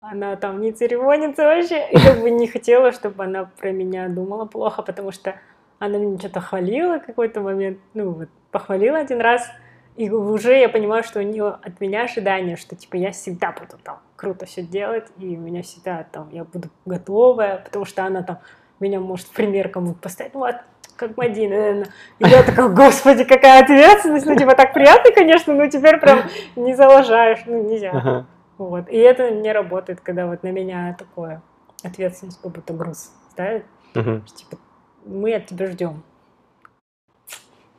она 0.00 0.36
там 0.36 0.60
не 0.60 0.70
церемонится 0.70 1.42
вообще, 1.42 1.88
и 1.90 1.98
как 1.98 2.20
бы 2.20 2.30
не 2.30 2.46
хотела, 2.46 2.92
чтобы 2.92 3.24
она 3.24 3.50
про 3.58 3.72
меня 3.72 4.06
думала 4.06 4.44
плохо, 4.44 4.82
потому 4.82 5.10
что 5.10 5.34
она 5.80 5.98
меня 5.98 6.16
что-то 6.20 6.40
хвалила 6.40 6.98
какой-то 6.98 7.40
момент, 7.40 7.78
ну, 7.92 8.12
вот, 8.12 8.28
похвалила 8.52 8.98
один 8.98 9.20
раз, 9.20 9.48
и 9.96 10.08
уже 10.10 10.56
я 10.60 10.68
понимаю, 10.68 11.02
что 11.02 11.18
у 11.18 11.22
нее 11.22 11.48
от 11.60 11.80
меня 11.80 12.04
ожидания, 12.04 12.54
что 12.54 12.76
типа 12.76 12.94
я 12.94 13.10
всегда 13.10 13.50
буду 13.50 13.82
там 13.82 13.98
круто 14.24 14.46
все 14.46 14.62
делать, 14.62 15.06
и 15.18 15.36
у 15.36 15.40
меня 15.40 15.62
всегда 15.62 16.06
там 16.10 16.30
я 16.30 16.44
буду 16.44 16.70
готовая, 16.86 17.58
потому 17.58 17.84
что 17.84 18.04
она 18.06 18.22
там 18.22 18.38
меня 18.80 18.98
может 18.98 19.26
в 19.26 19.32
пример 19.32 19.68
кому-то 19.68 20.00
поставить, 20.00 20.32
вот, 20.32 20.56
как 20.96 21.16
Мадина. 21.18 21.84
И 22.18 22.26
я 22.26 22.42
такая, 22.42 22.68
господи, 22.70 23.24
какая 23.24 23.62
ответственность, 23.62 24.24
ну 24.24 24.34
типа 24.34 24.54
так 24.54 24.72
приятно, 24.72 25.12
конечно, 25.12 25.52
но 25.52 25.66
теперь 25.66 26.00
прям 26.00 26.22
не 26.56 26.74
залажаешь, 26.74 27.40
ну 27.44 27.62
нельзя. 27.68 27.90
Ага. 27.90 28.26
Вот. 28.56 28.88
И 28.88 28.96
это 28.96 29.30
не 29.30 29.52
работает, 29.52 30.00
когда 30.00 30.26
вот 30.26 30.42
на 30.42 30.52
меня 30.52 30.96
такое 30.98 31.42
ответственность, 31.82 32.40
как 32.40 32.52
будто 32.52 32.72
груз 32.72 33.10
ставит. 33.30 33.66
Что, 33.90 34.20
Типа, 34.20 34.56
мы 35.04 35.34
от 35.34 35.46
тебя 35.46 35.66
ждем. 35.66 36.02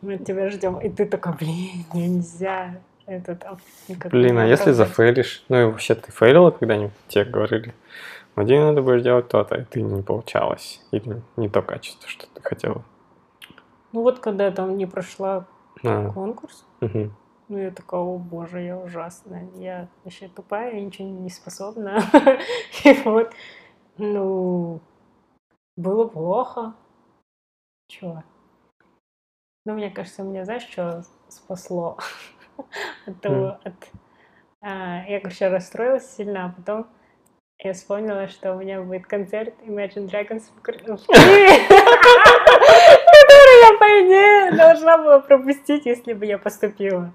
Мы 0.02 0.14
от 0.16 0.26
тебя 0.26 0.50
ждем. 0.50 0.80
И 0.80 0.90
ты 0.90 1.06
такой, 1.06 1.34
блин, 1.34 1.86
нельзя. 1.94 2.76
Это 3.08 3.36
там 3.36 3.58
Блин, 4.12 4.38
а 4.40 4.46
если 4.46 4.72
оправдать». 4.72 4.76
зафейлишь, 4.90 5.44
ну 5.50 5.62
и 5.62 5.66
вообще 5.66 5.96
ты 5.96 6.12
фейлила 6.12 6.52
когда-нибудь? 6.52 6.94
Тебе 7.08 7.26
говорили, 7.26 7.74
Мадина, 8.36 8.68
надо 8.68 8.82
будешь 8.82 9.04
делать 9.04 9.28
то-то, 9.28 9.56
и 9.56 9.64
ты 9.64 9.82
не 9.82 10.02
получалось. 10.02 10.82
Или 10.92 11.22
не 11.38 11.48
то 11.50 11.62
качество, 11.62 12.10
что 12.10 12.28
ты 12.34 12.42
хотела. 12.42 12.84
Ну 13.92 14.02
вот 14.02 14.20
когда 14.20 14.46
я 14.46 14.52
там 14.52 14.76
не 14.78 14.86
прошла 14.86 15.46
А, 15.84 16.12
конкурс, 16.12 16.66
мгм. 16.82 17.16
ну 17.48 17.58
я 17.58 17.72
такая, 17.72 18.02
о 18.02 18.18
боже, 18.18 18.62
я 18.62 18.78
ужасная. 18.78 19.48
Я 19.56 19.88
вообще 20.04 20.28
тупая, 20.28 20.74
я 20.74 20.82
ничего 20.82 21.08
не 21.08 21.30
способна. 21.30 22.02
И 22.84 22.94
вот, 23.06 23.32
ну, 23.98 24.82
было 25.78 26.08
плохо. 26.08 26.74
Чего? 27.88 28.24
Ну, 29.66 29.74
мне 29.74 29.90
кажется, 29.90 30.24
меня, 30.24 30.44
знаешь, 30.44 30.68
что 30.70 31.04
спасло 31.30 31.98
от 33.08 33.22
того, 33.22 33.58
от... 33.64 33.74
а, 34.62 35.04
Я, 35.08 35.20
короче, 35.20 35.48
расстроилась 35.48 36.16
сильно, 36.16 36.46
а 36.46 36.54
потом 36.56 36.88
я 37.60 37.74
вспомнила, 37.74 38.28
что 38.28 38.54
у 38.54 38.60
меня 38.60 38.82
будет 38.82 39.08
концерт 39.08 39.54
Imagine 39.66 40.10
Dragons 40.10 40.44
в 40.58 40.62
который 40.62 40.98
я, 43.62 43.74
по 43.80 43.86
идее, 44.02 44.52
должна 44.58 44.98
была 44.98 45.20
пропустить, 45.20 45.86
если 45.86 46.14
бы 46.14 46.26
я 46.26 46.38
поступила. 46.38 47.14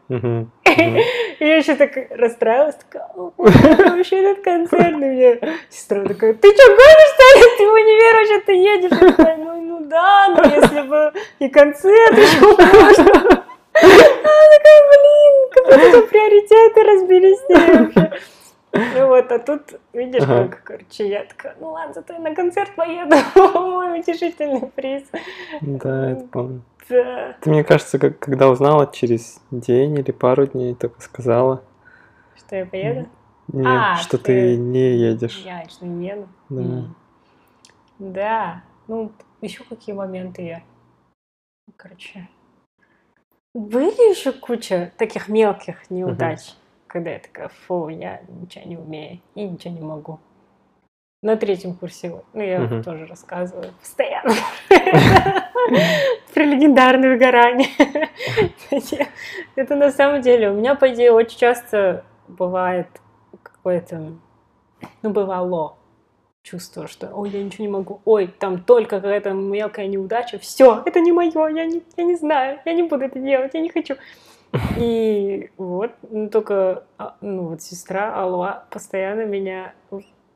И 1.38 1.46
я 1.46 1.56
еще 1.56 1.74
так 1.74 1.90
расстраивалась, 2.10 2.76
такая, 2.76 3.08
«О, 3.14 3.32
боже, 3.36 3.58
это 3.58 3.90
вообще 3.96 4.16
этот 4.30 4.44
концерт. 4.44 4.92
И 4.92 4.96
мне 4.96 5.40
сестра 5.68 6.04
такая, 6.04 6.34
ты 6.34 6.48
что, 6.54 6.66
гонишь, 6.68 7.14
что 7.14 7.38
ли? 7.38 7.44
Ты 7.58 7.68
в 7.68 7.72
универ 7.72 8.14
вообще 8.16 8.40
ты 8.40 8.52
едешь? 8.52 8.90
Я 9.00 9.12
такая, 9.12 9.36
ну, 9.36 9.60
ну 9.60 9.80
да, 9.86 10.28
но 10.28 10.42
если 10.44 10.80
бы 10.82 11.12
и 11.38 11.48
концерт 11.48 12.16
еще 12.16 12.40
можно. 12.40 13.04
Она 13.72 14.44
такая, 14.56 14.80
блин, 14.88 15.09
какие 15.54 16.06
приоритеты 16.08 16.82
разбились 16.82 17.38
с 17.38 17.48
ней 17.48 17.78
вообще. 17.78 18.12
Ну 18.72 19.08
вот, 19.08 19.32
а 19.32 19.40
тут, 19.40 19.80
видишь, 19.92 20.22
Ага. 20.22 20.46
как, 20.46 20.62
короче, 20.62 21.08
я 21.08 21.24
такая, 21.24 21.56
ну 21.58 21.72
ладно, 21.72 21.92
зато 21.92 22.12
я 22.12 22.20
на 22.20 22.32
концерт 22.36 22.72
поеду, 22.76 23.16
мой 23.60 23.98
утешительный 23.98 24.68
приз. 24.68 25.02
Да, 25.60 26.12
это 26.12 26.24
помню. 26.28 26.62
Да. 26.88 27.36
Ты, 27.40 27.50
мне 27.50 27.64
кажется, 27.64 27.98
как, 27.98 28.20
когда 28.20 28.48
узнала 28.48 28.86
через 28.92 29.42
день 29.50 29.98
или 29.98 30.12
пару 30.12 30.46
дней, 30.46 30.76
только 30.76 31.00
сказала, 31.00 31.64
Что 32.36 32.54
я 32.54 32.64
поеду? 32.64 33.08
не, 33.48 33.66
А, 33.66 33.96
что 33.96 34.18
ты- 34.18 34.24
ты 34.24 34.56
не 34.56 34.96
едешь. 34.98 35.42
Я 35.44 35.68
что 35.68 35.84
не 35.84 36.06
еду. 36.06 36.28
Да. 36.48 36.62
М. 36.62 36.94
Да. 37.98 38.62
Ну, 38.86 39.10
еще 39.40 39.64
какие 39.64 39.96
моменты 39.96 40.42
я. 40.42 40.62
Короче. 41.76 42.28
Были 43.54 44.10
еще 44.10 44.30
куча 44.30 44.92
таких 44.96 45.28
мелких 45.28 45.90
неудач, 45.90 46.38
когда 46.86 47.10
я 47.10 47.18
такая, 47.18 47.48
фу, 47.48 47.88
я 47.88 48.20
ничего 48.28 48.64
не 48.64 48.76
умею 48.76 49.20
и 49.34 49.42
ничего 49.42 49.74
не 49.74 49.80
могу. 49.80 50.20
На 51.22 51.36
третьем 51.36 51.74
курсе, 51.74 52.22
ну, 52.32 52.42
я 52.42 52.60
Мгм. 52.60 52.82
тоже 52.84 53.06
рассказываю 53.06 53.72
постоянно 53.80 54.32
про 56.32 56.44
легендарное 56.44 57.10
выгорание. 57.12 57.68
Это 59.56 59.74
на 59.74 59.90
самом 59.90 60.22
деле, 60.22 60.50
у 60.50 60.54
меня, 60.54 60.76
по 60.76 60.88
идее, 60.94 61.10
очень 61.12 61.38
часто 61.38 62.04
бывает 62.28 62.86
какое-то, 63.42 64.12
ну, 65.02 65.10
бывало 65.10 65.76
чувство, 66.42 66.88
что, 66.88 67.10
ой, 67.14 67.30
я 67.30 67.42
ничего 67.42 67.64
не 67.64 67.70
могу, 67.70 68.00
ой, 68.04 68.26
там 68.26 68.62
только 68.62 68.96
какая-то 68.96 69.30
мелкая 69.30 69.86
неудача, 69.86 70.38
все, 70.38 70.82
это 70.86 71.00
не 71.00 71.12
мое, 71.12 71.48
я 71.48 71.66
не, 71.66 71.82
я 71.96 72.04
не 72.04 72.16
знаю, 72.16 72.58
я 72.64 72.72
не 72.72 72.82
буду 72.82 73.04
это 73.04 73.18
делать, 73.18 73.52
я 73.54 73.60
не 73.60 73.68
хочу. 73.68 73.96
И 74.76 75.50
вот, 75.58 75.92
ну, 76.10 76.28
только, 76.28 76.84
а, 76.98 77.16
ну, 77.20 77.48
вот 77.48 77.62
сестра 77.62 78.12
Алла 78.16 78.64
постоянно 78.70 79.24
меня 79.24 79.74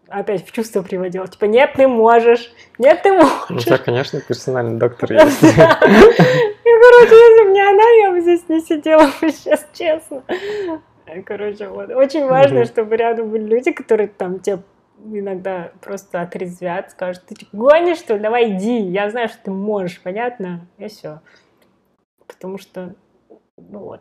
опять 0.08 0.46
в 0.46 0.52
чувство 0.52 0.82
приводила, 0.82 1.26
типа, 1.26 1.46
нет, 1.46 1.72
ты 1.74 1.88
можешь, 1.88 2.52
нет, 2.78 3.02
ты 3.02 3.12
У 3.12 3.16
можешь. 3.16 3.64
тебя, 3.64 3.78
конечно, 3.78 4.20
персональный 4.20 4.78
доктор 4.78 5.12
есть. 5.14 5.42
И, 5.42 5.46
короче, 5.46 7.14
если 7.14 7.44
бы 7.44 7.50
не 7.50 7.60
она, 7.60 7.88
я 8.02 8.10
бы 8.12 8.20
здесь 8.20 8.48
не 8.48 8.60
сидела 8.60 9.10
бы 9.20 9.30
сейчас, 9.30 9.66
честно. 9.72 10.22
Короче, 11.26 11.68
вот. 11.68 11.90
Очень 11.90 12.26
важно, 12.26 12.64
чтобы 12.66 12.96
рядом 12.96 13.30
были 13.30 13.44
люди, 13.44 13.72
которые 13.72 14.08
там 14.08 14.38
тебя 14.40 14.58
иногда 15.02 15.72
просто 15.80 16.20
отрезвят, 16.20 16.90
скажут, 16.90 17.24
ты 17.26 17.34
что, 17.34 17.46
гонишь, 17.52 17.98
что 17.98 18.14
ли? 18.14 18.20
Давай 18.20 18.56
иди, 18.56 18.80
я 18.80 19.10
знаю, 19.10 19.28
что 19.28 19.38
ты 19.44 19.50
можешь, 19.50 20.00
понятно? 20.00 20.66
И 20.78 20.88
все. 20.88 21.20
Потому 22.26 22.58
что, 22.58 22.94
ну 23.56 23.78
вот, 23.80 24.00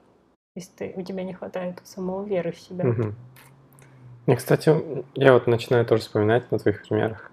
если 0.56 0.72
ты, 0.72 0.94
у 0.96 1.02
тебя 1.02 1.24
не 1.24 1.34
хватает 1.34 1.82
самого 1.84 2.24
веры 2.26 2.52
в 2.52 2.60
себя. 2.60 2.86
Мгм. 2.86 3.16
И, 4.26 4.36
кстати, 4.36 4.74
я 5.16 5.34
вот 5.34 5.48
начинаю 5.48 5.86
тоже 5.86 6.04
вспоминать 6.04 6.50
на 6.52 6.60
твоих 6.60 6.88
примерах. 6.88 7.32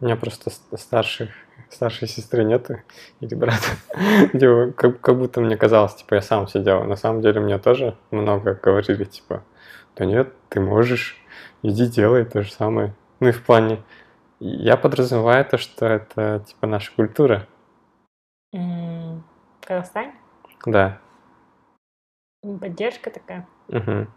У 0.00 0.04
меня 0.04 0.16
просто 0.16 0.50
старших, 0.76 1.30
старшей 1.70 2.06
сестры 2.06 2.44
нету, 2.44 2.80
или 3.20 3.34
брата, 3.34 3.64
как, 4.76 5.00
как 5.00 5.18
будто 5.18 5.40
мне 5.40 5.56
казалось, 5.56 5.94
типа, 5.94 6.16
я 6.16 6.22
сам 6.22 6.46
все 6.46 6.62
делаю. 6.62 6.86
На 6.86 6.96
самом 6.96 7.22
деле 7.22 7.40
мне 7.40 7.58
тоже 7.58 7.96
много 8.10 8.52
говорили, 8.62 9.04
типа, 9.04 9.42
да 9.96 10.04
нет, 10.04 10.32
ты 10.50 10.60
можешь, 10.60 11.16
иди 11.62 11.86
делай 11.86 12.24
то 12.24 12.42
же 12.42 12.52
самое. 12.52 12.94
Ну 13.20 13.28
и 13.28 13.32
в 13.32 13.44
плане, 13.44 13.82
я 14.40 14.76
подразумеваю 14.76 15.44
то, 15.44 15.58
что 15.58 15.86
это, 15.86 16.44
типа, 16.46 16.66
наша 16.66 16.92
культура, 16.94 17.46
Казахстане 19.60 20.14
да. 20.66 20.98
Поддержка 22.42 23.10
такая. 23.10 23.46
Мгм. 23.68 24.08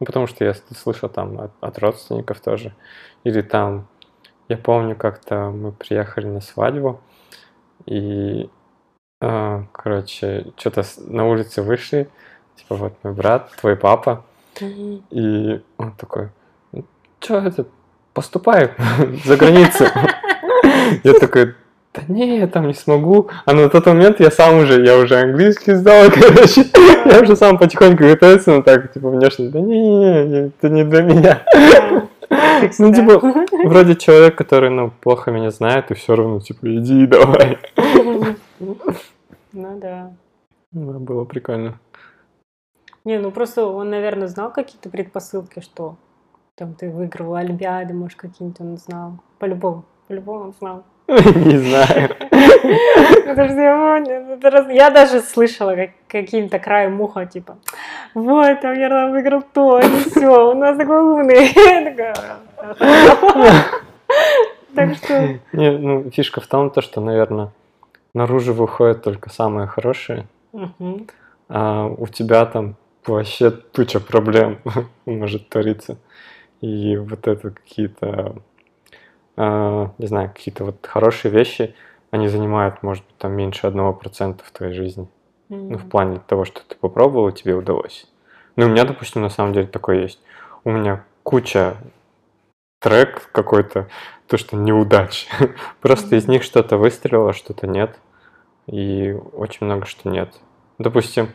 Ну, 0.00 0.06
потому 0.06 0.26
что 0.26 0.44
я 0.44 0.54
слышал 0.54 1.08
там 1.08 1.40
от, 1.40 1.52
от 1.60 1.78
родственников 1.78 2.40
тоже. 2.40 2.74
Или 3.24 3.42
там, 3.42 3.88
я 4.48 4.56
помню, 4.56 4.96
как-то 4.96 5.50
мы 5.50 5.72
приехали 5.72 6.26
на 6.26 6.40
свадьбу, 6.40 7.00
и, 7.86 8.50
а, 9.20 9.64
короче, 9.72 10.52
что-то 10.56 10.82
на 10.98 11.26
улице 11.26 11.62
вышли, 11.62 12.10
типа, 12.56 12.76
вот 12.76 12.94
мой 13.02 13.14
брат, 13.14 13.50
твой 13.60 13.76
папа, 13.76 14.24
и 14.60 15.62
он 15.78 15.92
такой, 15.96 16.30
что 17.24 17.38
это, 17.38 17.66
поступай 18.12 18.70
за 19.24 19.36
границу. 19.36 19.84
Я 21.02 21.14
такой, 21.14 21.54
да 21.94 22.02
не, 22.08 22.38
я 22.38 22.46
там 22.46 22.66
не 22.66 22.74
смогу. 22.74 23.28
А 23.44 23.52
на 23.52 23.68
тот 23.68 23.86
момент 23.86 24.20
я 24.20 24.30
сам 24.30 24.58
уже, 24.58 24.84
я 24.84 24.98
уже 24.98 25.16
английский 25.16 25.74
сдал, 25.74 26.10
короче. 26.14 26.66
Я 27.04 27.20
уже 27.22 27.36
сам 27.36 27.58
потихоньку 27.58 28.04
готовился, 28.04 28.50
но 28.50 28.62
так, 28.62 28.92
типа, 28.92 29.10
внешне, 29.10 29.48
да 29.48 29.60
не, 29.60 30.46
это 30.46 30.68
не 30.68 30.84
для 30.84 31.02
меня. 31.02 31.42
Ну, 32.78 32.92
типа, 32.92 33.46
вроде 33.64 33.94
человек, 33.96 34.36
который, 34.36 34.70
ну, 34.70 34.90
плохо 35.00 35.30
меня 35.30 35.50
знает, 35.50 35.90
и 35.90 35.94
все 35.94 36.16
равно, 36.16 36.40
типа, 36.40 36.66
иди, 36.76 37.06
давай. 37.06 37.58
Ну 38.58 39.78
да. 39.80 40.12
Ну, 40.72 40.98
Было 40.98 41.24
прикольно. 41.24 41.78
Не, 43.04 43.18
ну 43.18 43.30
просто 43.30 43.66
он, 43.66 43.90
наверное, 43.90 44.28
знал 44.28 44.50
какие-то 44.50 44.88
предпосылки, 44.88 45.60
что 45.60 45.96
там 46.56 46.74
ты 46.74 46.88
выиграл 46.88 47.34
Олимпиады, 47.34 47.94
может, 47.94 48.16
какие-нибудь 48.16 48.60
он 48.60 48.76
знал. 48.76 49.18
По-любому. 49.38 49.84
По-любому 50.06 50.44
он 50.44 50.54
знал. 50.60 50.84
Не 51.08 51.58
знаю. 51.58 52.10
Что 53.34 53.60
я 53.60 54.70
я 54.70 54.90
даже 54.90 55.20
слышала 55.20 55.74
как, 55.74 55.90
каким-то 56.08 56.58
краем 56.58 57.00
уха, 57.00 57.26
типа, 57.26 57.58
вот, 58.14 58.60
там 58.60 58.74
Ярлам 58.74 59.10
выиграл 59.10 59.42
то, 59.52 59.80
и 59.80 59.88
все, 60.10 60.50
у 60.50 60.54
нас 60.54 60.76
такой 60.78 61.02
умный. 61.02 61.52
Я. 61.96 63.64
Так 64.74 64.94
что... 64.94 65.38
Не, 65.52 65.70
ну, 65.76 66.10
фишка 66.10 66.40
в 66.40 66.46
том, 66.46 66.70
то, 66.70 66.80
что, 66.80 67.00
наверное, 67.00 67.50
наружу 68.14 68.54
выходит 68.54 69.02
только 69.02 69.30
самое 69.30 69.66
хорошее, 69.66 70.26
Мгм. 70.52 71.06
а 71.48 71.86
у 71.86 72.06
тебя 72.06 72.46
там 72.46 72.76
вообще 73.06 73.50
туча 73.50 74.00
проблем 74.00 74.58
может 75.06 75.48
твориться. 75.48 75.98
И 76.60 76.96
вот 76.96 77.26
это 77.26 77.50
какие-то, 77.50 78.36
а, 79.36 79.90
не 79.98 80.06
знаю, 80.06 80.30
какие-то 80.30 80.64
вот 80.64 80.86
хорошие 80.86 81.32
вещи, 81.32 81.74
они 82.10 82.28
занимают, 82.28 82.82
может 82.82 83.04
быть, 83.04 83.16
там 83.18 83.32
меньше 83.32 83.66
одного 83.66 83.92
процента 83.92 84.44
в 84.44 84.50
твоей 84.50 84.72
жизни. 84.72 85.08
Ну, 85.48 85.78
в 85.78 85.88
плане 85.88 86.20
того, 86.26 86.44
что 86.44 86.62
ты 86.66 86.74
попробовал, 86.74 87.30
тебе 87.30 87.54
удалось. 87.54 88.06
Ну, 88.56 88.66
у 88.66 88.68
меня, 88.68 88.84
допустим, 88.84 89.22
на 89.22 89.28
самом 89.28 89.52
деле 89.52 89.66
такое 89.66 90.02
есть. 90.02 90.20
У 90.64 90.70
меня 90.70 91.04
куча 91.22 91.76
трек 92.80 93.28
какой-то, 93.32 93.88
то, 94.26 94.36
что 94.36 94.56
неудач. 94.56 95.28
Просто 95.80 96.16
из 96.16 96.28
них 96.28 96.42
что-то 96.42 96.76
выстрелило, 96.76 97.32
что-то 97.32 97.66
нет. 97.66 97.98
И 98.66 99.12
очень 99.32 99.66
много 99.66 99.86
что 99.86 100.08
нет. 100.08 100.34
Допустим, 100.78 101.28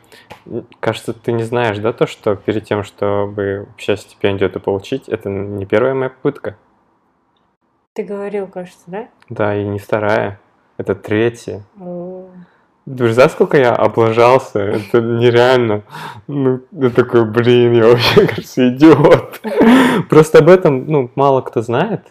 кажется, 0.79 1.13
ты 1.13 1.31
не 1.31 1.43
знаешь, 1.43 1.77
да, 1.77 1.93
то, 1.93 2.07
что 2.07 2.35
перед 2.35 2.65
тем, 2.65 2.83
чтобы 2.83 3.67
сейчас 3.77 4.01
стипендию 4.01 4.49
эту 4.49 4.59
получить, 4.59 5.07
это 5.07 5.29
не 5.29 5.65
первая 5.65 5.93
моя 5.93 6.09
попытка. 6.09 6.57
Ты 7.93 8.03
говорил, 8.03 8.47
кажется, 8.47 8.83
да? 8.87 9.07
Да, 9.29 9.55
и 9.55 9.63
не 9.63 9.79
вторая. 9.79 10.39
Это 10.77 10.95
третья. 10.95 11.63
О. 11.79 12.29
Ты 12.85 13.13
знаешь, 13.13 13.31
сколько 13.31 13.57
я 13.57 13.73
облажался? 13.73 14.59
Это 14.59 15.01
нереально. 15.01 15.83
Ну, 16.27 16.61
я 16.71 16.89
такой, 16.89 17.25
блин, 17.25 17.73
я 17.73 17.87
вообще, 17.87 18.27
кажется, 18.27 18.69
идиот. 18.69 19.41
Просто 20.09 20.39
об 20.39 20.49
этом, 20.49 20.85
ну, 20.87 21.11
мало 21.15 21.41
кто 21.41 21.61
знает. 21.61 22.07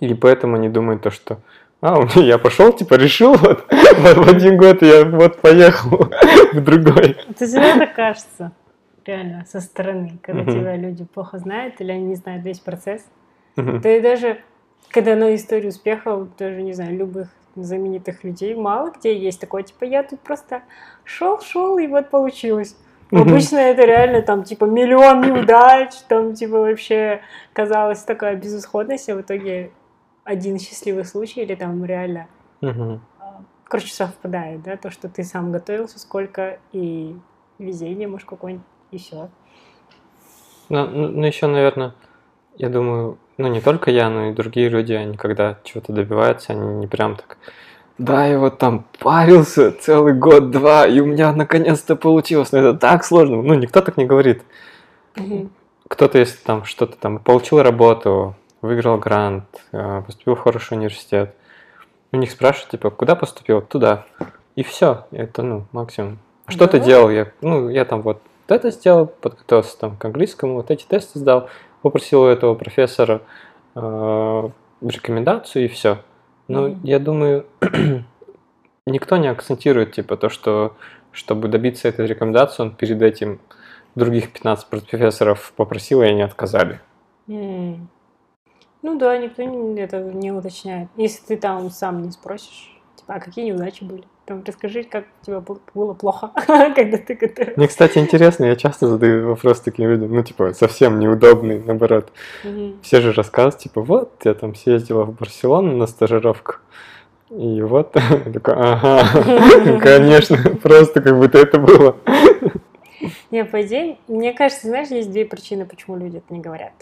И 0.00 0.14
поэтому 0.14 0.56
они 0.56 0.68
думают 0.68 1.02
то, 1.02 1.10
что 1.10 1.40
а, 1.80 1.98
у 1.98 2.02
меня 2.02 2.22
я 2.22 2.38
пошел, 2.38 2.72
типа, 2.72 2.94
решил, 2.94 3.34
вот, 3.34 3.66
в 3.70 4.28
один 4.28 4.56
год 4.56 4.82
я 4.82 5.04
вот 5.04 5.40
поехал 5.40 6.10
в 6.52 6.60
другой. 6.60 7.16
Это 7.28 7.46
всегда 7.46 7.78
так 7.78 7.94
кажется, 7.94 8.52
реально, 9.04 9.44
со 9.46 9.60
стороны, 9.60 10.18
когда 10.22 10.42
Мгм. 10.42 10.52
тебя 10.52 10.76
люди 10.76 11.04
плохо 11.04 11.38
знают 11.38 11.80
или 11.80 11.92
они 11.92 12.04
не 12.04 12.14
знают 12.14 12.44
весь 12.44 12.60
процесс. 12.60 13.04
Мгм. 13.56 13.80
Да 13.80 13.96
и 13.96 14.00
даже, 14.00 14.38
когда 14.90 15.16
на 15.16 15.34
историю 15.34 15.68
успеха, 15.68 16.26
даже, 16.38 16.62
не 16.62 16.72
знаю, 16.72 16.96
любых 16.96 17.28
знаменитых 17.56 18.24
людей, 18.24 18.54
мало 18.54 18.90
где 18.90 19.16
есть 19.16 19.40
такое, 19.40 19.62
типа, 19.62 19.84
я 19.84 20.02
тут 20.02 20.20
просто 20.20 20.62
шел, 21.04 21.40
шел, 21.40 21.78
и 21.78 21.86
вот 21.86 22.10
получилось. 22.10 22.76
Обычно 23.12 23.58
это 23.58 23.84
реально 23.84 24.20
там, 24.22 24.42
типа, 24.42 24.64
миллион 24.64 25.22
неудач, 25.22 25.92
там, 26.08 26.34
типа, 26.34 26.58
вообще 26.58 27.20
казалось 27.52 28.00
такая 28.00 28.34
безысходность, 28.34 29.08
а 29.08 29.14
в 29.14 29.20
итоге 29.20 29.70
один 30.26 30.58
счастливый 30.58 31.04
случай 31.04 31.42
или 31.42 31.54
там 31.54 31.84
реально 31.84 32.26
а, 32.60 33.42
короче, 33.64 33.94
совпадает, 33.94 34.62
да, 34.62 34.76
то, 34.76 34.90
что 34.90 35.08
ты 35.08 35.24
сам 35.24 35.52
готовился, 35.52 35.98
сколько 35.98 36.58
и 36.72 37.16
везение, 37.58 38.08
может, 38.08 38.28
какое-нибудь, 38.28 38.66
все. 38.92 39.30
Ну, 40.68 40.86
ну, 40.86 41.08
ну, 41.08 41.24
еще, 41.24 41.46
наверное, 41.46 41.94
я 42.56 42.68
думаю, 42.68 43.18
ну, 43.38 43.48
не 43.48 43.60
только 43.60 43.90
я, 43.90 44.10
но 44.10 44.30
и 44.30 44.34
другие 44.34 44.68
люди, 44.68 44.92
они 44.92 45.16
когда 45.16 45.58
чего-то 45.62 45.92
добиваются, 45.92 46.52
они 46.52 46.74
не 46.74 46.86
прям 46.86 47.16
так, 47.16 47.38
да, 47.98 48.26
я 48.26 48.38
вот 48.38 48.58
там 48.58 48.84
парился 48.98 49.72
целый 49.72 50.12
год-два, 50.12 50.86
и 50.86 51.00
у 51.00 51.06
меня 51.06 51.32
наконец-то 51.32 51.96
получилось, 51.96 52.52
но 52.52 52.58
это 52.58 52.74
так 52.74 53.04
сложно. 53.04 53.40
Ну, 53.40 53.54
никто 53.54 53.80
так 53.80 53.96
не 53.96 54.04
говорит. 54.04 54.42
кто-то, 55.88 56.18
если 56.18 56.42
там 56.44 56.64
что-то 56.64 56.96
там 56.98 57.18
получил 57.18 57.62
работу, 57.62 58.34
выиграл 58.66 58.98
грант, 58.98 59.44
э, 59.72 60.02
поступил 60.04 60.34
в 60.34 60.40
хороший 60.40 60.74
университет, 60.76 61.34
у 62.12 62.16
них 62.16 62.30
спрашивают, 62.30 62.70
типа, 62.70 62.90
куда 62.90 63.14
поступил? 63.16 63.60
Туда. 63.62 64.04
И 64.54 64.62
все. 64.62 65.06
Это, 65.10 65.42
ну, 65.42 65.64
максимум. 65.72 66.18
Что 66.48 66.66
ты 66.66 66.78
Да. 66.78 66.84
делал? 66.84 67.10
Я, 67.10 67.32
ну, 67.40 67.68
я 67.68 67.84
там 67.84 68.02
вот 68.02 68.22
это 68.48 68.70
сделал, 68.70 69.06
подготовился 69.06 69.78
там 69.78 69.96
к 69.96 70.04
английскому, 70.04 70.54
вот 70.54 70.70
эти 70.70 70.84
тесты 70.86 71.18
сдал, 71.18 71.48
попросил 71.82 72.22
у 72.22 72.26
этого 72.26 72.54
профессора 72.54 73.22
э, 73.74 74.48
рекомендацию 74.80 75.64
и 75.64 75.68
все. 75.68 75.98
Но 76.48 76.68
Мгм. 76.68 76.80
я 76.84 76.98
думаю, 77.00 77.44
никто 78.86 79.16
не 79.16 79.28
акцентирует, 79.28 79.92
типа, 79.92 80.16
то, 80.16 80.28
что 80.28 80.76
чтобы 81.12 81.48
добиться 81.48 81.88
этой 81.88 82.06
рекомендации, 82.06 82.62
он 82.62 82.70
перед 82.74 83.00
этим 83.02 83.40
других 83.94 84.32
15 84.32 84.68
профессоров 84.68 85.52
попросил, 85.56 86.02
и 86.02 86.06
они 86.06 86.22
отказали. 86.22 86.80
М. 87.28 87.88
Ну 88.86 88.96
да, 88.96 89.18
никто 89.18 89.42
не- 89.42 89.80
это 89.80 89.98
не 90.00 90.30
уточняет. 90.30 90.88
Если 90.96 91.20
ты 91.26 91.36
там 91.36 91.70
сам 91.70 92.02
не 92.02 92.12
спросишь, 92.12 92.72
типа, 92.94 93.14
а 93.14 93.20
какие 93.20 93.46
неудачи 93.46 93.82
были? 93.82 94.04
Там 94.26 94.44
расскажи, 94.46 94.84
как 94.84 95.06
тебе 95.22 95.40
был- 95.40 95.58
было 95.74 95.92
плохо, 95.92 96.30
когда 96.46 96.96
ты 96.98 97.14
готовился. 97.16 97.54
Мне, 97.56 97.66
кстати, 97.66 97.98
интересно, 97.98 98.44
я 98.44 98.54
часто 98.54 98.86
задаю 98.86 99.26
вопрос 99.26 99.58
таким 99.58 99.90
людям, 99.90 100.14
ну, 100.14 100.22
типа, 100.22 100.52
совсем 100.52 101.00
неудобный, 101.00 101.60
наоборот. 101.60 102.12
Все 102.82 103.00
же 103.00 103.12
рассказывают, 103.12 103.58
типа, 103.58 103.80
вот, 103.80 104.12
я 104.24 104.34
там 104.34 104.54
съездила 104.54 105.02
в 105.02 105.16
Барселону 105.18 105.76
на 105.76 105.88
стажировку, 105.88 106.54
и 107.30 107.62
вот, 107.62 107.90
такой, 108.32 108.54
ага, 108.56 109.02
конечно, 109.80 110.36
просто 110.62 111.00
как 111.00 111.18
будто 111.18 111.38
это 111.38 111.58
было. 111.58 111.96
Не, 113.32 113.44
по 113.44 113.62
идее, 113.62 113.98
мне 114.06 114.32
кажется, 114.32 114.68
знаешь, 114.68 114.88
есть 114.90 115.10
две 115.10 115.24
причины, 115.24 115.66
почему 115.66 115.96
люди 115.96 116.18
это 116.18 116.32
не 116.32 116.38
говорят. 116.40 116.72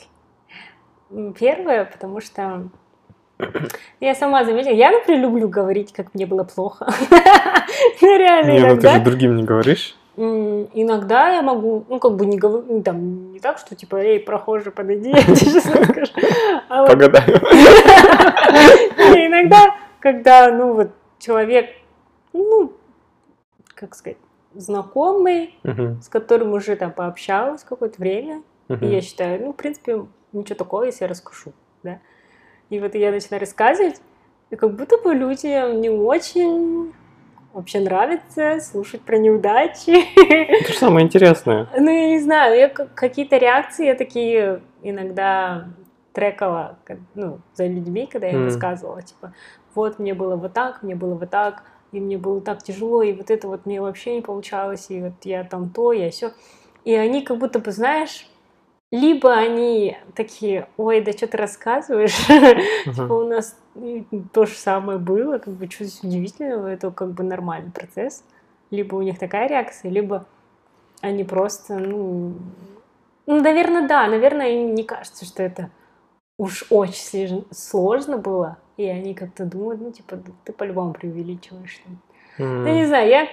Первое, 1.39 1.85
потому 1.85 2.21
что 2.21 2.69
я 4.01 4.15
сама 4.15 4.45
заметила, 4.45 4.73
я, 4.73 4.91
например, 4.91 5.23
люблю 5.23 5.49
говорить, 5.49 5.93
как 5.93 6.15
мне 6.15 6.27
было 6.27 6.45
плохо. 6.45 6.87
Ну, 8.01 8.19
реально, 8.19 8.51
Не, 8.53 8.75
ну 8.75 8.81
ты 8.81 8.89
же 8.89 9.01
другим 9.01 9.37
не 9.37 9.43
говоришь. 9.43 9.97
Иногда 10.17 11.31
я 11.31 11.43
могу, 11.43 11.85
ну, 11.89 11.99
как 11.99 12.15
бы 12.15 12.25
не 12.25 12.39
говорю, 12.39 12.65
ну, 12.69 12.83
там, 12.83 13.33
не 13.33 13.41
так, 13.41 13.59
что, 13.59 13.75
типа, 13.75 13.97
эй, 13.97 14.21
прохожий, 14.21 14.71
подойди, 14.71 15.11
я 15.15 15.23
тебе 15.23 15.35
сейчас 15.35 15.67
расскажу. 15.67 16.13
А 16.69 16.87
Погадаю. 16.87 17.37
иногда, 19.27 19.75
когда, 19.99 20.53
ну, 20.53 20.75
вот, 20.75 20.91
человек, 21.19 21.71
ну, 22.33 22.73
как 23.75 23.97
сказать, 23.97 24.19
знакомый, 24.55 25.59
с 25.65 26.09
которым 26.09 26.53
уже 26.53 26.77
там 26.77 26.93
пообщалась 26.93 27.65
какое-то 27.65 28.01
время, 28.01 28.43
я 28.69 29.01
считаю, 29.01 29.41
ну, 29.47 29.53
в 29.53 29.57
принципе, 29.57 30.07
ничего 30.35 30.57
такого, 30.57 30.85
если 30.85 31.05
я 31.05 31.09
расскажу, 31.09 31.53
да. 31.83 32.01
И 32.71 32.81
вот 32.81 32.95
я 32.95 33.11
начинаю 33.11 33.41
рассказывать, 33.41 34.01
и 34.51 34.57
как 34.57 34.75
будто 34.75 34.97
бы 34.99 35.15
людям 35.15 35.81
не 35.81 35.91
очень 35.91 36.93
вообще 37.53 37.81
нравится 37.81 38.59
слушать 38.61 39.03
про 39.03 39.17
неудачи. 39.19 40.05
Это 40.61 40.73
же 40.73 40.79
самое 40.79 41.07
интересное. 41.07 41.69
Ну, 41.77 41.91
я 41.91 42.09
не 42.09 42.21
знаю, 42.21 42.57
я 42.57 42.69
какие-то 42.69 43.37
реакции 43.37 43.87
я 43.87 43.95
такие 43.95 44.63
иногда 44.83 45.69
трекала, 46.13 46.79
ка- 46.85 46.99
ну, 47.15 47.41
за 47.55 47.67
людьми, 47.67 48.07
когда 48.11 48.27
я 48.29 48.35
им 48.35 48.41
М. 48.41 48.45
рассказывала, 48.47 49.03
типа, 49.03 49.35
вот 49.75 49.99
мне 49.99 50.15
было 50.15 50.37
вот 50.37 50.53
так, 50.53 50.83
мне 50.83 50.95
было 50.95 51.15
вот 51.15 51.31
так, 51.31 51.65
и 51.91 52.01
мне 52.01 52.19
было 52.19 52.41
так 52.41 52.63
тяжело, 52.63 53.03
и 53.03 53.13
вот 53.13 53.31
это 53.31 53.49
вот 53.49 53.67
мне 53.67 53.81
вообще 53.81 54.15
не 54.17 54.21
получалось, 54.23 54.87
и 54.91 55.01
вот 55.01 55.13
я 55.25 55.45
там 55.45 55.71
то, 55.71 55.93
я 55.93 56.11
все. 56.11 56.33
И 56.85 56.95
они 56.95 57.23
как 57.23 57.39
будто 57.39 57.59
бы, 57.59 57.73
знаешь, 57.73 58.29
либо 58.95 59.33
они 59.35 59.99
такие, 60.15 60.69
ой, 60.77 61.01
да 61.01 61.11
что 61.11 61.27
ты 61.27 61.37
рассказываешь, 61.37 62.17
типа 62.85 63.13
у 63.13 63.27
нас 63.27 63.59
то 64.33 64.47
же 64.47 64.55
самое 64.55 64.99
было, 64.99 65.39
как 65.39 65.53
бы 65.55 65.69
что 65.69 65.83
здесь 65.83 66.05
удивительного, 66.05 66.69
это 66.69 66.93
как 66.93 67.11
бы 67.11 67.25
нормальный 67.25 67.73
процесс. 67.73 68.23
Либо 68.71 68.95
у 68.95 69.03
них 69.03 69.19
такая 69.19 69.49
реакция, 69.49 69.91
либо 69.91 70.27
они 71.01 71.25
просто, 71.25 71.77
ну, 71.79 72.35
ну, 73.27 73.41
наверное, 73.41 73.89
да, 73.89 74.07
наверное, 74.07 74.51
им 74.51 74.77
не 74.77 74.85
кажется, 74.85 75.25
что 75.25 75.43
это 75.43 75.71
уж 76.39 76.65
очень 76.71 77.49
сложно 77.51 78.17
было, 78.17 78.59
и 78.77 78.87
они 78.87 79.15
как-то 79.15 79.45
думают, 79.45 79.81
ну, 79.81 79.91
типа, 79.91 80.17
«Да 80.17 80.31
ты 80.45 80.53
по-любому 80.53 80.93
преувеличиваешь. 80.93 81.83
Ну, 82.39 82.73
не 82.73 82.87
знаю, 82.87 83.09
я 83.09 83.29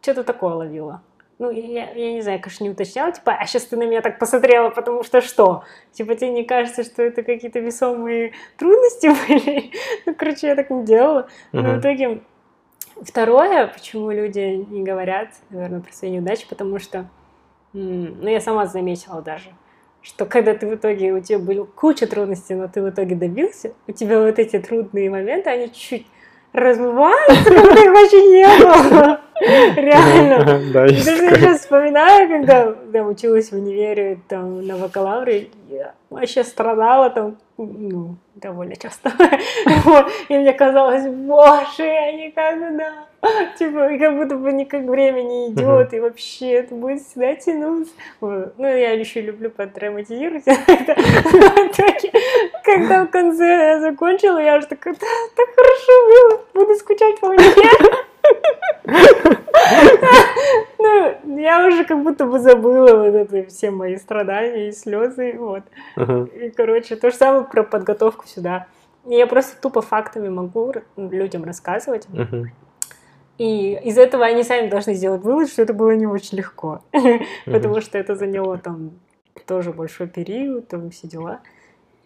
что-то 0.00 0.24
такое 0.24 0.54
ловила. 0.54 1.02
Ну, 1.42 1.50
я, 1.50 1.90
я 1.90 2.12
не 2.12 2.22
знаю, 2.22 2.40
конечно, 2.40 2.62
не 2.62 2.70
уточняла, 2.70 3.10
типа, 3.10 3.32
а 3.32 3.44
сейчас 3.46 3.64
ты 3.64 3.76
на 3.76 3.82
меня 3.82 4.00
так 4.00 4.20
посмотрела, 4.20 4.70
потому 4.70 5.02
что 5.02 5.20
что? 5.20 5.64
Типа, 5.90 6.14
тебе 6.14 6.30
не 6.30 6.44
кажется, 6.44 6.84
что 6.84 7.02
это 7.02 7.24
какие-то 7.24 7.58
весомые 7.58 8.32
трудности 8.56 9.08
были? 9.26 9.72
Ну, 10.06 10.14
короче, 10.14 10.46
я 10.46 10.54
так 10.54 10.70
не 10.70 10.84
делала. 10.84 11.26
Но 11.50 11.62
в 11.62 11.80
итоге 11.80 12.22
второе, 13.00 13.66
почему 13.66 14.12
люди 14.12 14.38
не 14.38 14.84
говорят, 14.84 15.30
наверное, 15.50 15.80
про 15.80 15.92
свои 15.92 16.12
неудачи, 16.12 16.46
потому 16.48 16.78
что, 16.78 17.10
ну, 17.72 18.28
я 18.28 18.40
сама 18.40 18.66
заметила 18.66 19.20
даже, 19.20 19.48
что 20.00 20.26
когда 20.26 20.54
ты 20.54 20.68
в 20.68 20.76
итоге, 20.76 21.12
у 21.12 21.18
тебя 21.18 21.40
была 21.40 21.66
куча 21.66 22.06
трудностей, 22.06 22.54
но 22.54 22.68
ты 22.68 22.80
в 22.80 22.88
итоге 22.88 23.16
добился, 23.16 23.72
у 23.88 23.92
тебя 23.92 24.20
вот 24.20 24.38
эти 24.38 24.60
трудные 24.60 25.10
моменты, 25.10 25.50
они 25.50 25.72
чуть-чуть 25.72 26.06
размываются, 26.52 27.44
как 27.44 27.78
их 27.78 27.92
вообще 27.92 28.28
не 28.28 28.46
было. 28.46 29.20
Реально. 29.76 30.44
Да, 30.72 30.82
Даже 30.86 31.24
я 31.24 31.34
сейчас 31.34 31.60
вспоминаю, 31.60 32.28
когда 32.28 33.02
училась 33.04 33.50
в 33.50 33.54
универе, 33.54 34.20
там, 34.28 34.64
на 34.66 34.76
бакалавре, 34.76 35.48
вообще 36.12 36.44
страдала 36.44 37.10
там, 37.10 37.36
ну, 37.56 38.16
довольно 38.34 38.76
часто. 38.76 39.12
И 40.28 40.38
мне 40.38 40.52
казалось, 40.52 41.06
боже, 41.06 41.84
я 41.84 42.12
никогда. 42.12 43.06
Типа, 43.56 43.88
как 43.98 44.16
будто 44.16 44.36
бы 44.36 44.52
никак 44.52 44.82
время 44.82 45.22
не 45.22 45.50
идет, 45.50 45.94
и 45.94 46.00
вообще 46.00 46.54
это 46.54 46.74
будет 46.74 47.02
всегда 47.02 47.34
тянуться. 47.36 47.94
Ну, 48.20 48.66
я 48.66 48.92
еще 48.92 49.20
люблю 49.20 49.50
подраматизировать. 49.50 50.44
Когда 52.64 53.04
в 53.04 53.08
конце 53.08 53.44
я 53.44 53.80
закончила, 53.80 54.38
я 54.38 54.56
уже 54.56 54.66
такая, 54.66 54.94
так 54.94 55.48
хорошо 55.54 55.92
было, 56.08 56.40
буду 56.54 56.74
скучать 56.74 57.20
по 57.20 57.26
универу. 57.26 57.96
Ну, 60.82 61.38
я 61.38 61.66
уже 61.66 61.84
как 61.84 62.02
будто 62.02 62.26
бы 62.26 62.40
забыла 62.40 62.96
вот 62.96 63.14
это 63.14 63.48
все 63.48 63.70
мои 63.70 63.96
страдания 63.96 64.68
и 64.68 64.72
слезы, 64.72 65.34
вот. 65.38 65.62
Ага. 65.94 66.28
И, 66.34 66.50
короче, 66.50 66.96
то 66.96 67.10
же 67.10 67.16
самое 67.16 67.44
про 67.44 67.62
подготовку 67.62 68.26
сюда. 68.26 68.66
И 69.06 69.14
я 69.14 69.26
просто 69.26 69.60
тупо 69.60 69.80
фактами 69.80 70.28
могу 70.28 70.72
людям 70.96 71.44
рассказывать. 71.44 72.08
Мгм. 72.08 72.50
И 73.38 73.74
из 73.74 73.96
этого 73.96 74.24
они 74.24 74.42
сами 74.42 74.68
должны 74.68 74.94
сделать 74.94 75.22
вывод, 75.22 75.48
что 75.48 75.62
это 75.62 75.72
было 75.72 75.94
не 75.94 76.06
очень 76.06 76.38
легко. 76.38 76.80
Потому 77.46 77.80
что 77.80 77.96
это 77.98 78.16
заняло 78.16 78.58
там 78.58 78.92
тоже 79.46 79.72
большой 79.72 80.08
период, 80.08 80.68
там 80.68 80.90
все 80.90 81.06
дела. 81.06 81.40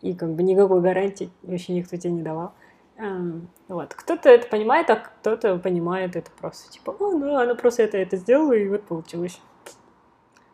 И 0.03 0.15
как 0.15 0.31
бы 0.31 0.43
никакой 0.43 0.83
гарантии 0.83 1.31
вообще 1.43 1.73
никто 1.73 1.97
тебе 1.97 2.13
не 2.13 2.23
давал. 2.23 2.53
Эм, 2.99 3.49
Вот. 3.69 3.95
Кто-то 3.95 4.29
это 4.31 4.49
понимает, 4.49 4.89
а 4.91 4.97
кто-то 4.97 5.57
понимает 5.59 6.17
это 6.17 6.31
просто 6.39 6.71
типа, 6.71 6.91
о, 6.99 7.13
ну, 7.13 7.37
она 7.37 7.55
просто 7.55 7.83
это, 7.83 7.99
это 7.99 8.17
сделала, 8.17 8.53
и 8.53 8.69
вот 8.69 8.85
получилось. 8.85 9.41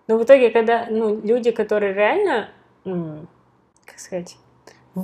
Но 0.09 0.18
в 0.18 0.24
итоге, 0.24 0.51
когда 0.51 0.86
ну, 0.90 1.20
люди, 1.20 1.53
которые 1.53 1.93
реально, 1.93 2.49
как 2.84 3.99
сказать, 3.99 4.36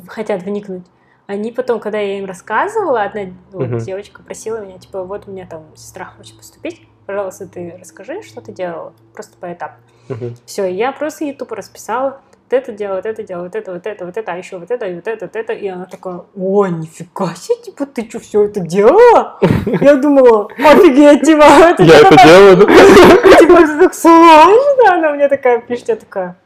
хотят 0.08 0.42
вникнуть, 0.42 0.84
они 1.26 1.52
потом, 1.52 1.78
когда 1.78 1.98
я 1.98 2.18
им 2.18 2.24
рассказывала, 2.24 3.02
одна 3.02 3.26
вот 3.52 3.68
Мгм. 3.68 3.78
девочка 3.80 4.22
просила 4.22 4.64
меня, 4.64 4.78
типа, 4.78 5.04
вот 5.04 5.28
у 5.28 5.30
меня 5.30 5.46
там 5.46 5.76
сестра 5.76 6.06
хочет 6.06 6.36
поступить, 6.36 6.88
пожалуйста, 7.06 7.46
ты 7.46 7.76
расскажи, 7.78 8.22
что 8.22 8.40
ты 8.40 8.52
делала, 8.52 8.94
просто 9.12 9.36
поэтапно. 9.38 9.84
Мгм. 10.08 10.34
Все, 10.46 10.66
я 10.66 10.90
просто 10.90 11.24
ей 11.24 11.34
тупо 11.34 11.54
расписала, 11.54 12.22
вот 12.48 12.58
это 12.58 12.72
дело, 12.72 12.96
вот 12.96 13.04
это 13.04 13.22
дело, 13.22 13.42
вот 13.42 13.54
это, 13.54 13.72
вот 13.72 13.86
это, 13.86 14.06
вот 14.06 14.16
это, 14.16 14.32
а 14.32 14.36
еще 14.36 14.58
вот 14.58 14.70
это, 14.70 14.86
и 14.86 14.94
вот 14.94 15.06
это, 15.06 15.26
вот 15.26 15.36
это. 15.36 15.52
И 15.52 15.68
она 15.68 15.84
такая, 15.84 16.22
о, 16.34 16.66
нифига 16.66 17.34
себе, 17.34 17.62
типа, 17.62 17.84
ты 17.84 18.08
что, 18.08 18.20
все 18.20 18.44
это 18.44 18.60
делала? 18.60 19.38
Я 19.66 19.96
думала, 19.96 20.46
офигеть, 20.56 21.24
типа, 21.24 21.42
это 21.70 21.82
Я 21.82 22.00
это 22.00 22.16
делаю? 22.24 22.56
Типа, 23.38 23.52
это 23.52 23.78
так 23.78 23.94
сложно. 23.94 24.94
Она 24.94 25.12
мне 25.12 25.28
такая 25.28 25.60
пишет, 25.60 25.88
я 25.88 25.96
такая, 25.96 26.38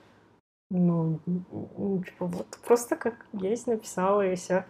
ну, 0.71 1.21
м, 1.27 2.03
типа, 2.05 2.27
вот 2.27 2.47
просто 2.67 2.97
как 2.97 3.15
есть, 3.33 3.69
написала, 3.69 4.27
и 4.27 4.35
все. 4.35 4.65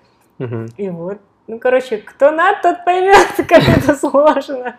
И 0.76 0.90
вот. 0.90 1.18
Ну, 1.46 1.58
короче, 1.58 1.98
кто 1.98 2.30
над, 2.30 2.62
тот 2.62 2.84
поймет, 2.84 3.28
как 3.36 3.62
это 3.68 3.94
сложно. 3.94 4.76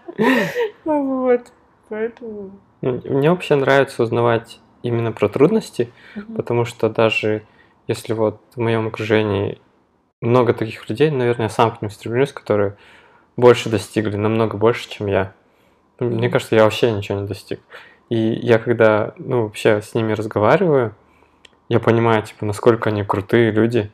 Ну, 0.85 1.21
Вот. 1.23 1.51
Поэтому... 1.89 2.51
Ну, 2.81 3.01
Мне 3.05 3.29
вообще 3.29 3.55
нравится 3.55 4.03
узнавать 4.03 4.59
именно 4.83 5.11
про 5.11 5.29
трудности, 5.29 5.91
мгм. 6.15 6.35
потому 6.35 6.65
что 6.65 6.89
даже 6.89 7.43
если 7.87 8.13
вот 8.13 8.41
в 8.55 8.59
моем 8.59 8.87
окружении 8.87 9.59
много 10.21 10.53
таких 10.53 10.87
людей, 10.89 11.09
наверное, 11.09 11.47
я 11.47 11.49
сам 11.49 11.71
к 11.71 11.81
ним 11.81 11.89
стремлюсь, 11.89 12.31
которые 12.31 12.77
больше 13.35 13.69
достигли, 13.69 14.15
намного 14.15 14.57
больше, 14.57 14.89
чем 14.89 15.07
я. 15.07 15.33
Ну, 15.99 16.09
Мне 16.09 16.29
кажется, 16.29 16.55
я 16.55 16.63
вообще 16.63 16.91
ничего 16.91 17.19
не 17.19 17.27
достиг. 17.27 17.59
И 18.09 18.15
я 18.15 18.59
когда, 18.59 19.13
ну, 19.17 19.43
вообще 19.43 19.81
с 19.81 19.95
ними 19.95 20.13
разговариваю, 20.13 20.95
я 21.69 21.79
понимаю, 21.79 22.23
типа, 22.23 22.45
насколько 22.45 22.89
они 22.89 23.03
крутые 23.03 23.51
люди. 23.51 23.91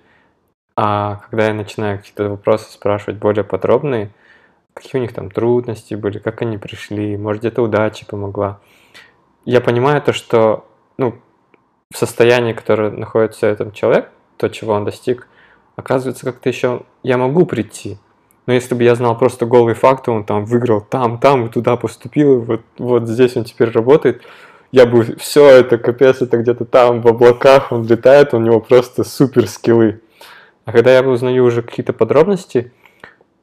А 0.76 1.18
когда 1.30 1.48
я 1.48 1.54
начинаю 1.54 1.98
какие-то 1.98 2.30
вопросы 2.30 2.72
спрашивать 2.72 3.18
более 3.18 3.44
подробные, 3.44 4.12
какие 4.74 5.00
у 5.00 5.02
них 5.02 5.14
там 5.14 5.30
трудности 5.30 5.94
были, 5.96 6.20
как 6.20 6.42
они 6.42 6.58
пришли, 6.58 7.18
может, 7.18 7.42
где-то 7.42 7.62
удача 7.62 8.06
помогла, 8.06 8.60
я 9.46 9.62
понимаю 9.62 10.02
то, 10.02 10.14
что, 10.14 10.69
ну, 11.00 11.16
в 11.92 11.98
состоянии, 11.98 12.54
которое 12.54 12.92
находится 12.92 13.48
этот 13.48 13.74
человек, 13.74 14.10
то, 14.38 14.50
чего 14.50 14.74
он 14.74 14.86
достиг, 14.86 15.28
оказывается, 15.76 16.26
как-то 16.26 16.50
еще 16.50 16.84
я 17.04 17.18
могу 17.18 17.46
прийти. 17.46 17.98
Но 18.46 18.54
если 18.54 18.76
бы 18.76 18.84
я 18.84 18.96
знал 18.96 19.18
просто 19.18 19.46
голые 19.46 19.76
факты, 19.76 20.12
он 20.12 20.24
там 20.24 20.46
выиграл 20.46 20.82
там, 20.82 21.20
там 21.20 21.46
и 21.46 21.50
туда 21.50 21.78
поступил, 21.78 22.36
и 22.36 22.46
вот, 22.46 22.62
вот 22.78 23.08
здесь 23.08 23.38
он 23.38 23.46
теперь 23.46 23.70
работает, 23.70 24.22
я 24.72 24.86
бы 24.86 25.04
все 25.18 25.48
это, 25.48 25.78
капец, 25.78 26.22
это 26.22 26.38
где-то 26.38 26.66
там 26.66 27.02
в 27.02 27.08
облаках, 27.08 27.72
он 27.72 27.88
летает, 27.88 28.34
у 28.34 28.40
него 28.40 28.60
просто 28.60 29.04
супер 29.04 29.48
скиллы. 29.48 30.02
А 30.66 30.72
когда 30.72 30.92
я 30.92 31.02
узнаю 31.02 31.46
уже 31.46 31.64
какие-то 31.64 31.94
подробности, 31.94 32.72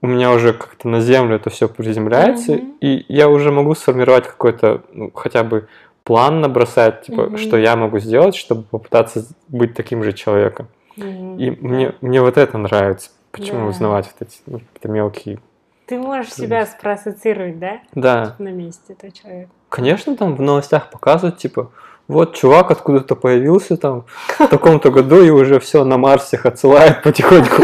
у 0.02 0.06
меня 0.06 0.30
уже 0.30 0.52
как-то 0.52 0.88
на 0.88 1.00
землю 1.00 1.36
это 1.36 1.50
все 1.50 1.68
приземляется, 1.68 2.52
Мгм. 2.52 2.74
и 2.80 3.04
я 3.08 3.28
уже 3.28 3.50
могу 3.50 3.74
сформировать 3.74 4.26
какой-то, 4.26 4.82
ну, 4.92 5.10
хотя 5.14 5.42
бы 5.42 5.68
план 6.06 6.40
набросать, 6.40 7.02
типа, 7.02 7.22
Мгм. 7.24 7.36
что 7.36 7.56
я 7.56 7.74
могу 7.74 7.98
сделать, 7.98 8.36
чтобы 8.36 8.62
попытаться 8.62 9.26
быть 9.48 9.74
таким 9.74 10.04
же 10.04 10.12
человеком. 10.12 10.68
Мгм. 10.96 11.36
И 11.36 11.50
мне, 11.50 11.94
мне 12.00 12.22
вот 12.22 12.38
это 12.38 12.56
нравится. 12.56 13.10
Почему 13.32 13.62
Да. 13.62 13.66
узнавать 13.66 14.06
вот 14.06 14.28
эти 14.28 14.38
ну, 14.46 14.60
мелкие. 14.84 15.40
Ты 15.86 15.98
можешь 15.98 16.32
себя 16.32 16.64
спроассоциировать, 16.64 17.58
да? 17.58 17.80
Да, 17.94 18.36
На 18.38 18.48
месте 18.50 18.92
этого 18.92 19.12
человека. 19.12 19.50
конечно, 19.68 20.16
там 20.16 20.36
в 20.36 20.40
новостях 20.40 20.90
показывают, 20.90 21.38
типа, 21.38 21.72
вот 22.08 22.36
чувак 22.36 22.70
откуда-то 22.70 23.16
появился 23.16 23.76
там 23.76 24.04
в 24.38 24.46
таком-то 24.46 24.90
году 24.90 25.22
и 25.22 25.30
уже 25.30 25.58
все 25.58 25.84
на 25.84 25.98
Марс 25.98 26.24
всех 26.24 26.46
отсылает 26.46 27.02
потихоньку. 27.02 27.62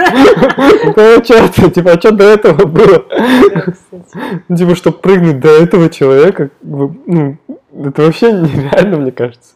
Ну, 0.97 1.25
что? 1.25 1.71
Типа, 1.71 1.93
а 1.93 1.99
что 1.99 2.11
до 2.11 2.25
этого 2.25 2.67
было? 2.67 3.05
Типа, 4.55 4.75
чтобы 4.75 4.99
прыгнуть 4.99 5.41
до 5.41 5.49
этого 5.49 5.89
человека, 5.89 6.51
ну, 6.63 7.39
это 7.73 8.03
вообще 8.03 8.33
нереально, 8.33 8.99
мне 8.99 9.13
кажется. 9.13 9.55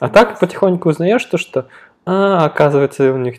А 0.00 0.08
так 0.08 0.40
потихоньку 0.40 0.88
узнаешь 0.88 1.24
то, 1.24 1.38
что, 1.38 1.68
а, 2.04 2.46
оказывается, 2.46 3.12
у 3.12 3.18
них 3.18 3.36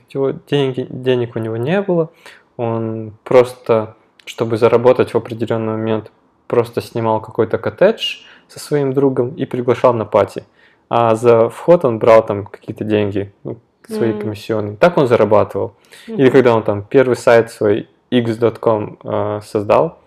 деньги, 0.49 0.88
денег 0.89 1.36
у 1.36 1.39
него 1.39 1.57
не 1.57 1.82
было, 1.82 2.11
он 2.55 3.13
просто, 3.23 3.95
чтобы 4.25 4.57
заработать 4.57 5.13
в 5.13 5.17
определенный 5.17 5.73
момент, 5.73 6.11
просто 6.47 6.82
снимал 6.82 7.19
какой-то 7.19 7.57
коттедж 7.57 8.19
со 8.47 8.59
своим 8.59 8.93
другом 8.93 9.32
и 9.36 9.45
приглашал 9.45 9.93
на 9.93 10.05
пати. 10.05 10.45
А 10.89 11.15
за 11.15 11.49
вход 11.49 11.83
он 11.85 11.99
брал 11.99 12.25
там 12.25 12.45
какие-то 12.45 12.83
деньги, 12.83 13.33
ну, 13.43 13.57
свои 13.88 14.11
М. 14.11 14.19
комиссионные. 14.19 14.77
Так 14.77 14.97
он 14.97 15.07
зарабатывал. 15.07 15.73
Или 16.07 16.23
Мгм. 16.25 16.31
когда 16.31 16.55
он 16.55 16.63
там 16.63 16.81
первый 16.83 17.15
сайт 17.15 17.51
свой 17.51 17.88
x.com 18.11 18.97
э, 19.03 19.41
создал, 19.43 19.99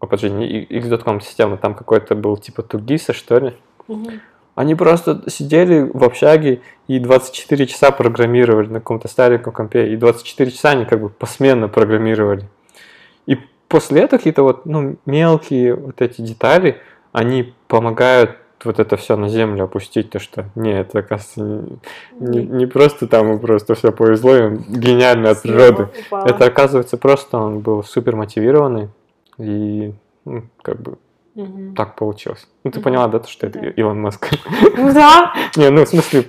о, 0.00 0.06
подожди, 0.06 0.30
не 0.30 0.46
x.com 0.62 1.20
система, 1.20 1.56
там 1.56 1.74
какой-то 1.74 2.14
был 2.14 2.36
типа 2.36 2.62
Тугиса, 2.62 3.12
что 3.12 3.38
ли, 3.38 3.54
Мгм. 3.88 4.20
они 4.54 4.74
просто 4.74 5.22
сидели 5.30 5.88
в 5.92 6.02
общаге 6.04 6.60
и 6.88 6.98
24 6.98 7.66
часа 7.66 7.90
программировали 7.92 8.68
на 8.68 8.80
каком-то 8.80 9.08
стареньком 9.08 9.52
компе, 9.52 9.92
и 9.92 9.96
24 9.96 10.50
часа 10.50 10.70
они 10.70 10.84
как 10.84 11.00
бы 11.00 11.08
посменно 11.10 11.68
программировали. 11.68 12.44
И 13.26 13.38
после 13.68 14.02
этого 14.02 14.18
какие-то 14.18 14.42
вот, 14.42 14.66
ну, 14.66 14.96
мелкие 15.06 15.74
вот 15.74 16.00
эти 16.00 16.22
детали, 16.22 16.80
они 17.12 17.54
помогают 17.68 18.36
вот 18.64 18.78
это 18.80 18.96
все 18.96 19.16
на 19.16 19.28
землю 19.28 19.64
опустить, 19.64 20.10
то 20.10 20.18
что, 20.18 20.46
не, 20.54 20.72
это, 20.80 21.00
оказывается, 21.00 21.40
не, 21.42 21.78
не- 22.20 22.46
не 22.46 22.66
просто 22.66 23.06
там 23.06 23.38
просто 23.38 23.74
все 23.74 23.92
повезло, 23.92 24.36
и 24.36 24.40
он 24.42 24.56
гениальный 24.68 25.30
от 25.30 25.42
природы. 25.42 25.88
Это, 26.10 26.46
оказывается, 26.46 26.96
просто 26.96 27.38
он 27.38 27.60
был 27.60 27.82
супер 27.84 28.16
мотивированный, 28.16 28.88
и, 29.38 29.92
ну, 30.24 30.42
как 30.62 30.80
бы, 30.80 30.96
Мгм. 31.34 31.74
так 31.76 31.94
получилось. 31.94 32.48
Ну, 32.64 32.72
ты 32.72 32.78
Мгм. 32.80 32.84
поняла, 32.84 33.06
да, 33.08 33.20
то, 33.20 33.28
что 33.28 33.46
это 33.46 33.60
Да. 33.60 33.68
Илон 33.68 34.00
Маск? 34.00 34.28
Ну 34.76 34.92
да. 34.92 35.32
Не, 35.56 35.70
ну, 35.70 35.84
в 35.84 35.88
смысле, 35.88 36.24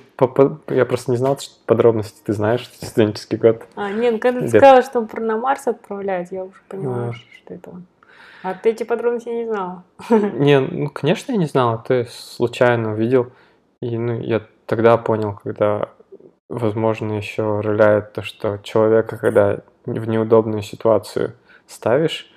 я 0.67 0.85
просто 0.85 1.09
не 1.11 1.17
знал 1.17 1.39
что 1.39 1.55
подробности, 1.65 2.21
ты 2.23 2.33
знаешь, 2.33 2.69
студенческий 2.81 3.37
год. 3.39 3.63
А, 3.75 3.89
нет, 3.91 4.13
ну 4.13 4.19
когда 4.19 4.41
ты 4.41 4.47
сказала, 4.49 4.83
что 4.83 4.99
он 4.99 5.07
про- 5.07 5.21
на 5.21 5.37
Марс 5.37 5.65
отправляет, 5.67 6.31
я 6.31 6.43
уже 6.43 6.53
поняла, 6.67 7.07
Да. 7.07 7.13
что 7.13 7.53
это 7.55 7.69
он. 7.71 7.85
А 8.43 8.53
ты 8.53 8.69
эти 8.69 8.83
подробности 8.83 9.29
не 9.29 9.45
знала. 9.47 9.83
Не, 10.09 10.59
ну, 10.59 10.89
конечно, 10.89 11.31
я 11.33 11.37
не 11.37 11.45
знал, 11.45 11.83
ты 11.83 12.05
случайно 12.09 12.93
увидел. 12.93 13.31
И, 13.81 13.97
ну, 13.97 14.19
я 14.19 14.41
тогда 14.65 14.97
понял, 14.97 15.39
когда, 15.43 15.89
возможно, 16.47 17.13
еще 17.13 17.59
роляет 17.59 18.13
то, 18.13 18.21
что 18.21 18.57
человека, 18.63 19.17
когда 19.17 19.59
в 19.85 20.07
неудобную 20.07 20.61
ситуацию 20.61 21.33
ставишь, 21.67 22.31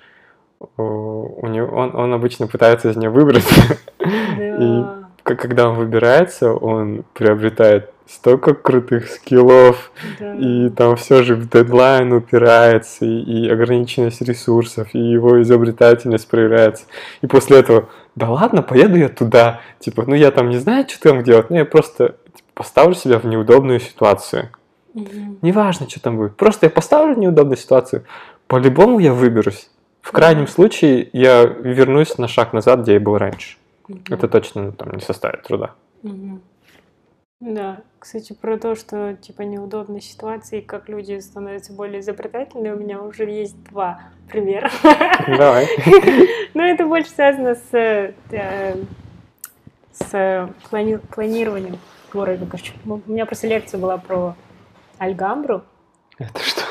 у, 0.77 1.47
него, 1.47 1.75
он, 1.75 1.95
он 1.95 2.13
обычно 2.13 2.47
пытается 2.47 2.89
из 2.89 2.95
нее 2.97 3.09
выбраться. 3.09 3.77
Да. 3.99 5.03
К- 5.23 5.35
Когда 5.35 5.69
он 5.69 5.75
выбирается, 5.77 6.53
он 6.53 7.03
приобретает 7.13 7.92
столько 8.07 8.53
крутых 8.53 9.07
скиллов, 9.09 9.91
Да. 10.19 10.35
и 10.35 10.69
там 10.69 10.95
все 10.95 11.23
же 11.23 11.35
в 11.35 11.49
дедлайн 11.49 12.11
упирается, 12.13 13.05
и, 13.05 13.21
и 13.45 13.49
ограниченность 13.49 14.21
ресурсов, 14.21 14.89
и 14.93 14.99
его 14.99 15.41
изобретательность 15.41 16.27
проявляется. 16.27 16.85
И 17.21 17.27
после 17.27 17.59
этого, 17.59 17.89
да 18.15 18.29
ладно, 18.29 18.61
поеду 18.61 18.97
я 18.97 19.09
туда. 19.09 19.61
Типа, 19.79 20.03
ну 20.05 20.15
я 20.15 20.31
там 20.31 20.49
не 20.49 20.57
знаю, 20.57 20.87
что 20.87 21.09
там 21.09 21.23
делать, 21.23 21.49
но 21.49 21.57
я 21.57 21.65
просто 21.65 22.15
типа, 22.35 22.49
поставлю 22.53 22.95
себя 22.95 23.19
в 23.19 23.25
неудобную 23.25 23.79
ситуацию. 23.79 24.49
Мгм. 24.93 25.39
Неважно, 25.41 25.89
что 25.89 26.01
там 26.01 26.17
будет. 26.17 26.35
Просто 26.35 26.67
я 26.67 26.69
поставлю 26.69 27.15
в 27.15 27.19
неудобную 27.19 27.57
ситуацию. 27.57 28.03
По-любому 28.47 28.99
я 28.99 29.13
выберусь. 29.13 29.69
В 30.01 30.11
крайнем 30.11 30.47
случае 30.47 31.09
я 31.13 31.43
вернусь 31.45 32.17
на 32.17 32.27
шаг 32.27 32.53
назад, 32.53 32.81
где 32.81 32.93
я 32.93 32.99
был 32.99 33.17
раньше. 33.17 33.57
Мгм. 33.87 34.03
Это 34.09 34.27
точно 34.27 34.63
ну, 34.63 34.71
там, 34.71 34.91
не 34.91 35.01
составит 35.01 35.43
труда. 35.43 35.71
Мгм. 36.03 36.41
Да, 37.45 37.81
кстати, 37.99 38.31
про 38.31 38.57
то, 38.57 38.73
что 38.73 39.15
типа 39.15 39.41
неудобные 39.41 39.99
ситуации, 39.99 40.61
как 40.61 40.87
люди 40.87 41.19
становятся 41.19 41.73
более 41.73 41.99
изобретательными, 41.99 42.71
у 42.71 42.79
меня 42.79 43.01
уже 43.01 43.29
есть 43.29 43.61
два 43.65 43.99
примера. 44.29 44.71
Давай. 45.27 45.67
Но 46.53 46.63
это 46.63 46.85
больше 46.85 47.09
связано 47.09 47.55
с, 47.55 47.73
э, 47.73 48.13
с 49.91 50.13
плани- 50.71 51.05
планированием 51.13 51.79
города. 52.13 52.45
Короче, 52.45 52.71
у 52.85 53.01
меня 53.11 53.25
просто 53.25 53.47
лекция 53.47 53.77
была 53.77 53.97
про 53.97 54.35
Альгамбру. 54.97 55.63
Это 56.17 56.39
что? 56.39 56.61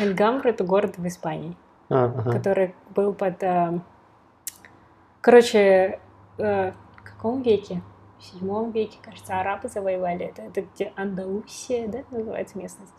Альгамбра— 0.00 0.48
это 0.50 0.64
город 0.64 0.96
в 0.96 1.06
Испании. 1.06 1.54
А, 1.90 2.06
ага. 2.06 2.32
который 2.32 2.74
был 2.94 3.12
под... 3.12 3.42
э, 3.42 3.80
Короче, 5.20 6.00
э, 6.38 6.72
в 6.96 7.02
каком 7.02 7.42
веке? 7.42 7.82
В 8.22 8.24
седьмом 8.24 8.70
веке, 8.70 8.98
кажется, 9.02 9.40
арабы 9.40 9.68
завоевали 9.68 10.26
это. 10.26 10.42
Это 10.42 10.62
где 10.62 10.92
Андалусия, 10.94 11.88
да, 11.88 12.04
называется 12.12 12.56
местность? 12.56 12.94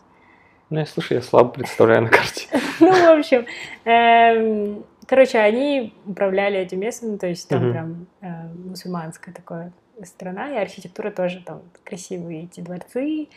Ну, 0.68 0.80
я 0.80 0.84
слушай, 0.86 1.14
я 1.14 1.22
слабо 1.22 1.48
представляю 1.48 2.02
на 2.02 2.10
карте. 2.10 2.46
Ну, 2.80 2.90
в 2.90 3.18
общем, 3.18 3.46
эм, 3.84 4.84
короче, 5.06 5.38
они 5.38 5.94
управляли 6.04 6.58
этим 6.58 6.80
местом, 6.80 7.18
то 7.18 7.26
есть 7.26 7.48
там 7.48 7.70
прям 7.70 8.06
э, 8.20 8.52
мусульманская 8.52 9.32
такая 9.32 9.72
страна, 10.02 10.52
и 10.52 10.56
архитектура 10.58 11.10
тоже 11.10 11.42
там 11.42 11.62
красивые 11.84 12.44
эти 12.44 12.60
дворцы, 12.60 13.28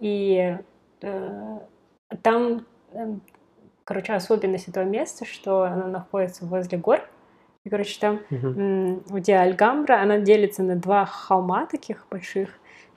и 0.00 0.58
э, 1.02 1.58
там, 2.22 2.66
эм, 2.92 3.20
короче, 3.84 4.14
особенность 4.14 4.68
этого 4.68 4.84
места, 4.84 5.26
что 5.26 5.64
оно 5.64 5.88
находится 5.88 6.46
возле 6.46 6.78
гор, 6.78 7.06
и, 7.64 7.70
короче, 7.70 7.98
там 7.98 8.20
м, 8.58 9.02
где 9.08 9.36
Альгамбра, 9.36 10.00
она 10.00 10.18
делится 10.18 10.62
на 10.62 10.76
два 10.76 11.06
холма 11.06 11.66
таких 11.66 12.06
больших, 12.10 12.50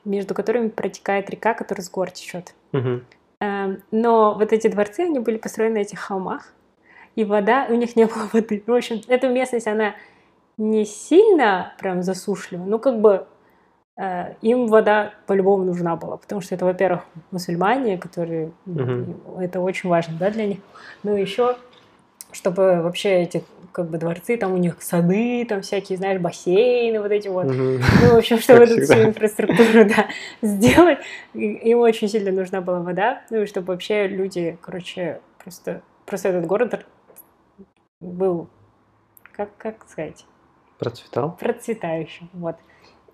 между 0.06 0.34
которыми 0.34 0.68
протекает 0.70 1.30
река, 1.30 1.54
которая 1.54 1.84
с 1.84 1.90
гор 1.90 2.12
течет. 2.12 2.54
Мгм. 2.74 3.06
Эм, 3.40 3.84
Но 3.92 4.34
вот 4.34 4.52
эти 4.52 4.68
дворцы, 4.68 5.02
они 5.02 5.20
были 5.20 5.38
построены 5.38 5.76
на 5.76 5.82
этих 5.82 6.00
холмах, 6.00 6.54
и 7.16 7.24
вода, 7.24 7.66
у 7.70 7.74
них 7.76 7.96
не 7.96 8.06
было 8.06 8.30
воды. 8.34 8.64
В 8.66 8.74
общем, 8.74 9.02
эта 9.08 9.28
местность, 9.30 9.68
она 9.68 9.96
не 10.58 10.86
сильно 10.86 11.74
прям 11.80 12.04
засушлива, 12.04 12.64
но 12.64 12.80
как 12.80 13.00
бы 13.00 13.26
э, 13.96 14.34
им 14.42 14.68
вода 14.68 15.14
по-любому 15.28 15.64
нужна 15.64 15.96
была, 15.96 16.18
потому 16.18 16.42
что 16.42 16.56
это, 16.56 16.66
во-первых, 16.66 17.06
мусульмане, 17.32 17.98
которые, 17.98 18.52
м, 18.66 19.16
это 19.40 19.60
очень 19.62 19.90
важно, 19.90 20.18
да, 20.20 20.30
для 20.30 20.46
них, 20.48 20.60
но 21.04 21.16
еще, 21.18 21.58
чтобы 22.38 22.82
вообще 22.82 23.24
эти 23.24 23.44
как 23.72 23.90
бы 23.90 23.98
дворцы, 23.98 24.38
там 24.38 24.54
у 24.54 24.58
них 24.58 24.82
сады, 24.82 25.46
там 25.46 25.62
всякие, 25.62 25.98
знаешь, 25.98 26.20
бассейны, 26.20 27.00
вот 27.00 27.12
эти 27.12 27.28
вот, 27.28 27.46
Мгм. 27.46 27.82
ну, 28.02 28.14
в 28.14 28.18
общем, 28.18 28.40
чтобы 28.40 28.64
эту 28.64 28.82
всю 28.82 29.04
инфраструктуру 29.04 29.86
да, 29.86 30.08
сделать, 30.42 31.00
им 31.34 31.80
очень 31.80 32.08
сильно 32.08 32.32
нужна 32.32 32.62
была 32.62 32.80
вода, 32.80 33.22
ну 33.30 33.42
и 33.42 33.46
чтобы 33.46 33.68
вообще 33.74 34.08
люди, 34.08 34.58
короче, 34.62 35.22
просто, 35.44 35.82
просто 36.06 36.30
этот 36.30 36.46
город 36.48 36.86
был, 38.00 38.48
как, 39.34 39.50
как 39.58 39.88
сказать, 39.88 40.26
Процветал? 40.80 41.38
процветающим, 41.40 42.30
вот. 42.34 42.56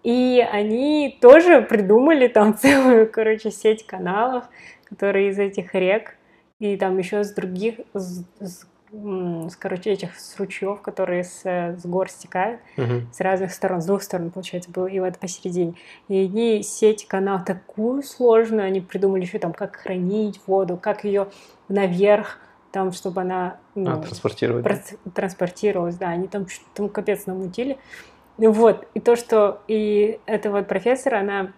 И 0.03 0.45
они 0.51 1.17
тоже 1.21 1.61
придумали 1.61 2.27
там 2.27 2.53
целую, 2.57 3.09
короче, 3.09 3.51
сеть 3.51 3.85
каналов, 3.85 4.45
которые 4.85 5.29
из 5.29 5.39
этих 5.39 5.73
рек, 5.73 6.15
и 6.59 6.77
там 6.77 6.97
еще 6.97 7.23
с 7.23 7.33
других, 7.33 7.75
с, 7.93 8.23
с, 8.39 8.65
с, 8.93 9.55
короче, 9.55 9.91
этих 9.91 10.19
с 10.19 10.37
ручьев, 10.39 10.81
которые 10.81 11.23
с, 11.23 11.41
э, 11.45 11.75
с 11.77 11.85
гор 11.85 12.09
стекают, 12.09 12.61
Мгм. 12.77 13.11
с 13.11 13.19
разных 13.21 13.51
сторон, 13.51 13.81
с 13.81 13.85
двух 13.85 14.03
сторон, 14.03 14.29
получается, 14.29 14.69
было, 14.69 14.85
и 14.85 14.99
вот 14.99 15.17
посередине. 15.17 15.73
И 16.07 16.25
они 16.25 16.61
сеть 16.61 17.07
канал 17.07 17.43
такую 17.43 18.03
сложную, 18.03 18.67
они 18.67 18.81
придумали 18.81 19.21
еще 19.21 19.39
там, 19.39 19.53
как 19.53 19.77
хранить 19.77 20.39
воду, 20.45 20.77
как 20.77 21.03
ее 21.05 21.27
наверх, 21.69 22.37
там, 22.71 22.91
чтобы 22.91 23.21
она 23.21 23.57
ну, 23.75 23.91
А, 23.91 23.97
транспортировать. 23.97 24.63
проц- 24.65 24.97
транспортировалась, 25.13 25.95
да, 25.97 26.09
они 26.09 26.27
там, 26.27 26.45
там 26.75 26.87
капец 26.89 27.25
намутили. 27.25 27.77
Ну 28.37 28.51
Вот, 28.51 28.87
и 28.93 28.99
то, 28.99 29.15
что 29.15 29.61
и 29.67 30.19
эта 30.25 30.51
вот 30.51 30.67
профессор, 30.67 31.15
она 31.15 31.51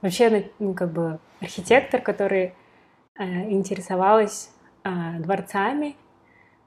вообще, 0.00 0.26
она, 0.28 0.38
ну, 0.58 0.72
как 0.74 0.90
бы 0.92 1.18
архитектор, 1.40 2.00
который 2.00 2.54
э, 3.18 3.50
интересовалась 3.50 4.50
э, 4.84 4.90
дворцами 5.20 5.96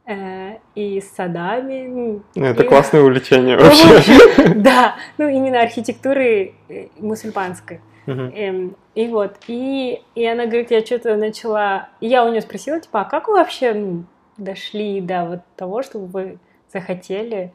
э, 0.06 0.58
и 0.76 1.02
садами. 1.02 1.88
ну, 1.88 2.22
Ну, 2.36 2.46
Это 2.46 2.64
и- 2.64 2.68
классное 2.68 3.02
увлечение 3.02 3.58
вообще. 3.60 4.54
Да, 4.56 4.96
ну 5.18 5.28
именно 5.28 5.62
архитектуры 5.62 6.54
э, 6.70 6.88
мусульманской. 7.00 7.82
Эм, 8.06 8.76
и 8.96 9.08
вот, 9.08 9.38
и, 9.48 10.02
и 10.14 10.26
она 10.26 10.46
говорит, 10.46 10.72
я 10.72 10.86
что-то 10.86 11.16
начала... 11.16 11.88
Я 12.02 12.26
у 12.26 12.30
нее 12.30 12.42
спросила, 12.42 12.80
типа, 12.80 13.02
а 13.02 13.06
как 13.06 13.28
вы 13.30 13.36
вообще 13.36 13.74
ну, 13.74 14.04
дошли 14.38 15.00
до 15.00 15.24
вот 15.26 15.40
того, 15.56 15.84
чтобы 15.84 16.08
вы 16.08 16.38
захотели 16.72 17.54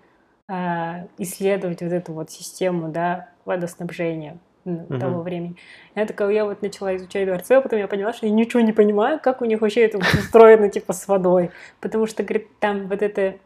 а, 0.49 1.05
исследовать 1.18 1.82
вот 1.82 1.92
эту 1.92 2.12
вот 2.14 2.30
систему, 2.30 2.88
да, 2.88 3.28
водоснабжения 3.44 4.38
м, 4.69 4.87
Мгм. 4.89 5.01
того 5.01 5.23
времени? 5.23 5.57
Я 5.95 6.07
такая, 6.07 6.31
я 6.31 6.45
вот 6.45 6.62
начала 6.62 6.95
изучать 6.97 7.27
дворцы, 7.27 7.53
а 7.53 7.61
потом 7.61 7.79
я 7.79 7.89
поняла, 7.89 8.12
что 8.12 8.27
я 8.27 8.33
ничего 8.33 8.61
не 8.61 8.73
понимаю, 8.73 9.19
как 9.21 9.43
у 9.43 9.45
них 9.45 9.61
вообще 9.61 9.83
это 9.83 9.99
устроено, 10.19 10.69
типа, 10.69 10.93
с 10.93 11.09
водой. 11.09 11.51
Потому 11.81 12.07
что, 12.07 12.23
говорит, 12.23 12.49
там 12.61 12.89
вот 12.89 13.03
эта 13.03 13.37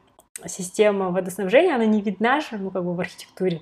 система 0.47 1.11
водоснабжения, 1.11 1.75
она 1.75 1.87
не 1.87 2.01
видна 2.01 2.41
же, 2.41 2.59
ну, 2.59 2.70
как 2.70 2.85
бы 2.85 2.95
в 2.95 3.01
архитектуре. 3.01 3.61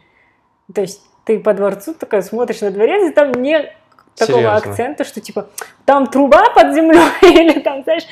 То 0.72 0.80
есть 0.80 1.02
ты 1.24 1.38
по 1.38 1.52
дворцу 1.54 1.94
такая 1.94 2.22
смотришь 2.22 2.60
на 2.60 2.70
дворец, 2.70 3.10
и 3.10 3.14
там 3.14 3.32
нет 3.32 3.72
такого 4.16 4.38
Серьезно? 4.38 4.70
акцента, 4.70 5.04
что 5.04 5.20
типа 5.20 5.48
там 5.84 6.06
труба 6.06 6.50
под 6.54 6.74
землей, 6.74 7.00
или 7.22 7.60
там, 7.60 7.82
знаешь, 7.82 8.04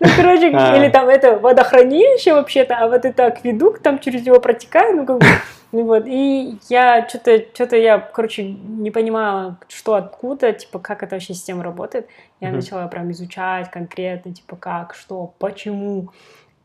ну, 0.00 0.08
короче, 0.16 0.50
А. 0.54 0.76
или 0.76 0.88
там 0.90 1.08
это 1.08 1.38
водохранилище 1.38 2.34
вообще-то, 2.34 2.76
а 2.76 2.88
вот 2.88 3.04
это 3.04 3.26
акведук 3.26 3.78
там 3.80 3.98
через 3.98 4.24
него 4.24 4.40
протекает, 4.40 4.96
ну, 4.96 5.06
как 5.06 5.18
бы, 5.18 5.26
ну, 5.72 5.84
вот, 5.84 6.04
и 6.06 6.58
я 6.68 7.08
что-то, 7.08 7.38
что-то 7.52 7.76
я, 7.76 7.98
короче, 7.98 8.44
не 8.44 8.90
понимала, 8.90 9.58
что 9.68 9.94
откуда, 9.94 10.52
типа, 10.52 10.78
как 10.78 11.02
эта 11.02 11.16
вообще 11.16 11.34
система 11.34 11.64
работает. 11.64 12.08
Я 12.40 12.48
Мгм. 12.48 12.56
начала 12.58 12.86
прям 12.86 13.10
изучать 13.10 13.70
конкретно, 13.70 14.32
типа, 14.34 14.56
как, 14.56 14.94
что, 14.94 15.34
почему. 15.38 16.10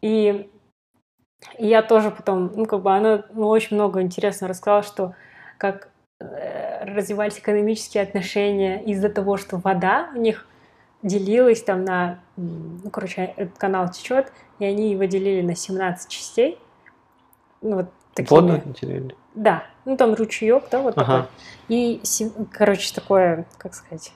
И 0.01 0.49
и 1.57 1.67
я 1.67 1.81
тоже 1.81 2.11
потом, 2.11 2.51
ну, 2.53 2.65
как 2.65 2.81
бы 2.81 2.91
она 2.93 3.23
ну, 3.33 3.47
очень 3.47 3.77
много 3.77 4.01
интересно 4.01 4.47
рассказала, 4.47 4.83
что 4.83 5.13
как 5.57 5.87
развивались 6.19 7.39
экономические 7.39 8.03
отношения 8.03 8.83
из-за 8.83 9.09
того, 9.09 9.37
что 9.37 9.57
вода 9.57 10.09
у 10.13 10.19
них 10.19 10.45
делилась 11.01 11.63
там 11.63 11.85
на... 11.85 12.19
Ну, 12.35 12.89
короче, 12.91 13.33
этот 13.37 13.57
канал 13.57 13.89
течет, 13.89 14.31
и 14.59 14.65
они 14.65 14.91
его 14.91 15.05
делили 15.05 15.41
на 15.41 15.55
17 15.55 16.09
частей. 16.09 16.59
Ну, 17.61 17.77
вот 17.77 17.85
такими. 18.13 18.37
Воду 18.37 18.61
интересно. 18.65 19.11
Да, 19.35 19.63
ну 19.85 19.95
там 19.95 20.13
ручеек, 20.13 20.65
да, 20.69 20.81
вот 20.81 20.97
Ага. 20.97 21.05
такой. 21.05 21.27
И, 21.69 22.01
короче, 22.51 22.93
такое, 22.93 23.45
как 23.57 23.73
сказать, 23.73 24.11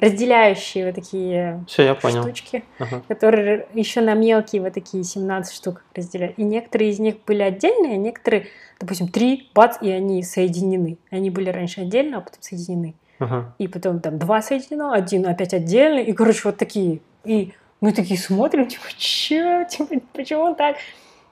разделяющие 0.00 0.86
вот 0.86 0.94
такие 0.94 1.64
Все, 1.68 1.84
я 1.84 1.94
понял. 1.94 2.22
штучки 2.22 2.64
Ага. 2.78 3.02
которые 3.08 3.66
еще 3.74 4.00
на 4.00 4.14
мелкие 4.14 4.62
вот 4.62 4.72
такие 4.74 5.04
17 5.04 5.54
штук 5.54 5.84
разделяют. 5.94 6.38
И 6.38 6.42
некоторые 6.42 6.90
из 6.90 6.98
них 6.98 7.16
были 7.26 7.42
отдельные, 7.42 7.94
а 7.94 7.96
некоторые, 7.96 8.46
допустим, 8.80 9.08
три, 9.08 9.50
бац, 9.54 9.76
и 9.80 9.90
они 9.90 10.22
соединены. 10.22 10.98
Они 11.10 11.30
были 11.30 11.50
раньше 11.50 11.82
отдельно, 11.82 12.18
а 12.18 12.20
потом 12.20 12.40
соединены. 12.42 12.94
Ага. 13.18 13.54
И 13.58 13.68
потом 13.68 14.00
там 14.00 14.18
два 14.18 14.40
соединено, 14.42 14.92
один 14.92 15.26
опять 15.26 15.52
отдельный, 15.54 16.04
и, 16.04 16.12
короче, 16.12 16.40
вот 16.44 16.56
такие. 16.56 17.00
И 17.24 17.52
мы 17.82 17.92
такие 17.92 18.18
смотрим, 18.18 18.66
типа, 18.66 18.84
че, 18.96 19.66
типа, 19.70 19.96
почему 20.14 20.54
так? 20.54 20.76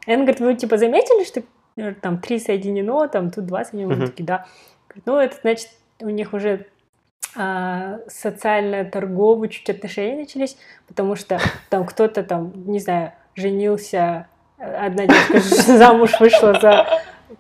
И 0.07 0.11
он 0.13 0.19
говорит, 0.21 0.41
вы, 0.41 0.55
типа, 0.55 0.77
заметили, 0.77 1.25
что 1.25 1.43
э, 1.77 1.95
там 1.95 2.19
три 2.19 2.39
соединено, 2.39 3.09
там 3.09 3.31
тут 3.31 3.47
два 3.47 3.65
соединено? 3.65 3.91
Мы 3.91 3.97
Мгм. 3.97 4.07
такие, 4.09 4.25
да. 4.25 4.47
Говорит, 4.89 5.07
ну, 5.07 5.17
это 5.17 5.37
значит, 5.43 5.71
у 6.01 6.09
них 6.11 6.33
уже 6.35 6.67
социально-торговые 7.35 9.51
чуть 9.51 9.71
отношения 9.71 10.17
начались, 10.17 10.57
потому 10.87 11.17
что 11.17 11.39
там 11.71 11.85
кто-то 11.85 12.23
там, 12.23 12.53
не 12.67 12.81
знаю, 12.81 13.13
женился, 13.35 14.27
э, 14.59 14.87
одна 14.87 15.07
девушка 15.07 15.41
замуж 15.79 16.21
вышла 16.21 16.59
за 16.61 16.87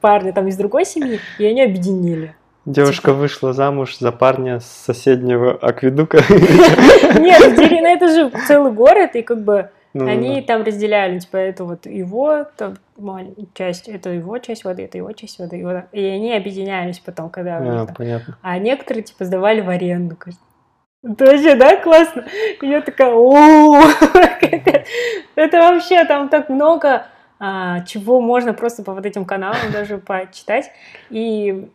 парня 0.00 0.32
там 0.32 0.48
из 0.48 0.56
другой 0.56 0.84
семьи, 0.84 1.20
и 1.38 1.46
они 1.46 1.62
объединили. 1.62 2.34
Девушка 2.64 3.14
вышла 3.14 3.54
замуж 3.54 3.96
за 3.98 4.12
парня 4.12 4.60
с 4.60 4.66
соседнего 4.66 5.52
акведука. 5.52 6.18
Нет, 6.28 7.56
Деревне 7.56 7.94
это 7.94 8.08
же 8.08 8.30
целый 8.46 8.72
город, 8.72 9.16
и 9.16 9.22
как 9.22 9.42
бы 9.42 9.70
Ну, 9.94 10.04
ну, 10.04 10.10
они 10.10 10.40
да. 10.40 10.46
там 10.46 10.64
разделяли, 10.64 11.18
типа, 11.18 11.36
это 11.36 11.64
вот 11.64 11.86
его 11.86 12.44
там, 12.56 12.76
часть, 13.54 13.88
это 13.88 14.10
его 14.10 14.38
часть 14.38 14.64
воды, 14.64 14.84
это 14.84 14.98
его 14.98 15.12
часть 15.12 15.38
воды. 15.38 15.58
И, 15.58 15.64
вот- 15.64 15.84
и 15.92 16.04
они 16.04 16.34
объединялись 16.34 16.98
потом, 16.98 17.30
когда... 17.30 17.58
А, 17.58 17.86
понятно. 17.86 18.38
А 18.42 18.58
некоторые, 18.58 19.02
типа, 19.02 19.24
сдавали 19.24 19.60
в 19.60 19.68
аренду. 19.68 20.16
Это 21.02 21.24
вообще, 21.24 21.54
да, 21.54 21.76
классно? 21.76 22.26
И 22.60 22.66
я 22.66 22.80
такая, 22.80 23.12
о 23.14 23.76
это- 25.36 25.58
вообще 25.58 26.04
там 26.04 26.28
так 26.28 26.48
много 26.48 27.06
а, 27.40 27.80
чего 27.84 28.20
можно 28.20 28.52
просто 28.52 28.82
по 28.82 28.92
вот 28.94 29.06
этим 29.06 29.24
каналам 29.24 29.70
даже 29.72 29.98
почитать. 29.98 30.70
И 31.08 31.70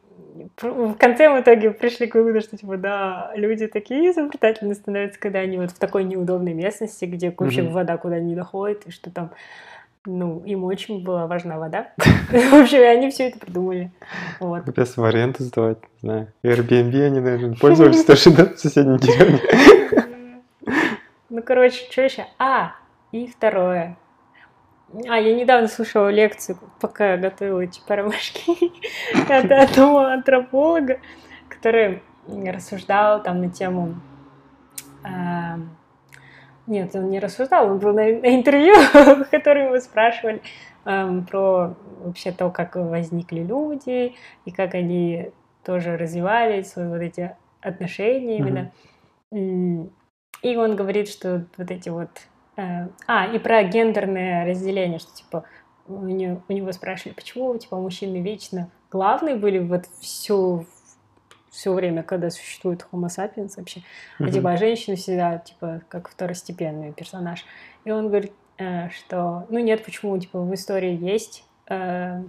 в 0.61 0.95
конце 0.95 1.29
в 1.29 1.41
итоге 1.41 1.71
пришли 1.71 2.07
к 2.07 2.15
выводу, 2.15 2.41
что, 2.41 2.57
типа, 2.57 2.77
да, 2.77 3.31
люди 3.35 3.67
такие 3.67 4.11
изобретательные 4.11 4.75
становятся, 4.75 5.19
когда 5.19 5.39
они 5.39 5.57
вот 5.57 5.71
в 5.71 5.77
такой 5.79 6.03
неудобной 6.03 6.53
местности, 6.53 7.05
где 7.05 7.33
вообще 7.37 7.63
Мгм. 7.63 7.71
вода 7.73 7.97
куда 7.97 8.19
не 8.19 8.35
доходит, 8.35 8.83
и 8.87 8.91
что 8.91 9.11
там, 9.11 9.31
ну, 10.05 10.41
им 10.45 10.63
очень 10.63 11.03
была 11.03 11.27
важна 11.27 11.57
вода. 11.57 11.89
В 12.29 12.53
общем, 12.61 12.79
и 12.79 12.83
они 12.83 13.09
все 13.09 13.29
это 13.29 13.39
придумали. 13.39 13.91
Вот. 14.39 14.63
Капец, 14.63 14.97
в 14.97 15.03
аренду 15.03 15.43
сдавать, 15.43 15.77
не 16.01 16.09
знаю. 16.09 16.27
Airbnb 16.43 17.05
они, 17.05 17.19
наверное, 17.19 17.55
пользовались 17.55 18.03
тоже, 18.03 18.31
да, 18.31 18.45
в 18.45 18.59
соседней 18.59 18.97
деревне. 18.97 19.39
Ну, 21.29 21.41
короче, 21.41 21.85
что 21.89 22.01
еще? 22.01 22.25
А, 22.37 22.73
и 23.11 23.27
второе. 23.27 23.97
А, 25.07 25.17
я 25.19 25.35
недавно 25.35 25.67
слушала 25.67 26.09
лекцию, 26.09 26.57
пока 26.79 27.17
готовила 27.17 27.61
эти 27.61 27.81
парамашки 27.87 28.71
от 29.31 29.51
одного 29.51 29.99
антрополога, 29.99 30.99
который 31.49 32.01
рассуждал 32.27 33.21
там 33.23 33.41
на 33.41 33.49
тему... 33.49 33.95
а, 35.03 35.57
Нет, 36.67 36.95
он 36.95 37.09
не 37.09 37.19
рассуждал, 37.19 37.71
он 37.71 37.79
был 37.79 37.93
на, 37.93 38.09
интервью, 38.11 38.75
в 39.25 39.29
котором 39.29 39.65
его 39.65 39.79
спрашивали 39.79 40.41
эм, 40.85 41.25
про 41.25 41.73
вообще 41.99 42.31
то, 42.31 42.51
как 42.51 42.75
возникли 42.75 43.41
люди, 43.41 44.15
и 44.45 44.51
как 44.51 44.75
они 44.75 45.31
тоже 45.65 45.97
развивали 45.97 46.61
свои 46.61 46.87
вот 46.87 47.01
эти 47.01 47.35
отношения 47.61 48.37
именно. 48.37 48.71
И 50.43 50.57
он 50.57 50.75
говорит, 50.75 51.07
что 51.07 51.45
вот 51.57 51.71
эти 51.71 51.89
вот... 51.89 52.09
э, 52.55 52.87
а, 53.07 53.25
и 53.27 53.39
про 53.39 53.63
гендерное 53.63 54.45
разделение, 54.45 54.99
что 54.99 55.13
типа 55.13 55.45
у 55.87 56.05
него, 56.05 56.41
у 56.47 56.53
него 56.53 56.71
спрашивали, 56.71 57.13
почему 57.13 57.57
типа 57.57 57.77
мужчины 57.77 58.21
вечно 58.21 58.69
главные 58.89 59.35
были 59.35 59.59
вот 59.59 59.85
всю 59.99 60.65
все 61.49 61.71
время, 61.71 62.01
когда 62.01 62.31
существует 62.31 62.87
Homo 62.91 63.07
sapiens 63.07 63.53
вообще, 63.57 63.81
а 64.17 64.29
типа 64.31 64.53
а 64.53 64.57
женщины 64.57 64.95
всегда 64.95 65.37
типа 65.37 65.81
как 65.87 66.09
второстепенный 66.09 66.93
персонаж. 66.93 67.45
И 67.85 67.91
он 67.91 68.07
говорит, 68.07 68.33
э, 68.57 68.89
что 68.89 69.45
ну 69.49 69.59
нет, 69.59 69.85
почему 69.85 70.17
типа 70.17 70.39
в 70.39 70.51
истории 70.55 70.97
есть 70.97 71.45
э, 71.69 72.23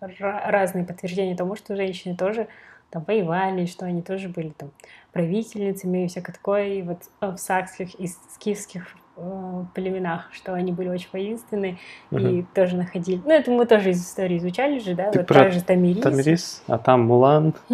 ра- 0.00 0.50
разные 0.50 0.86
подтверждения 0.86 1.36
тому, 1.36 1.56
что 1.56 1.76
женщины 1.76 2.16
тоже 2.16 2.48
там 2.90 3.04
воевали, 3.06 3.66
что 3.66 3.84
они 3.84 4.00
тоже 4.00 4.30
были 4.30 4.48
там 4.50 4.70
правительницами 5.12 6.04
и 6.04 6.08
всякое 6.08 6.32
такое, 6.32 6.68
и 6.68 6.82
вот 6.82 7.02
в 7.20 7.36
сакских 7.36 8.00
и 8.00 8.06
скифских 8.06 8.96
э, 9.18 9.64
племенах, 9.74 10.28
что 10.32 10.54
они 10.54 10.72
были 10.72 10.88
очень 10.88 11.08
воинственные 11.12 11.78
и 12.10 12.16
Мгм. 12.16 12.48
тоже 12.54 12.76
находили. 12.76 13.20
Ну, 13.24 13.30
это 13.30 13.50
мы 13.50 13.66
тоже 13.66 13.90
из 13.90 14.02
истории 14.04 14.38
изучали 14.38 14.78
же, 14.78 14.94
да, 14.94 15.10
Ты 15.10 15.18
вот 15.18 15.26
про 15.28 15.44
та 15.44 15.50
же 15.50 15.62
Тамирис. 15.62 16.02
Тамирис, 16.02 16.62
а 16.66 16.78
там 16.78 17.02
Мулан, 17.06 17.54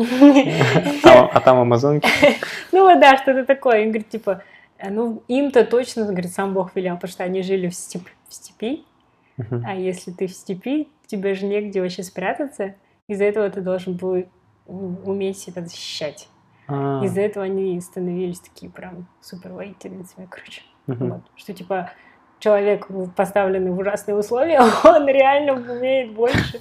а 1.05 1.41
там 1.41 1.59
Амазонки. 1.61 2.09
Ну 2.73 2.85
вот 2.85 3.01
да, 3.01 3.17
что-то 3.17 3.45
такое. 3.45 3.83
И 3.83 3.85
говорит, 3.85 4.09
типа, 4.09 4.43
э, 4.79 4.91
ну 4.91 5.23
им-то 5.29 5.65
точно, 5.65 6.05
говорит, 6.07 6.33
сам 6.33 6.55
Бог 6.55 6.75
велел, 6.75 6.95
потому 6.97 7.11
что 7.13 7.25
они 7.25 7.43
жили 7.43 7.69
в, 7.69 7.73
степ- 7.75 8.09
в 8.29 8.35
степи, 8.35 8.85
а 9.65 9.75
если 9.75 10.11
ты 10.13 10.27
в 10.27 10.33
степи, 10.33 10.89
тебе 11.07 11.35
же 11.35 11.47
негде 11.47 11.81
вообще 11.83 12.03
спрятаться, 12.03 12.75
из-за 13.09 13.25
этого 13.25 13.51
ты 13.51 13.61
должен 13.61 13.95
был 13.95 14.25
ну, 14.67 14.97
уметь 15.05 15.39
себя 15.39 15.63
защищать. 15.63 16.29
А, 16.67 17.03
Из-за 17.05 17.21
этого 17.21 17.45
они 17.45 17.79
становились 17.81 18.41
такие 18.41 18.71
прям 18.73 19.07
супер 19.21 19.53
воительницами, 19.53 20.27
короче. 20.31 20.63
Мгм. 20.87 21.11
Вот. 21.11 21.21
Что 21.37 21.53
типа 21.53 21.91
человек 22.39 22.87
поставленный 23.17 23.71
в 23.71 23.79
ужасные 23.79 24.17
условия, 24.17 24.61
он 24.85 25.07
реально 25.09 25.55
умеет 25.55 26.13
больше. 26.13 26.61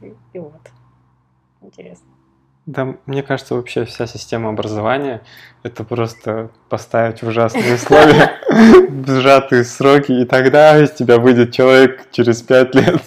И, 0.00 0.14
и 0.32 0.38
вот. 0.38 0.70
Интересно. 1.60 2.06
Да, 2.66 2.94
мне 3.06 3.22
кажется, 3.22 3.54
вообще 3.54 3.84
вся 3.84 4.06
система 4.06 4.50
образования— 4.50 5.22
это 5.62 5.82
просто 5.82 6.50
поставить 6.68 7.22
в 7.22 7.26
ужасные 7.26 7.74
условия, 7.74 8.32
в 8.88 9.08
сжатые 9.20 9.64
сроки, 9.64 10.12
и 10.12 10.24
тогда 10.24 10.78
из 10.78 10.92
тебя 10.92 11.18
выйдет 11.18 11.52
человек 11.52 12.10
через 12.12 12.42
пять 12.42 12.74
лет. 12.74 13.02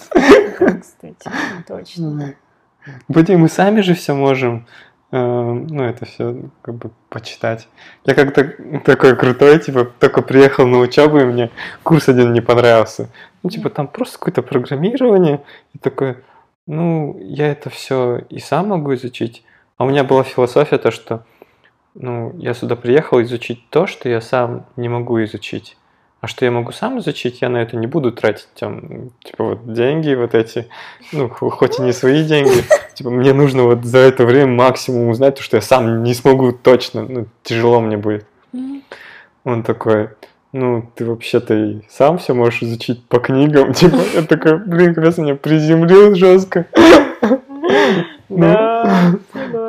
Кстати, 0.58 1.30
точно. 1.66 2.34
Будем 3.08 3.40
мы 3.40 3.48
сами 3.48 3.80
же 3.80 3.94
все 3.94 4.14
можем, 4.14 4.66
ну, 5.16 5.84
это 5.84 6.06
все 6.06 6.36
как 6.62 6.74
бы 6.74 6.90
почитать. 7.08 7.68
Я 8.04 8.14
как-то 8.14 8.52
такой 8.84 9.14
крутой, 9.14 9.60
типа, 9.60 9.84
только 9.84 10.22
приехал 10.22 10.66
на 10.66 10.78
учебу, 10.78 11.18
и 11.18 11.24
мне 11.24 11.50
курс 11.84 12.08
один 12.08 12.32
не 12.32 12.40
понравился. 12.40 13.10
Ну, 13.44 13.50
типа, 13.50 13.70
там 13.70 13.86
просто 13.86 14.18
какое-то 14.18 14.42
программирование, 14.42 15.44
и 15.72 15.78
такой, 15.78 16.16
ну, 16.66 17.16
я 17.20 17.52
это 17.52 17.70
все 17.70 18.22
и 18.28 18.40
сам 18.40 18.68
могу 18.68 18.94
изучить. 18.94 19.44
А 19.76 19.84
у 19.84 19.88
меня 19.88 20.02
была 20.02 20.24
философия 20.24 20.78
то, 20.78 20.90
что, 20.90 21.24
ну, 21.94 22.32
я 22.36 22.52
сюда 22.52 22.74
приехал 22.74 23.22
изучить 23.22 23.68
то, 23.70 23.86
что 23.86 24.08
я 24.08 24.20
сам 24.20 24.66
не 24.74 24.88
могу 24.88 25.22
изучить. 25.22 25.76
А 26.24 26.26
что 26.26 26.46
я 26.46 26.50
могу 26.50 26.72
сам 26.72 27.00
изучить, 27.00 27.42
я 27.42 27.50
на 27.50 27.58
это 27.58 27.76
не 27.76 27.86
буду 27.86 28.10
тратить, 28.10 28.48
там, 28.58 29.10
типа, 29.22 29.44
вот 29.44 29.74
деньги 29.74 30.14
вот 30.14 30.34
эти, 30.34 30.68
ну, 31.12 31.28
хо- 31.28 31.50
хоть 31.50 31.78
и 31.78 31.82
не 31.82 31.92
свои 31.92 32.24
деньги, 32.24 32.64
типа, 32.94 33.10
мне 33.10 33.34
нужно 33.34 33.64
вот 33.64 33.84
за 33.84 33.98
это 33.98 34.24
время 34.24 34.52
максимум 34.52 35.08
узнать, 35.10 35.34
то, 35.34 35.42
что 35.42 35.58
я 35.58 35.60
сам 35.60 36.02
не 36.02 36.14
смогу 36.14 36.52
точно, 36.52 37.02
ну, 37.06 37.26
тяжело 37.42 37.82
мне 37.82 37.98
будет. 37.98 38.24
Он 39.44 39.62
такой, 39.62 40.08
ну, 40.54 40.90
ты 40.94 41.04
вообще-то 41.04 41.52
и 41.52 41.80
сам 41.90 42.16
все 42.16 42.32
можешь 42.32 42.62
изучить 42.62 43.04
по 43.04 43.18
книгам, 43.18 43.72
типа, 43.74 43.98
я 44.14 44.22
такой, 44.22 44.56
блин, 44.56 44.94
капец, 44.94 45.18
меня 45.18 45.34
приземлил 45.34 46.14
жестко. 46.14 46.64
Да. 48.30 49.12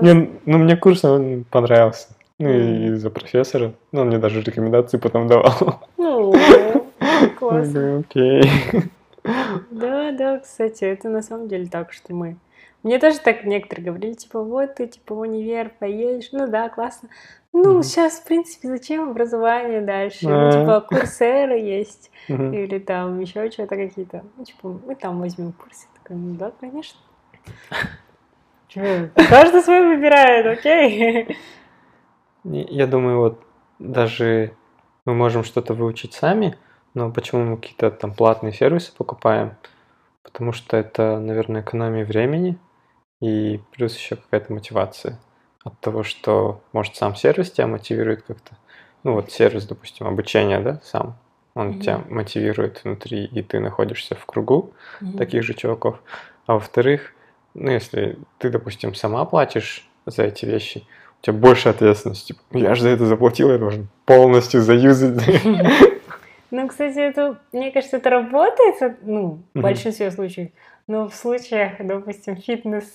Не, 0.02 0.30
ну, 0.46 0.58
мне 0.58 0.78
курс 0.78 1.04
он 1.04 1.44
понравился. 1.52 2.15
Ну, 2.38 2.50
и 2.50 2.88
из-за 2.88 3.10
профессора. 3.10 3.74
Ну, 3.92 4.02
он 4.02 4.08
мне 4.08 4.18
даже 4.18 4.42
рекомендации 4.42 4.98
потом 4.98 5.28
давал. 5.28 5.82
Ну, 5.98 6.34
классно. 7.40 8.00
Окей. 8.00 8.44
Да, 9.72 10.12
да, 10.12 10.40
кстати, 10.40 10.84
это 10.84 11.10
на 11.10 11.22
самом 11.22 11.48
деле 11.48 11.68
так, 11.68 11.94
что 11.94 12.14
мы... 12.14 12.36
Мне 12.84 13.00
тоже 13.00 13.20
так 13.20 13.46
некоторые 13.46 13.86
говорили, 13.86 14.14
типа, 14.14 14.44
вот 14.44 14.76
ты, 14.76 14.86
типа, 14.86 15.16
в 15.16 15.20
универ 15.20 15.72
поедешь, 15.80 16.30
ну 16.34 16.46
да, 16.48 16.70
классно. 16.70 17.10
Ну, 17.52 17.76
Мгм. 17.76 17.84
сейчас, 17.84 18.20
в 18.20 18.26
принципе, 18.26 18.68
зачем 18.68 19.10
образование 19.10 19.82
дальше? 19.82 20.28
Ну, 20.28 20.50
А. 20.50 20.52
типа, 20.52 20.82
курсеры 20.82 21.58
есть, 21.58 22.12
Мгм. 22.28 22.54
или 22.54 22.78
там 22.78 23.20
еще 23.22 23.50
что-то 23.50 23.76
какие-то. 23.76 24.24
Ну, 24.38 24.44
типа, 24.44 24.80
мы 24.86 24.94
там 24.94 25.20
возьмем 25.20 25.54
курсы. 25.54 25.88
Такая, 26.04 26.18
ну 26.18 26.36
да, 26.36 26.52
конечно. 26.60 27.00
Каждый 29.30 29.62
свой 29.64 29.96
выбирает, 29.96 30.46
окей? 30.60 31.36
Я 32.46 32.88
думаю, 32.88 33.20
вот 33.20 33.40
даже 33.80 34.54
мы 35.06 35.14
можем 35.14 35.44
что-то 35.44 35.74
выучить 35.74 36.14
сами, 36.14 36.58
но 36.94 37.12
почему 37.12 37.44
мы 37.44 37.58
какие-то 37.58 37.92
там 37.92 38.14
платные 38.14 38.54
сервисы 38.54 38.94
покупаем? 38.96 39.56
Потому 40.24 40.52
что 40.54 40.78
это, 40.78 41.20
наверное, 41.20 41.62
экономия 41.62 42.06
времени 42.06 42.58
и 43.22 43.62
плюс 43.72 43.98
еще 43.98 44.16
какая-то 44.18 44.54
мотивация 44.54 45.20
от 45.64 45.80
того, 45.80 46.04
что, 46.04 46.62
может, 46.74 46.96
сам 46.96 47.16
сервис 47.16 47.52
тебя 47.52 47.68
мотивирует 47.68 48.24
как-то. 48.24 48.58
Ну 49.04 49.14
вот 49.14 49.32
сервис, 49.32 49.66
допустим, 49.66 50.08
обучения, 50.08 50.60
да, 50.60 50.82
сам. 50.84 51.18
Он 51.56 51.70
Мгм. 51.70 51.80
тебя 51.82 52.02
мотивирует 52.10 52.84
внутри, 52.84 53.26
и 53.26 53.42
ты 53.42 53.60
находишься 53.60 54.16
в 54.16 54.26
кругу 54.26 54.74
таких 55.18 55.44
же 55.44 55.54
чуваков. 55.54 56.02
А 56.48 56.54
во-вторых, 56.54 57.14
ну, 57.54 57.72
если 57.72 58.18
ты, 58.38 58.50
допустим, 58.50 58.94
сама 58.94 59.26
платишь 59.26 59.90
за 60.06 60.24
эти 60.24 60.46
вещи, 60.46 60.86
у 61.26 61.32
тебя 61.32 61.38
больше 61.38 61.70
ответственности. 61.70 62.28
Типа, 62.28 62.40
«Ну, 62.52 62.60
я 62.60 62.76
же 62.76 62.84
за 62.84 62.90
это 62.90 63.06
заплатил, 63.06 63.52
я 63.52 63.58
должен 63.58 63.88
полностью 64.06 64.62
заюзать. 64.62 65.24
Ну, 66.52 66.70
кстати, 66.70 67.00
это, 67.00 67.38
мне 67.52 67.70
кажется, 67.72 67.98
это 67.98 68.10
работает, 68.10 68.76
ну, 69.02 69.42
в 69.54 69.60
большинстве 69.60 70.10
случаев. 70.10 70.52
Но 70.88 71.10
в 71.10 71.16
случаях, 71.16 71.72
допустим, 71.80 72.36
фитнес 72.38 72.86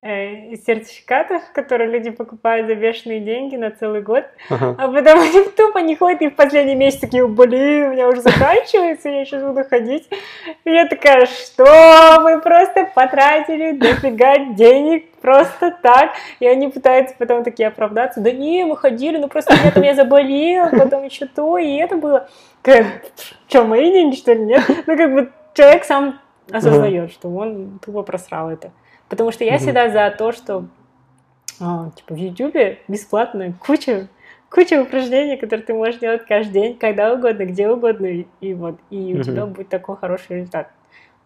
э, 0.00 0.56
сертификатов, 0.56 1.42
которые 1.52 1.90
люди 1.90 2.08
покупают 2.08 2.66
за 2.68 2.74
бешеные 2.74 3.20
деньги 3.20 3.56
на 3.56 3.70
целый 3.70 4.00
год, 4.00 4.24
Ага. 4.48 4.74
а 4.78 4.88
потом 4.88 5.20
они 5.20 5.44
тупо 5.56 5.76
не 5.80 5.94
ходят, 5.94 6.22
и 6.22 6.30
в 6.30 6.36
последний 6.36 6.74
месяц 6.74 7.00
такие, 7.00 7.28
блин, 7.28 7.88
у 7.88 7.92
меня 7.92 8.08
уже 8.08 8.22
заканчивается, 8.22 9.10
я 9.10 9.26
сейчас 9.26 9.42
буду 9.42 9.62
ходить. 9.62 10.08
И 10.64 10.70
я 10.70 10.86
такая, 10.86 11.26
что 11.26 11.66
вы 12.22 12.40
просто 12.40 12.88
потратили 12.94 13.72
дофига 13.72 14.38
денег 14.54 15.10
просто 15.20 15.70
так. 15.82 16.12
И 16.40 16.46
они 16.46 16.68
пытаются 16.68 17.14
потом 17.18 17.44
такие 17.44 17.68
оправдаться, 17.68 18.22
да 18.22 18.30
не, 18.32 18.64
мы 18.64 18.74
ходили, 18.78 19.18
ну 19.18 19.28
просто 19.28 19.54
там 19.74 19.82
я 19.82 19.94
заболел, 19.94 20.70
потом 20.70 21.04
еще 21.04 21.26
то, 21.26 21.58
и 21.58 21.76
это 21.76 21.96
было. 21.96 22.26
Что, 23.48 23.64
мои 23.64 23.92
деньги, 23.92 24.16
что 24.16 24.32
ли, 24.32 24.46
нет? 24.46 24.62
Ну, 24.86 24.96
как 24.96 25.12
бы 25.12 25.30
человек 25.52 25.84
сам 25.84 26.20
осознает, 26.50 27.10
что 27.10 27.28
он 27.28 27.78
тупо 27.84 28.02
просрал 28.02 28.50
это. 28.50 28.72
Потому 29.08 29.32
что 29.32 29.44
я 29.44 29.58
всегда 29.58 29.90
за 29.90 30.14
то, 30.16 30.32
что 30.32 30.66
а, 31.60 31.90
типа 31.90 32.14
в 32.14 32.16
Ютубе 32.16 32.78
бесплатно 32.88 33.54
куча 33.64 34.08
куча 34.54 34.80
упражнений, 34.80 35.36
которые 35.36 35.66
ты 35.66 35.74
можешь 35.74 35.98
делать 35.98 36.24
каждый 36.26 36.52
день, 36.52 36.78
когда 36.78 37.12
угодно, 37.12 37.44
где 37.44 37.68
угодно, 37.68 38.06
и, 38.06 38.26
и 38.40 38.54
вот, 38.54 38.76
и 38.88 39.14
у 39.18 39.22
тебя 39.22 39.46
будет 39.46 39.68
такой 39.68 39.96
хороший 39.96 40.36
результат. 40.36 40.70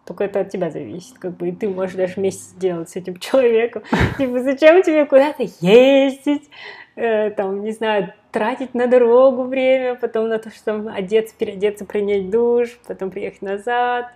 Только 0.03 0.23
это 0.23 0.39
от 0.39 0.49
тебя 0.49 0.71
зависит, 0.71 1.19
как 1.19 1.37
бы, 1.37 1.49
и 1.49 1.51
ты 1.51 1.69
можешь 1.69 1.95
даже 1.95 2.15
вместе 2.15 2.41
сделать 2.55 2.89
с 2.89 2.95
этим 2.95 3.17
человеком. 3.19 3.83
Типа, 4.17 4.39
зачем 4.39 4.81
тебе 4.81 5.05
куда-то 5.05 5.43
ездить, 5.61 6.49
э, 6.95 7.29
там, 7.29 7.63
не 7.63 7.71
знаю, 7.71 8.13
тратить 8.31 8.73
на 8.73 8.87
дорогу 8.87 9.43
время, 9.43 9.93
потом 9.93 10.27
на 10.29 10.39
то, 10.39 10.49
что 10.49 10.65
там 10.65 10.87
одеться, 10.87 11.35
переодеться, 11.37 11.85
принять 11.85 12.31
душ, 12.31 12.79
потом 12.87 13.11
приехать 13.11 13.43
назад, 13.43 14.11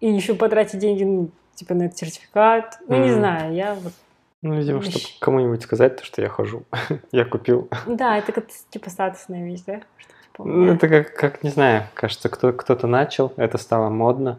и 0.00 0.10
еще 0.10 0.34
потратить 0.34 0.78
деньги, 0.78 1.04
ну, 1.04 1.30
типа, 1.54 1.74
на 1.74 1.84
этот 1.84 1.98
сертификат. 1.98 2.78
Ну, 2.88 2.96
не 2.96 3.10
Мгм. 3.10 3.20
знаю, 3.20 3.54
я 3.54 3.74
вот 3.74 3.92
Ну, 4.42 4.54
видимо, 4.58 4.80
чтобы 4.82 5.04
кому-нибудь 5.20 5.62
сказать, 5.62 5.96
то, 5.96 6.04
что 6.04 6.22
я 6.22 6.28
хожу. 6.28 6.64
я 7.12 7.24
купил. 7.24 7.68
Да, 7.86 8.16
это 8.18 8.32
как 8.32 8.46
типа 8.70 8.88
статусная 8.90 9.44
вещь, 9.44 9.62
да? 9.66 9.80
Что, 9.98 10.12
типа, 10.24 10.44
Ну, 10.44 10.72
это 10.72 10.88
как, 10.88 11.14
как, 11.14 11.44
не 11.44 11.50
знаю, 11.50 11.84
кажется, 11.94 12.28
кто, 12.28 12.52
кто-то 12.52 12.86
начал, 12.86 13.32
это 13.36 13.58
стало 13.58 13.90
модно. 13.90 14.38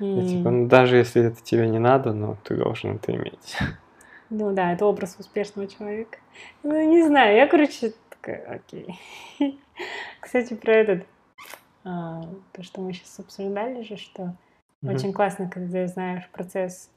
И, 0.00 0.02
М. 0.04 0.26
типа, 0.26 0.50
ну, 0.50 0.68
даже 0.68 0.96
если 0.96 1.24
это 1.24 1.42
тебе 1.42 1.66
не 1.68 1.78
надо, 1.78 2.12
но 2.12 2.36
ты 2.44 2.56
должен 2.56 2.96
это 2.96 3.12
иметь. 3.14 3.56
Ну 4.28 4.52
да, 4.52 4.72
это 4.72 4.86
образ 4.86 5.16
успешного 5.18 5.66
человека. 5.68 6.18
Ну, 6.62 6.80
не 6.88 7.02
знаю, 7.04 7.36
я, 7.36 7.46
короче, 7.48 7.92
такая, 8.10 8.60
окей. 8.60 8.98
Кстати, 10.20 10.54
про 10.54 10.72
этот, 10.72 11.06
а, 11.84 12.22
то, 12.52 12.62
что 12.62 12.80
мы 12.80 12.92
сейчас 12.92 13.18
обсуждали 13.18 13.82
же, 13.82 13.96
что 13.96 14.34
Мгм. 14.82 14.94
очень 14.94 15.12
классно, 15.12 15.48
когда 15.50 15.86
знаешь 15.86 16.28
процесс 16.32 16.90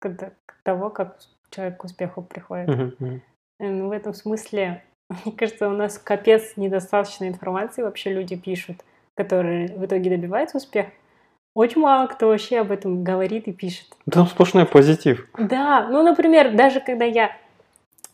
когда- 0.00 0.30
того, 0.62 0.90
как 0.90 1.18
человек 1.50 1.78
к 1.78 1.84
успеху 1.84 2.22
приходит. 2.22 2.68
Э, 2.68 3.20
Ну, 3.60 3.88
в 3.88 3.92
этом 3.92 4.14
смысле, 4.14 4.82
мне 5.24 5.34
кажется, 5.36 5.68
у 5.68 5.72
нас 5.72 5.98
капец 5.98 6.56
недостаточно 6.56 7.26
информации 7.28 7.82
вообще 7.82 8.12
люди 8.12 8.36
пишут, 8.36 8.78
которые 9.16 9.68
в 9.68 9.84
итоге 9.84 10.10
добиваются 10.10 10.56
успеха. 10.58 10.90
Очень 11.54 11.82
мало 11.82 12.08
кто 12.08 12.28
вообще 12.28 12.58
об 12.60 12.72
этом 12.72 13.04
говорит 13.04 13.46
и 13.46 13.52
пишет. 13.52 13.86
Там 14.10 14.26
сплошной 14.26 14.66
позитив. 14.66 15.28
Да, 15.38 15.86
ну, 15.88 16.02
например, 16.02 16.54
даже 16.56 16.80
когда 16.80 17.04
я 17.04 17.30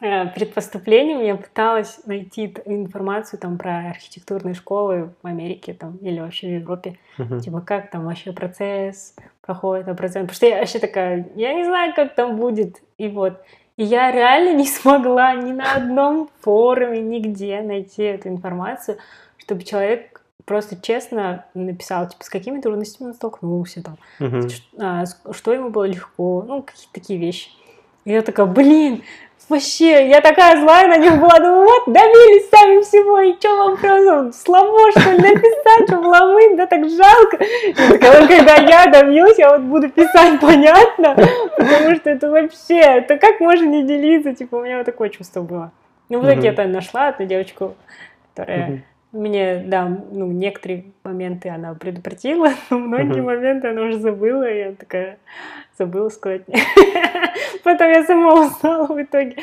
перед 0.00 0.54
поступлением 0.54 1.20
я 1.20 1.36
пыталась 1.36 2.00
найти 2.06 2.54
информацию 2.64 3.38
там 3.38 3.58
про 3.58 3.88
архитектурные 3.90 4.54
школы 4.54 5.10
в 5.22 5.26
Америке 5.26 5.74
там 5.74 5.96
или 5.98 6.20
вообще 6.20 6.46
в 6.48 6.60
Европе, 6.60 6.98
Мгм. 7.18 7.40
типа 7.40 7.60
как 7.60 7.90
там 7.90 8.06
вообще 8.06 8.32
процесс 8.32 9.14
проходит, 9.42 9.88
образование, 9.88 10.28
потому 10.28 10.36
что 10.36 10.46
я 10.46 10.58
вообще 10.60 10.78
такая, 10.78 11.28
я 11.36 11.52
не 11.54 11.64
знаю, 11.64 11.92
как 11.94 12.14
там 12.14 12.36
будет, 12.36 12.80
и 12.98 13.08
вот. 13.08 13.40
И 13.76 13.84
я 13.84 14.10
реально 14.10 14.56
не 14.56 14.66
смогла 14.66 15.34
ни 15.34 15.52
на 15.52 15.74
одном 15.74 16.30
форуме, 16.40 17.00
нигде 17.00 17.60
найти 17.62 18.02
эту 18.02 18.28
информацию, 18.28 18.96
чтобы 19.38 19.62
человек 19.64 20.22
просто 20.46 20.76
честно 20.80 21.44
написал, 21.54 22.08
типа, 22.08 22.24
с 22.24 22.28
какими 22.30 22.60
трудностями 22.60 23.08
он 23.08 23.14
столкнулся, 23.14 23.82
там, 23.82 23.96
Мгм. 24.18 24.48
ш- 24.48 24.62
а, 24.78 25.04
что 25.32 25.52
ему 25.52 25.70
было 25.70 25.84
легко, 25.84 26.42
ну, 26.46 26.62
какие-то 26.62 26.92
такие 26.92 27.18
вещи. 27.18 27.50
И 28.04 28.12
я 28.12 28.22
такая, 28.22 28.46
блин, 28.46 29.02
вообще, 29.50 30.08
я 30.08 30.20
такая 30.20 30.60
злая 30.60 30.86
на 30.86 30.96
них 30.96 31.18
была, 31.18 31.38
думаю, 31.38 31.64
вот, 31.64 31.92
добились 31.92 32.48
сами 32.48 32.80
всего, 32.80 33.20
и 33.20 33.34
что 33.34 33.56
вам 33.56 33.76
просто 33.76 34.32
слабо, 34.32 34.90
что 34.92 35.10
ли, 35.10 35.18
написать, 35.18 35.88
чтобы 35.88 36.06
ломыть, 36.06 36.56
да 36.56 36.66
так 36.66 36.88
жалко. 36.88 37.38
Такая, 37.76 38.26
когда 38.26 38.54
я 38.54 38.86
добьюсь, 38.86 39.38
я 39.38 39.50
вот 39.50 39.62
буду 39.62 39.90
писать 39.90 40.40
понятно, 40.40 41.16
потому 41.56 41.96
что 41.96 42.10
это 42.10 42.30
вообще, 42.30 42.80
это 42.80 43.18
как 43.18 43.40
можно 43.40 43.66
не 43.66 43.82
делиться, 43.82 44.34
типа, 44.34 44.56
у 44.56 44.64
меня 44.64 44.78
вот 44.78 44.86
такое 44.86 45.08
чувство 45.10 45.42
было. 45.42 45.72
Ну, 46.08 46.20
в 46.20 46.24
итоге 46.24 46.54
я 46.56 46.68
нашла 46.68 47.08
одну 47.08 47.26
девочку, 47.26 47.74
которая. 48.34 48.84
Мне, 49.12 49.64
да, 49.66 49.86
ну, 49.86 50.26
некоторые 50.30 50.84
моменты 51.04 51.48
она 51.48 51.74
предупредила, 51.74 52.50
но 52.70 52.78
многие 52.78 53.22
моменты 53.22 53.68
она 53.68 53.82
уже 53.82 53.98
забыла, 53.98 54.48
и 54.48 54.58
я 54.58 54.72
такая 54.72 55.18
забыла 55.78 56.08
сказать. 56.10 56.42
Потом 57.64 57.88
я 57.88 58.04
сама 58.04 58.46
узнала 58.46 58.86
в 58.86 59.02
итоге. 59.02 59.36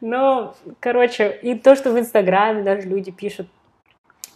Но, 0.00 0.54
короче, 0.80 1.38
и 1.42 1.54
то, 1.54 1.76
что 1.76 1.92
в 1.92 1.98
Инстаграме 1.98 2.62
даже 2.62 2.88
люди 2.88 3.10
пишут 3.10 3.48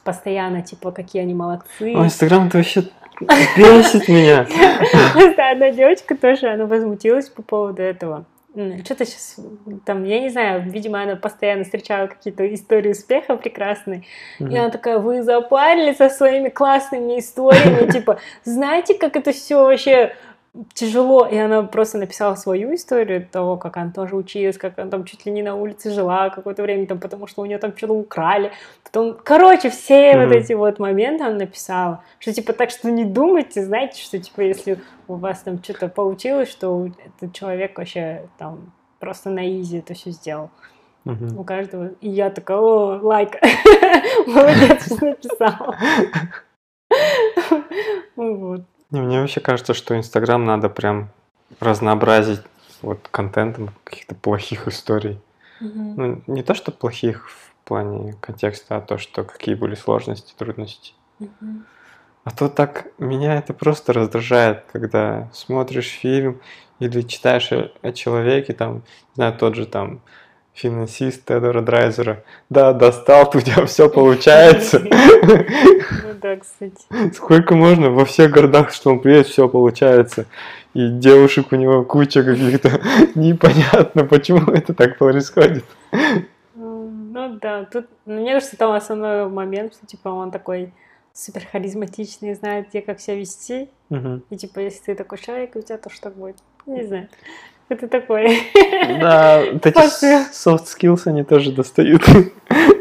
постоянно, 0.05 0.63
типа, 0.63 0.93
какие 0.93 1.23
они 1.23 1.35
молодцы. 1.35 1.95
Ой, 1.97 2.05
Инстаграм 2.07 2.47
это 2.49 2.59
вообще 2.59 2.85
бесит 3.21 4.09
меня. 4.09 4.47
Просто 5.13 5.51
одна 5.51 5.71
девочка 5.71 6.17
тоже, 6.17 6.49
она 6.49 6.67
возмутилась 6.67 7.29
по 7.29 7.43
поводу 7.43 7.83
этого. 7.83 8.27
Что-то 8.85 9.05
сейчас, 9.05 9.37
там, 9.85 10.05
я 10.05 10.21
не 10.21 10.29
знаю, 10.29 10.63
видимо, 10.63 11.03
она 11.03 11.17
постоянно 11.17 11.65
встречала 11.65 12.07
какие-то 12.07 12.53
истории 12.55 12.93
успеха 12.93 13.37
прекрасные. 13.37 14.05
И 14.39 14.57
она 14.57 14.71
такая, 14.71 14.99
вы 14.99 15.23
запарились 15.23 15.97
со 15.97 16.09
своими 16.09 16.51
классными 16.51 17.19
историями, 17.19 17.91
типа, 17.93 18.21
знаете, 18.45 18.95
как 18.95 19.17
это 19.17 19.33
все 19.33 19.65
вообще 19.65 20.15
тяжело. 20.73 21.27
И 21.27 21.37
она 21.37 21.63
просто 21.63 21.99
написала 21.99 22.35
свою 22.37 22.75
историю 22.75 23.27
того, 23.31 23.57
как 23.57 23.77
она 23.77 23.91
тоже 23.91 24.17
училась, 24.17 24.57
как 24.57 24.79
она 24.79 24.91
там 24.91 25.05
чуть 25.05 25.27
ли 25.27 25.33
не 25.33 25.43
на 25.43 25.57
улице 25.57 25.91
жила 25.91 26.31
какое-то 26.31 26.63
время, 26.63 26.87
там, 26.87 27.01
потому 27.01 27.27
что 27.27 27.43
у 27.43 27.45
нее 27.47 27.59
там 27.59 27.77
что-то 27.77 27.95
украли. 27.95 28.53
Потом, 28.85 29.17
короче, 29.23 29.71
все 29.71 30.17
вот 30.17 30.29
Мгм. 30.29 30.39
эти 30.39 30.53
вот 30.53 30.79
моменты 30.79 31.25
она 31.25 31.35
написала. 31.39 32.03
Что 32.19 32.33
типа 32.33 32.53
так, 32.53 32.71
что 32.71 32.91
не 32.91 33.05
думайте, 33.05 33.65
знаете, 33.65 34.01
что 34.01 34.19
типа 34.19 34.43
если 34.43 34.79
у 35.09 35.15
вас 35.15 35.41
там 35.43 35.63
что-то 35.63 35.89
получилось, 35.89 36.51
что 36.51 36.89
этот 37.05 37.35
человек 37.35 37.77
вообще 37.79 38.29
там 38.39 38.73
просто 39.01 39.31
на 39.31 39.47
изи 39.61 39.79
это 39.79 39.95
все 39.95 40.11
сделал. 40.11 40.51
Мгм. 41.05 41.39
У 41.39 41.45
каждого. 41.45 41.89
И 42.01 42.09
я 42.09 42.31
такая, 42.31 42.59
о, 42.59 42.99
лайк. 43.03 43.33
Молодец, 44.27 44.87
что 44.87 45.05
написала. 45.05 45.77
Вот. 48.17 48.63
Не, 48.95 49.01
Мне 49.01 49.21
вообще 49.21 49.41
кажется, 49.41 49.75
что 49.75 49.97
Инстаграм 49.97 50.45
надо 50.45 50.69
прям 50.69 51.09
разнообразить 51.59 52.43
вот 52.81 53.09
контентом 53.11 53.71
каких-то 53.83 54.15
плохих 54.15 54.69
историй. 54.69 55.21
Ну, 55.59 56.23
не 56.29 56.45
то, 56.45 56.55
что 56.55 56.71
плохих 56.71 57.29
в 57.29 57.53
плане 57.65 58.15
контекста, 58.21 58.77
а 58.77 58.81
то, 58.81 58.99
что 58.99 59.25
какие 59.25 59.57
были 59.57 59.75
сложности, 59.75 60.33
трудности. 60.39 60.93
Мгм. 61.19 61.67
А 62.23 62.31
то 62.31 62.49
так 62.49 62.87
меня 62.99 63.35
это 63.35 63.53
просто 63.53 63.93
раздражает, 63.93 64.65
когда 64.73 65.29
смотришь 65.33 65.89
фильм 65.89 66.41
или 66.79 67.03
читаешь 67.03 67.51
о, 67.51 67.73
о 67.83 67.91
человеке, 67.91 68.53
там, 68.53 68.77
не 68.77 69.15
знаю, 69.17 69.37
тот 69.37 69.57
же 69.57 69.67
там 69.67 70.03
финансист 70.55 71.25
Теодора 71.27 71.61
Драйзера. 71.61 72.23
Да, 72.49 72.73
достал, 72.73 73.31
у 73.35 73.41
тебя 73.41 73.67
все 73.67 73.89
получается. 73.89 74.83
Ну 76.05 76.15
да, 76.21 76.37
кстати. 76.37 77.15
Сколько 77.15 77.55
можно 77.55 77.91
во 77.91 78.07
всех 78.07 78.31
городах, 78.31 78.73
что 78.73 78.91
он 78.91 79.01
приедет, 79.01 79.27
все 79.27 79.49
получается. 79.49 80.25
И 80.73 80.89
девушек 80.89 81.53
у 81.53 81.57
него 81.57 81.85
куча 81.85 82.23
каких-то. 82.23 82.81
Непонятно, 83.15 84.05
почему 84.05 84.51
это 84.51 84.73
так 84.73 84.97
происходит. 84.97 85.65
Ну 85.93 87.39
да, 87.41 87.65
тут, 87.65 87.87
ну, 88.07 88.21
мне 88.21 88.33
кажется, 88.33 88.57
там 88.57 88.73
основной 88.73 89.29
момент, 89.29 89.75
что 89.75 89.87
типа 89.87 90.09
он 90.09 90.31
такой 90.31 90.73
супер 91.13 91.43
харизматичный, 91.51 92.35
знает, 92.35 92.69
где 92.69 92.81
как 92.81 93.01
себя 93.01 93.17
вести. 93.17 93.69
И 94.31 94.37
типа, 94.37 94.61
если 94.61 94.85
ты 94.85 94.95
такой 94.95 95.19
человек, 95.19 95.55
у 95.57 95.61
тебя 95.61 95.79
то 95.79 95.91
что 95.91 96.11
будет? 96.11 96.37
Не 96.67 96.85
знаю. 96.85 97.09
Это 97.69 97.89
такое. 97.89 98.31
Да, 99.01 99.43
Посыл. 99.75 100.21
soft 100.33 100.65
skills, 100.67 101.03
они 101.07 101.25
тоже 101.25 101.53
достают. 101.53 102.03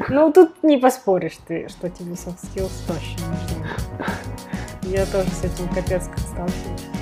Ну, 0.10 0.32
тут 0.34 0.62
не 0.64 0.78
поспоришь 0.78 1.38
ты, 1.48 1.68
что 1.70 1.90
тебе 1.90 2.14
soft 2.14 2.40
skills 2.44 2.72
точно 2.88 3.28
нужны. 3.28 3.68
Я 4.84 5.06
тоже 5.06 5.30
с 5.30 5.46
этим 5.46 5.68
капец 5.70 6.08
как 6.08 6.20
сталкиваюсь. 6.20 6.93